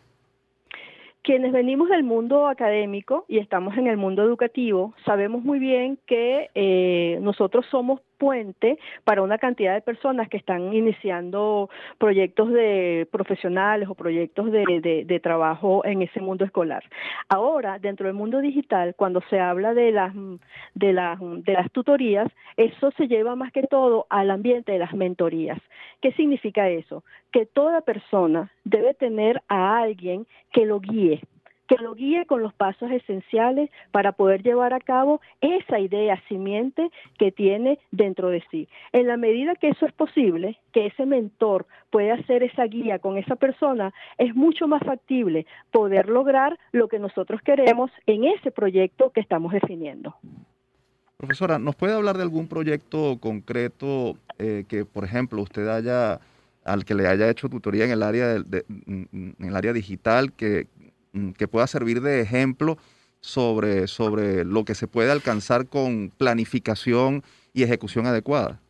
Quienes 1.22 1.50
venimos 1.50 1.88
del 1.88 2.04
mundo 2.04 2.46
académico 2.46 3.24
y 3.26 3.38
estamos 3.38 3.76
en 3.76 3.88
el 3.88 3.96
mundo 3.96 4.22
educativo, 4.22 4.94
sabemos 5.04 5.42
muy 5.42 5.58
bien 5.58 5.98
que 6.06 6.50
eh, 6.54 7.18
nosotros 7.22 7.66
somos 7.68 8.00
puente 8.18 8.78
para 9.04 9.22
una 9.22 9.38
cantidad 9.38 9.74
de 9.74 9.80
personas 9.80 10.28
que 10.28 10.36
están 10.36 10.72
iniciando 10.72 11.70
proyectos 11.98 12.52
de 12.52 13.08
profesionales 13.10 13.88
o 13.88 13.94
proyectos 13.94 14.50
de, 14.50 15.04
de, 15.06 15.20
trabajo 15.20 15.84
en 15.84 16.02
ese 16.02 16.20
mundo 16.20 16.44
escolar. 16.44 16.84
Ahora, 17.28 17.78
dentro 17.78 18.06
del 18.06 18.14
mundo 18.14 18.40
digital, 18.40 18.94
cuando 18.96 19.20
se 19.30 19.40
habla 19.40 19.74
de 19.74 19.92
las, 19.92 20.14
de, 20.74 20.92
las, 20.92 21.18
de 21.20 21.52
las 21.52 21.70
tutorías, 21.72 22.28
eso 22.56 22.90
se 22.92 23.08
lleva 23.08 23.36
más 23.36 23.52
que 23.52 23.62
todo 23.62 24.06
al 24.10 24.30
ambiente 24.30 24.72
de 24.72 24.78
las 24.78 24.94
mentorías. 24.94 25.58
¿Qué 26.00 26.12
significa 26.12 26.68
eso? 26.68 27.02
Que 27.32 27.46
toda 27.46 27.80
persona 27.80 28.50
debe 28.64 28.94
tener 28.94 29.42
a 29.48 29.78
alguien 29.78 30.26
que 30.52 30.66
lo 30.66 30.80
guíe, 30.80 31.20
que 31.66 31.76
lo 31.76 31.94
guíe 31.94 32.26
con 32.26 32.42
los 32.42 32.52
pasos 32.54 32.90
esenciales 32.90 33.70
para 33.90 34.12
poder 34.12 34.42
llevar 34.42 34.72
a 34.74 34.80
cabo 34.80 35.20
esa 35.40 35.78
idea 35.78 36.22
simiente 36.28 36.90
que 37.18 37.32
tiene 37.32 37.78
dentro 37.90 38.28
de 38.28 38.42
sí. 38.50 38.68
En 38.92 39.06
la 39.06 39.16
medida 39.16 39.54
que 39.54 39.68
eso 39.68 39.86
es 39.86 39.92
posible, 39.92 40.58
que 40.72 40.86
ese 40.86 41.06
mentor 41.06 41.66
puede 41.90 42.12
hacer 42.12 42.42
esa 42.42 42.64
guía 42.64 42.98
con 42.98 43.16
esa 43.18 43.36
persona, 43.36 43.92
es 44.18 44.34
mucho 44.34 44.68
más 44.68 44.82
factible 44.82 45.46
poder 45.70 46.08
lograr 46.08 46.58
lo 46.72 46.88
que 46.88 46.98
nosotros 46.98 47.40
queremos 47.42 47.90
en 48.06 48.24
ese 48.24 48.50
proyecto 48.50 49.10
que 49.10 49.20
estamos 49.20 49.52
definiendo. 49.52 50.14
Profesora, 51.16 51.58
¿nos 51.58 51.74
puede 51.76 51.94
hablar 51.94 52.16
de 52.16 52.22
algún 52.22 52.46
proyecto 52.46 53.18
concreto 53.18 54.18
eh, 54.38 54.64
que, 54.68 54.84
por 54.84 55.04
ejemplo, 55.04 55.40
usted 55.40 55.66
haya 55.68 56.20
al 56.66 56.84
que 56.84 56.94
le 56.94 57.06
haya 57.06 57.30
hecho 57.30 57.48
tutoría 57.48 57.84
en 57.84 57.92
el 57.92 58.02
área 58.02 58.40
de, 58.40 58.64
en 58.68 59.36
el 59.38 59.54
área 59.54 59.72
digital 59.72 60.32
que, 60.32 60.66
que 61.36 61.48
pueda 61.48 61.66
servir 61.66 62.00
de 62.00 62.20
ejemplo 62.20 62.78
sobre, 63.20 63.86
sobre 63.88 64.44
lo 64.44 64.64
que 64.64 64.74
se 64.74 64.86
puede 64.86 65.10
alcanzar 65.10 65.66
con 65.66 66.12
planificación 66.16 67.22
y 67.52 67.62
ejecución 67.62 68.06
adecuada. 68.06 68.60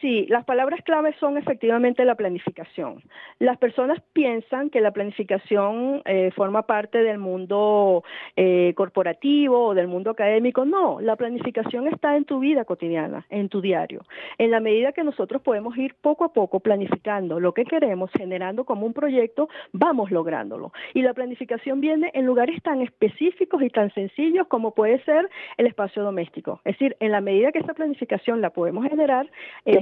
Sí, 0.00 0.26
las 0.28 0.44
palabras 0.44 0.80
claves 0.84 1.14
son 1.20 1.36
efectivamente 1.36 2.04
la 2.04 2.14
planificación. 2.14 3.02
Las 3.38 3.58
personas 3.58 4.00
piensan 4.12 4.70
que 4.70 4.80
la 4.80 4.90
planificación 4.90 6.00
eh, 6.06 6.30
forma 6.34 6.62
parte 6.62 7.02
del 7.02 7.18
mundo 7.18 8.02
eh, 8.36 8.72
corporativo 8.74 9.66
o 9.66 9.74
del 9.74 9.88
mundo 9.88 10.10
académico. 10.10 10.64
No, 10.64 11.00
la 11.00 11.16
planificación 11.16 11.88
está 11.88 12.16
en 12.16 12.24
tu 12.24 12.40
vida 12.40 12.64
cotidiana, 12.64 13.26
en 13.28 13.50
tu 13.50 13.60
diario. 13.60 14.02
En 14.38 14.50
la 14.50 14.60
medida 14.60 14.92
que 14.92 15.04
nosotros 15.04 15.42
podemos 15.42 15.76
ir 15.76 15.94
poco 16.00 16.24
a 16.24 16.32
poco 16.32 16.60
planificando 16.60 17.38
lo 17.38 17.52
que 17.52 17.66
queremos, 17.66 18.10
generando 18.12 18.64
como 18.64 18.86
un 18.86 18.94
proyecto, 18.94 19.50
vamos 19.72 20.10
lográndolo. 20.10 20.72
Y 20.94 21.02
la 21.02 21.12
planificación 21.12 21.80
viene 21.80 22.10
en 22.14 22.24
lugares 22.24 22.62
tan 22.62 22.80
específicos 22.80 23.62
y 23.62 23.68
tan 23.68 23.92
sencillos 23.92 24.46
como 24.48 24.72
puede 24.72 25.04
ser 25.04 25.28
el 25.58 25.66
espacio 25.66 26.02
doméstico. 26.02 26.60
Es 26.64 26.78
decir, 26.78 26.96
en 27.00 27.12
la 27.12 27.20
medida 27.20 27.52
que 27.52 27.58
esa 27.58 27.74
planificación 27.74 28.40
la 28.40 28.50
podemos 28.50 28.86
generar, 28.88 29.30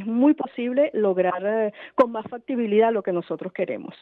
es 0.01 0.07
muy 0.07 0.35
posible 0.35 0.91
lograr 0.95 1.43
eh, 1.45 1.73
con 1.95 2.13
más 2.13 2.27
factibilidad 2.29 2.93
lo 2.93 3.03
que 3.03 3.13
nosotros 3.13 3.53
queremos. 3.53 3.95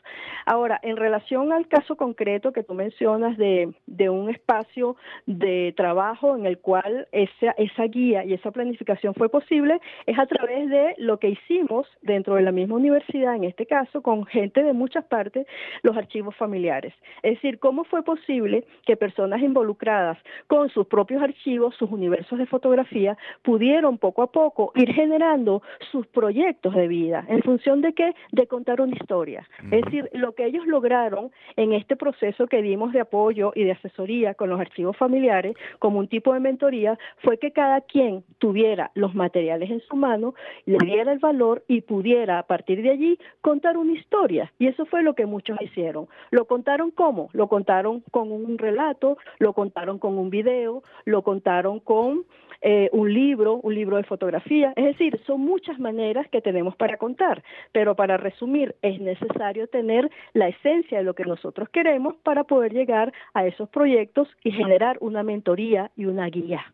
Ahora, 0.46 0.78
en 0.82 0.96
relación 0.96 1.52
al 1.52 1.68
caso 1.68 1.96
concreto 1.96 2.52
que 2.52 2.62
tú 2.62 2.74
mencionas 2.74 3.36
de, 3.36 3.72
de 3.86 4.08
un 4.08 4.30
espacio 4.30 4.96
de 5.26 5.74
trabajo 5.76 6.36
en 6.36 6.46
el 6.46 6.58
cual 6.58 7.08
esa, 7.12 7.52
esa 7.58 7.84
guía 7.84 8.24
y 8.24 8.34
esa 8.34 8.50
planificación 8.50 9.14
fue 9.14 9.28
posible, 9.28 9.80
es 10.06 10.18
a 10.18 10.26
través 10.26 10.68
de 10.68 10.94
lo 10.98 11.18
que 11.18 11.30
hicimos 11.30 11.86
dentro 12.02 12.36
de 12.36 12.42
la 12.42 12.52
misma 12.52 12.76
universidad, 12.76 13.34
en 13.34 13.44
este 13.44 13.66
caso, 13.66 14.02
con 14.02 14.24
gente 14.26 14.62
de 14.62 14.72
muchas 14.72 15.04
partes, 15.04 15.46
los 15.82 15.96
archivos 15.96 16.34
familiares. 16.36 16.94
Es 17.22 17.34
decir, 17.34 17.58
cómo 17.58 17.84
fue 17.84 18.02
posible 18.02 18.64
que 18.86 18.96
personas 18.96 19.40
involucradas 19.42 20.18
con 20.46 20.68
sus 20.70 20.86
propios 20.86 21.22
archivos, 21.22 21.74
sus 21.76 21.90
universos 21.90 22.38
de 22.38 22.46
fotografía, 22.46 23.16
pudieron 23.42 23.98
poco 23.98 24.22
a 24.22 24.32
poco 24.32 24.72
ir 24.74 24.92
generando 24.92 25.62
sus 25.90 26.06
proyectos 26.06 26.74
de 26.74 26.88
vida. 26.88 27.24
¿En 27.28 27.42
función 27.42 27.80
de 27.80 27.92
qué? 27.92 28.14
De 28.32 28.46
contar 28.46 28.80
una 28.80 28.94
historia. 28.94 29.48
Es 29.70 29.82
decir, 29.84 30.08
lo 30.12 30.34
que 30.34 30.46
ellos 30.46 30.66
lograron 30.66 31.30
en 31.56 31.72
este 31.72 31.96
proceso 31.96 32.46
que 32.46 32.62
dimos 32.62 32.92
de 32.92 33.00
apoyo 33.00 33.52
y 33.54 33.64
de 33.64 33.72
asesoría 33.72 34.34
con 34.34 34.50
los 34.50 34.60
archivos 34.60 34.96
familiares, 34.96 35.56
como 35.78 35.98
un 35.98 36.08
tipo 36.08 36.32
de 36.34 36.40
mentoría, 36.40 36.98
fue 37.22 37.38
que 37.38 37.52
cada 37.52 37.80
quien 37.80 38.24
tuviera 38.38 38.90
los 38.94 39.14
materiales 39.14 39.70
en 39.70 39.80
su 39.80 39.96
mano, 39.96 40.34
le 40.66 40.78
diera 40.78 41.12
el 41.12 41.18
valor 41.18 41.64
y 41.68 41.80
pudiera 41.82 42.38
a 42.38 42.42
partir 42.44 42.82
de 42.82 42.90
allí 42.90 43.18
contar 43.40 43.76
una 43.76 43.92
historia. 43.92 44.52
Y 44.58 44.66
eso 44.66 44.86
fue 44.86 45.02
lo 45.02 45.14
que 45.14 45.26
muchos 45.26 45.60
hicieron. 45.60 46.08
¿Lo 46.30 46.46
contaron 46.46 46.90
cómo? 46.90 47.30
Lo 47.32 47.48
contaron 47.48 48.02
con 48.10 48.30
un 48.32 48.58
relato, 48.58 49.18
lo 49.38 49.52
contaron 49.52 49.98
con 49.98 50.18
un 50.18 50.30
video, 50.30 50.82
lo 51.04 51.22
contaron 51.22 51.80
con 51.80 52.24
eh, 52.60 52.88
un 52.92 53.12
libro, 53.12 53.56
un 53.62 53.74
libro 53.74 53.96
de 53.96 54.02
fotografía. 54.02 54.72
Es 54.76 54.84
decir, 54.84 55.20
son 55.26 55.40
muchas 55.40 55.77
maneras 55.78 56.26
que 56.28 56.40
tenemos 56.40 56.76
para 56.76 56.96
contar, 56.96 57.42
pero 57.72 57.94
para 57.94 58.16
resumir, 58.16 58.76
es 58.82 59.00
necesario 59.00 59.68
tener 59.68 60.10
la 60.32 60.48
esencia 60.48 60.98
de 60.98 61.04
lo 61.04 61.14
que 61.14 61.24
nosotros 61.24 61.68
queremos 61.70 62.14
para 62.22 62.44
poder 62.44 62.72
llegar 62.72 63.12
a 63.34 63.46
esos 63.46 63.68
proyectos 63.68 64.28
y 64.42 64.52
generar 64.52 64.98
una 65.00 65.22
mentoría 65.22 65.90
y 65.96 66.06
una 66.06 66.26
guía. 66.26 66.72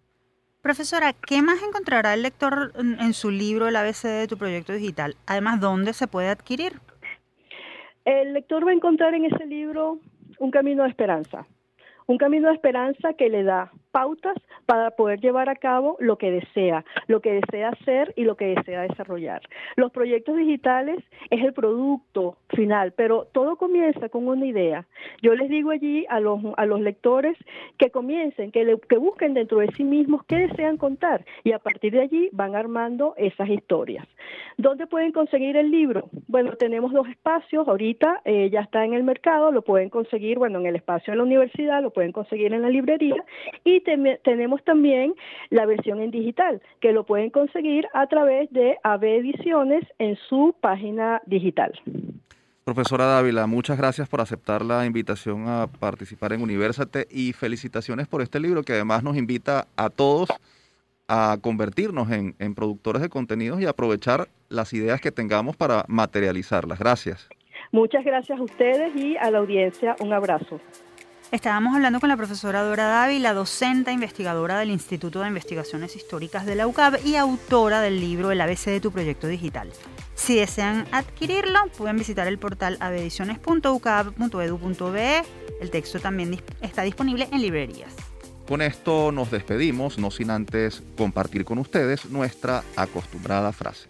Profesora, 0.62 1.12
¿qué 1.12 1.42
más 1.42 1.62
encontrará 1.62 2.14
el 2.14 2.22
lector 2.22 2.72
en 2.78 3.12
su 3.12 3.30
libro 3.30 3.68
El 3.68 3.76
ABC 3.76 4.04
de 4.04 4.26
tu 4.26 4.38
proyecto 4.38 4.72
digital? 4.72 5.14
Además, 5.26 5.60
¿dónde 5.60 5.92
se 5.92 6.06
puede 6.06 6.28
adquirir? 6.28 6.72
El 8.06 8.32
lector 8.32 8.66
va 8.66 8.70
a 8.70 8.74
encontrar 8.74 9.14
en 9.14 9.26
ese 9.26 9.44
libro 9.46 9.98
un 10.38 10.50
camino 10.50 10.82
de 10.82 10.88
esperanza, 10.88 11.46
un 12.06 12.16
camino 12.16 12.48
de 12.48 12.54
esperanza 12.54 13.12
que 13.12 13.28
le 13.28 13.42
da 13.42 13.72
pautas 13.94 14.36
para 14.66 14.90
poder 14.90 15.20
llevar 15.20 15.48
a 15.48 15.54
cabo 15.54 15.96
lo 16.00 16.18
que 16.18 16.32
desea, 16.32 16.84
lo 17.06 17.20
que 17.20 17.40
desea 17.40 17.68
hacer 17.68 18.12
y 18.16 18.24
lo 18.24 18.36
que 18.36 18.56
desea 18.56 18.82
desarrollar. 18.82 19.40
Los 19.76 19.92
proyectos 19.92 20.36
digitales 20.36 20.98
es 21.30 21.44
el 21.44 21.52
producto 21.52 22.36
final, 22.56 22.92
pero 22.96 23.28
todo 23.30 23.54
comienza 23.54 24.08
con 24.08 24.26
una 24.26 24.46
idea. 24.46 24.84
Yo 25.22 25.34
les 25.34 25.48
digo 25.48 25.70
allí 25.70 26.06
a 26.08 26.18
los, 26.18 26.40
a 26.56 26.66
los 26.66 26.80
lectores 26.80 27.36
que 27.78 27.90
comiencen, 27.90 28.50
que, 28.50 28.78
que 28.88 28.96
busquen 28.96 29.32
dentro 29.32 29.58
de 29.58 29.70
sí 29.76 29.84
mismos 29.84 30.24
qué 30.24 30.38
desean 30.48 30.76
contar 30.76 31.24
y 31.44 31.52
a 31.52 31.60
partir 31.60 31.92
de 31.92 32.00
allí 32.00 32.28
van 32.32 32.56
armando 32.56 33.14
esas 33.16 33.48
historias. 33.48 34.04
¿Dónde 34.56 34.88
pueden 34.88 35.12
conseguir 35.12 35.56
el 35.56 35.70
libro? 35.70 36.08
Bueno, 36.26 36.56
tenemos 36.56 36.92
dos 36.92 37.06
espacios, 37.08 37.68
ahorita 37.68 38.22
eh, 38.24 38.50
ya 38.50 38.60
está 38.60 38.84
en 38.84 38.94
el 38.94 39.04
mercado, 39.04 39.52
lo 39.52 39.62
pueden 39.62 39.88
conseguir, 39.88 40.38
bueno, 40.38 40.58
en 40.58 40.66
el 40.66 40.74
espacio 40.74 41.12
de 41.12 41.18
la 41.18 41.22
universidad, 41.22 41.80
lo 41.80 41.90
pueden 41.90 42.10
conseguir 42.10 42.52
en 42.52 42.62
la 42.62 42.70
librería 42.70 43.22
y 43.62 43.83
tenemos 43.84 44.62
también 44.64 45.14
la 45.50 45.66
versión 45.66 46.00
en 46.00 46.10
digital, 46.10 46.60
que 46.80 46.92
lo 46.92 47.04
pueden 47.04 47.30
conseguir 47.30 47.86
a 47.92 48.06
través 48.06 48.50
de 48.52 48.78
AB 48.82 49.04
Ediciones 49.04 49.84
en 49.98 50.16
su 50.28 50.54
página 50.60 51.22
digital. 51.26 51.72
Profesora 52.64 53.04
Dávila, 53.04 53.46
muchas 53.46 53.76
gracias 53.76 54.08
por 54.08 54.22
aceptar 54.22 54.64
la 54.64 54.86
invitación 54.86 55.48
a 55.48 55.66
participar 55.66 56.32
en 56.32 56.40
Universate 56.40 57.06
y 57.10 57.34
felicitaciones 57.34 58.08
por 58.08 58.22
este 58.22 58.40
libro 58.40 58.62
que 58.62 58.72
además 58.72 59.02
nos 59.02 59.18
invita 59.18 59.66
a 59.76 59.90
todos 59.90 60.30
a 61.06 61.36
convertirnos 61.42 62.10
en, 62.10 62.34
en 62.38 62.54
productores 62.54 63.02
de 63.02 63.10
contenidos 63.10 63.60
y 63.60 63.66
aprovechar 63.66 64.28
las 64.48 64.72
ideas 64.72 65.02
que 65.02 65.12
tengamos 65.12 65.56
para 65.56 65.84
materializarlas. 65.88 66.78
Gracias. 66.78 67.28
Muchas 67.70 68.04
gracias 68.04 68.38
a 68.38 68.42
ustedes 68.42 68.96
y 68.96 69.16
a 69.16 69.30
la 69.30 69.38
audiencia. 69.38 69.96
Un 70.00 70.12
abrazo. 70.12 70.60
Estábamos 71.34 71.74
hablando 71.74 71.98
con 71.98 72.08
la 72.08 72.16
profesora 72.16 72.62
Dora 72.62 72.84
Dávila, 72.84 73.34
docente 73.34 73.90
e 73.90 73.94
investigadora 73.94 74.60
del 74.60 74.70
Instituto 74.70 75.20
de 75.20 75.26
Investigaciones 75.26 75.96
Históricas 75.96 76.46
de 76.46 76.54
la 76.54 76.68
UCAB 76.68 77.04
y 77.04 77.16
autora 77.16 77.80
del 77.80 77.98
libro 77.98 78.30
El 78.30 78.40
ABC 78.40 78.66
de 78.66 78.80
tu 78.80 78.92
proyecto 78.92 79.26
digital. 79.26 79.68
Si 80.14 80.36
desean 80.36 80.86
adquirirlo, 80.92 81.58
pueden 81.76 81.96
visitar 81.96 82.28
el 82.28 82.38
portal 82.38 82.76
abediciones.ucab.edu.be. 82.78 85.22
El 85.60 85.70
texto 85.72 85.98
también 85.98 86.40
está 86.62 86.82
disponible 86.82 87.28
en 87.32 87.42
librerías. 87.42 87.92
Con 88.46 88.62
esto 88.62 89.10
nos 89.10 89.32
despedimos, 89.32 89.98
no 89.98 90.12
sin 90.12 90.30
antes 90.30 90.84
compartir 90.96 91.44
con 91.44 91.58
ustedes 91.58 92.06
nuestra 92.06 92.62
acostumbrada 92.76 93.50
frase. 93.50 93.88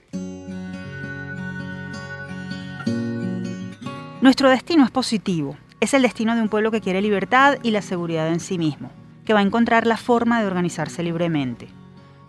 Nuestro 4.23 4.49
destino 4.49 4.87
es 4.87 4.91
positivo 4.91 5.59
es 5.81 5.95
el 5.95 6.03
destino 6.03 6.35
de 6.35 6.43
un 6.43 6.49
pueblo 6.49 6.71
que 6.71 6.81
quiere 6.81 7.03
libertad 7.03 7.59
y 7.63 7.71
la 7.71 7.83
seguridad 7.83 8.29
en 8.29 8.41
sí 8.41 8.59
mismo, 8.59 8.91
que 9.25 9.33
va 9.33 9.41
a 9.41 9.43
encontrar 9.43 9.87
la 9.87 9.97
forma 9.97 10.41
de 10.41 10.47
organizarse 10.47 11.03
libremente. 11.03 11.69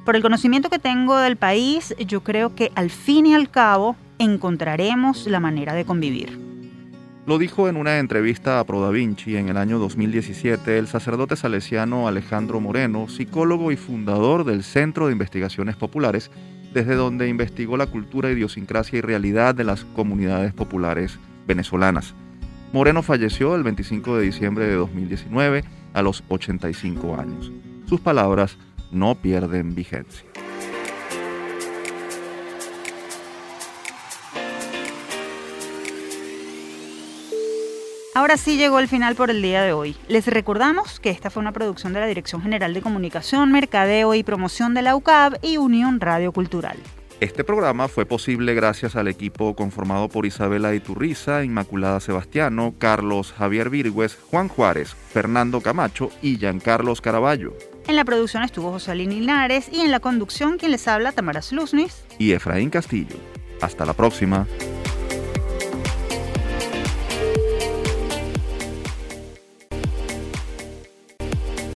Por 0.05 0.15
el 0.15 0.21
conocimiento 0.21 0.69
que 0.69 0.79
tengo 0.79 1.17
del 1.17 1.35
país, 1.35 1.95
yo 2.05 2.21
creo 2.21 2.53
que 2.53 2.71
al 2.75 2.89
fin 2.89 3.25
y 3.25 3.33
al 3.33 3.49
cabo 3.49 3.95
encontraremos 4.19 5.25
la 5.27 5.39
manera 5.39 5.73
de 5.73 5.85
convivir. 5.85 6.39
Lo 7.25 7.39
dijo 7.39 7.67
en 7.67 7.75
una 7.75 7.97
entrevista 7.97 8.59
a 8.59 8.63
Pro 8.65 8.81
Da 8.81 8.91
Vinci 8.91 9.35
en 9.35 9.49
el 9.49 9.57
año 9.57 9.79
2017 9.79 10.77
el 10.77 10.87
sacerdote 10.87 11.35
salesiano 11.35 12.07
Alejandro 12.07 12.59
Moreno, 12.59 13.07
psicólogo 13.07 13.71
y 13.71 13.77
fundador 13.77 14.43
del 14.43 14.63
Centro 14.63 15.07
de 15.07 15.13
Investigaciones 15.13 15.75
Populares, 15.75 16.29
desde 16.71 16.93
donde 16.93 17.27
investigó 17.27 17.77
la 17.77 17.87
cultura, 17.87 18.29
idiosincrasia 18.29 18.99
y 18.99 19.01
realidad 19.01 19.55
de 19.55 19.63
las 19.63 19.85
comunidades 19.85 20.53
populares 20.53 21.17
venezolanas. 21.47 22.13
Moreno 22.75 23.03
falleció 23.03 23.55
el 23.55 23.63
25 23.63 24.17
de 24.17 24.23
diciembre 24.23 24.67
de 24.67 24.73
2019 24.73 25.63
a 25.93 26.01
los 26.01 26.25
85 26.27 27.15
años. 27.15 27.49
Sus 27.87 28.01
palabras 28.01 28.57
no 28.91 29.15
pierden 29.15 29.73
vigencia. 29.73 30.25
Ahora 38.13 38.35
sí 38.35 38.57
llegó 38.57 38.79
el 38.79 38.89
final 38.89 39.15
por 39.15 39.29
el 39.29 39.41
día 39.41 39.63
de 39.63 39.71
hoy. 39.71 39.95
Les 40.09 40.27
recordamos 40.27 40.99
que 40.99 41.11
esta 41.11 41.29
fue 41.29 41.39
una 41.39 41.53
producción 41.53 41.93
de 41.93 42.01
la 42.01 42.07
Dirección 42.07 42.41
General 42.41 42.73
de 42.73 42.81
Comunicación, 42.81 43.53
Mercadeo 43.53 44.15
y 44.15 44.23
Promoción 44.23 44.73
de 44.73 44.81
la 44.81 44.97
UCAB 44.97 45.37
y 45.41 45.55
Unión 45.55 46.01
Radio 46.01 46.33
Cultural. 46.33 46.75
Este 47.21 47.45
programa 47.45 47.87
fue 47.87 48.05
posible 48.05 48.53
gracias 48.55 48.97
al 48.97 49.07
equipo 49.07 49.55
conformado 49.55 50.09
por 50.09 50.25
Isabela 50.25 50.75
Iturriza, 50.75 51.45
Inmaculada 51.45 52.01
Sebastiano, 52.01 52.75
Carlos 52.77 53.31
Javier 53.31 53.69
Virgües, 53.69 54.17
Juan 54.29 54.49
Juárez, 54.49 54.95
Fernando 55.13 55.61
Camacho 55.61 56.11
y 56.21 56.37
Giancarlos 56.37 56.99
Caraballo. 56.99 57.53
En 57.87 57.95
la 57.95 58.03
producción 58.03 58.43
estuvo 58.43 58.71
José 58.71 58.95
Linares 58.95 59.69
y 59.71 59.79
en 59.79 59.91
la 59.91 60.01
conducción 60.01 60.57
quien 60.57 60.71
les 60.71 60.89
habla 60.89 61.13
Tamara 61.13 61.41
Sluznis 61.41 62.03
y 62.19 62.33
Efraín 62.33 62.69
Castillo. 62.69 63.15
Hasta 63.61 63.85
la 63.85 63.93
próxima. 63.93 64.45